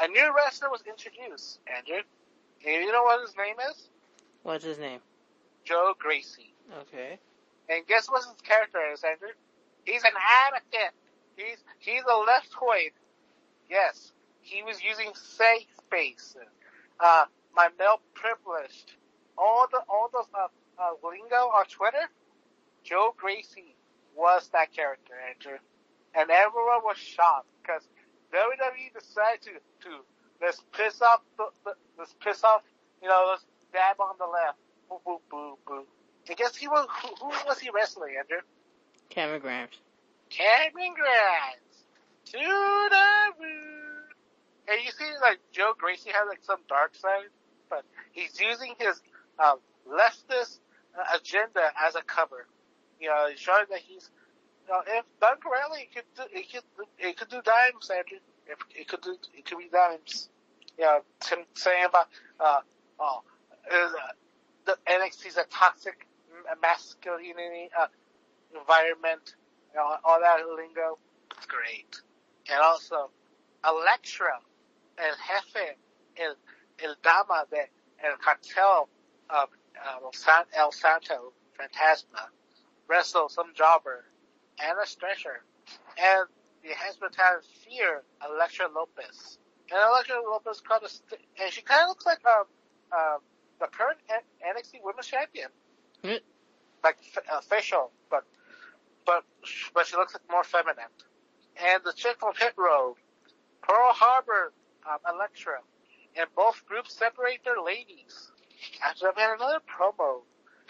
[0.00, 2.02] A new wrestler was introduced, Andrew.
[2.66, 3.88] And you know what his name is?
[4.42, 5.00] What's his name?
[5.64, 6.52] Joe Gacy.
[6.82, 7.18] Okay.
[7.68, 9.28] And guess what his character is, Andrew?
[9.84, 10.12] He's an
[10.46, 10.94] advocate.
[11.36, 12.92] He's he's a leftoid.
[13.68, 16.36] Yes, he was using safe spaces.
[16.98, 17.24] Uh,
[17.54, 18.92] my male privileged.
[19.38, 22.10] All the all those uh, uh, lingo on Twitter.
[22.82, 23.74] Joe Gacy
[24.16, 25.58] was that character, Andrew,
[26.14, 27.82] and everyone was shocked because
[28.32, 29.96] WWE decided to to
[30.42, 32.62] let's piss off the, the let's piss off
[33.02, 34.58] you know let's dab on the left.
[34.90, 35.84] Boo boo boo boo.
[36.28, 38.40] I guess he was who, who was he wrestling, Andrew?
[39.08, 39.78] Cameron Grimes.
[40.30, 41.84] Cameron Grimes
[42.26, 43.90] to the moon.
[44.68, 47.30] And you see, like Joe Gacy has like some dark side,
[47.68, 49.00] but he's using his
[49.38, 49.58] um,
[49.88, 50.58] leftist
[50.98, 52.46] uh, agenda as a cover.
[53.00, 54.10] You know, showing that he's,
[54.66, 58.18] you know, if done correctly, it could do, it could it could do dimes, Andrew.
[58.46, 60.28] If it could do, it could be dimes.
[60.78, 62.08] You know, Tim saying about
[62.38, 62.60] uh,
[62.98, 63.22] oh,
[63.72, 63.88] uh,
[64.70, 66.06] the NXT's a toxic
[66.62, 67.86] masculinity uh,
[68.54, 69.34] environment,
[69.72, 70.98] you know, all that lingo.
[71.36, 72.00] It's great.
[72.50, 73.10] And also,
[73.64, 74.38] Elektra,
[74.98, 75.76] El Jefe,
[76.16, 76.34] El,
[76.82, 77.62] El Dama de
[78.04, 78.88] El Cartel
[79.30, 82.28] of uh, San, El Santo, Fantasma,
[82.88, 84.04] wrestle some jobber,
[84.62, 85.42] and a stretcher,
[85.98, 86.26] and
[86.62, 89.38] the enhancement talent Fear, Elektra Lopez.
[89.70, 92.44] And Elektra Lopez called a, st- and she kind of looks like um,
[92.92, 93.18] um,
[93.60, 95.48] the current NXT Women's Champion.
[96.02, 96.24] Hmm.
[96.82, 96.96] Like
[97.30, 98.24] uh, facial, but
[99.04, 99.24] but
[99.74, 100.90] but she looks like more feminine.
[101.62, 102.94] And the chick from Pit Road,
[103.62, 104.52] Pearl Harbor,
[104.88, 105.60] um, Elektra,
[106.16, 108.32] and both groups separate their ladies.
[108.82, 110.22] After that, we had another promo.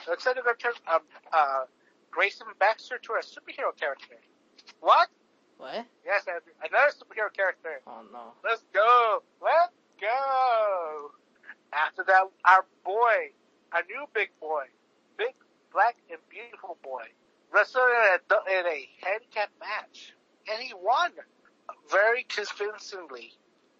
[0.03, 1.01] It looks like they're going to turn um,
[1.33, 1.65] uh,
[2.11, 4.17] Grayson Baxter to a superhero character.
[4.81, 5.09] What?
[5.59, 5.87] What?
[6.05, 7.81] Yes, Andrew, another superhero character.
[7.87, 8.33] Oh no.
[8.43, 9.23] Let's go.
[9.41, 11.11] Let's go.
[11.72, 13.30] After that, our boy,
[13.72, 14.64] our new big boy,
[15.16, 15.34] big
[15.72, 17.05] black and beautiful boy,
[17.52, 20.14] wrestled in a, in a handicap match,
[20.51, 21.12] and he won
[21.90, 23.32] very convincingly.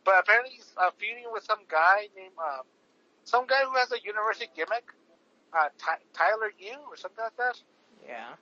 [0.05, 2.63] But apparently, he's uh, feuding with some guy named um,
[3.25, 4.87] some guy who has a university gimmick,
[5.53, 7.61] uh, Ty- Tyler Yu or something like that.
[8.07, 8.35] Yeah.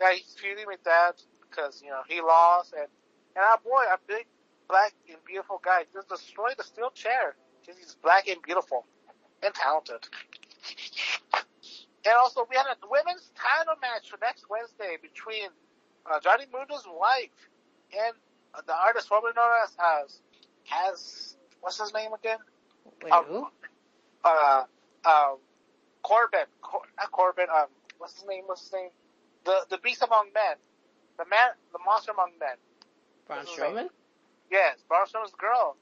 [0.00, 2.88] Yeah, he's feuding with that because you know he lost, and
[3.36, 4.26] and our boy, our big
[4.68, 7.36] black and beautiful guy, just destroyed the steel chair
[7.68, 8.86] because he's black and beautiful
[9.42, 10.00] and talented.
[12.06, 15.48] And also, we had a women's title match for next Wednesday between
[16.10, 17.36] uh, Johnny Mundo's wife
[17.92, 18.16] and
[18.54, 20.20] uh, the artist formerly known as, as
[20.64, 22.38] has what's his name again?
[23.02, 23.46] Wait, Um, who?
[24.24, 24.64] Uh,
[25.04, 25.36] um,
[26.02, 26.48] Corbin.
[26.62, 27.46] Cor- not Corbin.
[27.54, 27.66] Um,
[27.98, 28.44] what's his name?
[28.46, 28.90] What's his name?
[29.44, 30.56] The the beast among men,
[31.18, 32.56] the man, the monster among men.
[33.26, 33.74] Braun what's his name?
[33.74, 33.88] Strowman?
[34.50, 35.76] Yes, Braun Strowman's girl.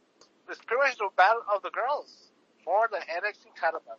[0.48, 2.30] It's pretty much the battle of the girls
[2.64, 3.98] for the NXT title belt.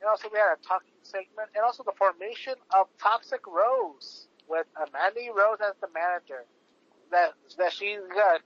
[0.00, 4.66] And also we had a talking segment, and also the formation of Toxic Rose with
[4.92, 6.46] Mandy Rose as the manager.
[7.10, 8.42] That that she got,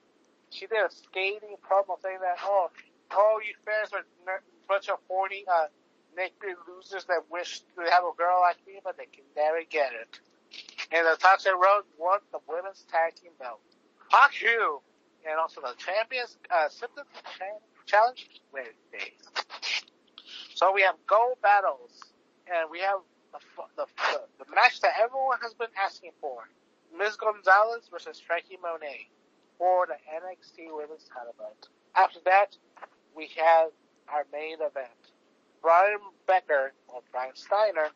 [0.51, 2.71] she did a scathing promo saying that oh,
[3.11, 5.67] oh you fans are a bunch of horny, uh,
[6.17, 9.93] naked losers that wish to have a girl like me, but they can never get
[9.93, 10.21] it.
[10.93, 13.61] And the Toxic Rose won the women's tag team belt.
[14.11, 14.81] Pac Hugh
[15.29, 17.05] and also the champions uh, Symptom
[17.87, 19.13] Challenge Wednesday.
[20.55, 21.91] So we have gold battles,
[22.47, 23.01] and we have
[23.33, 23.39] the,
[23.77, 23.87] the,
[24.39, 26.49] the, match that everyone has been asking for.
[26.97, 27.17] Ms.
[27.17, 29.09] Gonzalez versus Franky Monet
[29.59, 31.69] for the NXT Women's title belt.
[31.97, 32.57] After that,
[33.17, 33.71] we have
[34.09, 34.93] our main event.
[35.63, 37.89] Brian Becker, or Brian Steiner,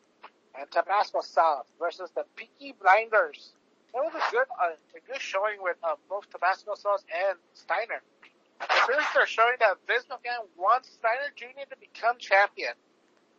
[0.59, 3.53] and Tabasco South versus the Peaky Blinders.
[3.97, 8.01] It was a good, uh, a good showing with uh, both Tabasco Sauce and Steiner.
[8.61, 11.65] It really started showing that Vince McMahon wants Steiner Jr.
[11.69, 12.73] to become champion.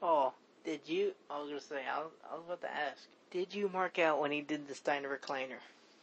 [0.03, 0.33] Oh,
[0.65, 1.13] did you?
[1.31, 1.83] I was gonna say.
[1.87, 3.07] I was, I was about to ask.
[3.31, 5.63] Did you mark out when he did the Steiner recliner?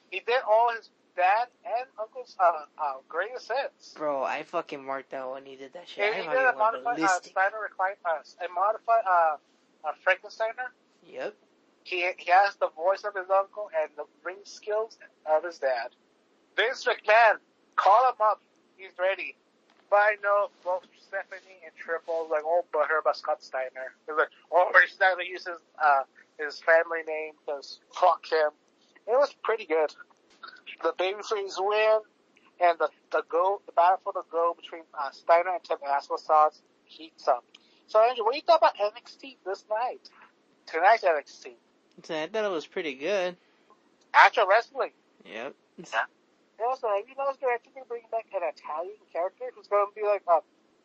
[0.09, 3.93] He did all his dad and uncle's uh, uh, greatest hits.
[3.93, 6.05] Bro, I fucking marked out when he did that shit.
[6.05, 7.19] And I he did a modified uh.
[7.21, 9.35] Steiner recline, uh, a modified uh,
[9.83, 10.71] uh, Frankensteiner.
[11.07, 11.35] Yep.
[11.85, 15.89] He he has the voice of his uncle and the ring skills of his dad.
[16.57, 17.35] Vince McMahon,
[17.75, 18.41] call him up.
[18.75, 19.35] He's ready.
[19.91, 23.93] But I know both Stephanie and Triple like, oh, but her about Scott Steiner.
[24.07, 26.03] They're like, oh, he's not gonna use his uh
[26.39, 28.49] his family name because fuck him.
[29.07, 29.93] It was pretty good.
[30.81, 31.99] The babyface win
[32.61, 36.63] and the the go the battle for the go between uh, Steiner and Tabasco sauce
[36.85, 37.45] heats up.
[37.85, 40.09] So Andrew, what do you thought about NXT this night?
[40.65, 41.53] Tonight's NXT.
[42.03, 43.35] So I thought it was pretty good.
[44.13, 44.91] Actual wrestling.
[45.25, 45.55] Yep.
[45.77, 49.95] And also, have you noticed they're actually bringing back an Italian character who's going to
[49.95, 50.39] be like a,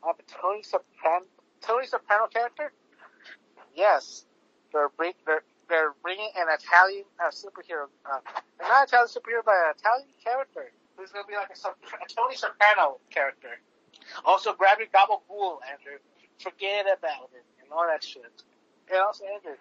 [0.08, 1.24] a Tony Soprano,
[1.60, 2.72] Tony Soprano character?
[3.74, 4.24] Yes,
[4.72, 8.18] they're bring, they're they're bringing an Italian uh, superhero, uh,
[8.60, 12.34] not Italian superhero, but an Italian character who's going to be like a, a Tony
[12.34, 13.60] Soprano character.
[14.24, 16.02] Also, grab your gabagool, Andrew.
[16.42, 18.42] Forget about it and all that shit.
[18.90, 19.54] And also, Andrew,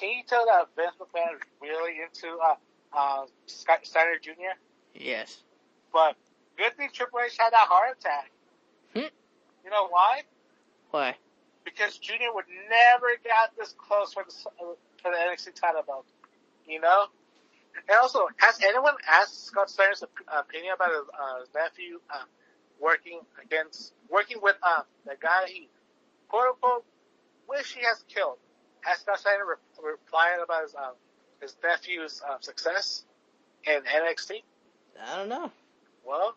[0.00, 2.54] can you tell that Vince McMahon is really into uh,
[2.96, 4.56] uh, Scott Steiner Jr.?
[4.94, 5.42] Yes.
[5.92, 6.16] But
[6.56, 8.30] good thing Triple H had that heart attack.
[8.94, 9.12] Hmm.
[9.64, 10.22] You know why?
[10.90, 11.16] Why?
[11.64, 14.72] Because Junior would never got this close for the uh,
[15.02, 16.06] for the NXT title belt.
[16.66, 17.06] You know.
[17.88, 22.24] And also, has anyone asked Scott Steiner's opinion about his, uh, nephew uh,
[22.80, 25.68] working against working with uh, the guy he
[26.28, 26.84] quote unquote
[27.48, 28.38] wish he has killed?
[28.80, 29.44] Has Scott Steiner
[29.82, 30.90] re- replied about his uh,
[31.40, 33.04] his nephew's uh, success
[33.64, 34.42] in NXT?
[35.02, 35.50] I don't know.
[36.04, 36.34] Well,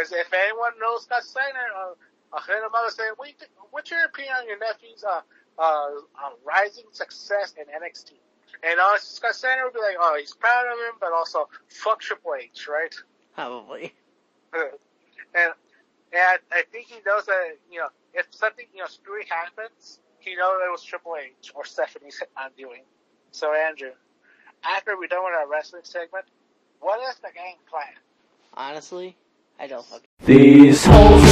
[0.00, 1.94] as if anyone knows Scott Steiner, uh,
[2.32, 3.34] I'll hit him up and say, what you
[3.70, 5.20] what's your opinion on your nephew's uh,
[5.58, 8.12] uh, uh, rising success in NXT?
[8.62, 12.00] And uh, Scott Steiner would be like, oh, he's proud of him, but also fuck
[12.00, 12.94] Triple H, right?
[13.34, 13.94] Probably.
[14.54, 14.70] and
[15.34, 15.52] and
[16.22, 20.34] I, I think he knows that you know if something you know screwy happens, he
[20.36, 22.82] knows it was Triple H or Stephanie's undoing.
[23.30, 23.90] So Andrew,
[24.64, 26.24] after we're done with our wrestling segment,
[26.80, 27.94] what is the game plan?
[28.54, 29.16] Honestly,
[29.58, 30.06] I don't fucking.
[30.24, 31.23] These holes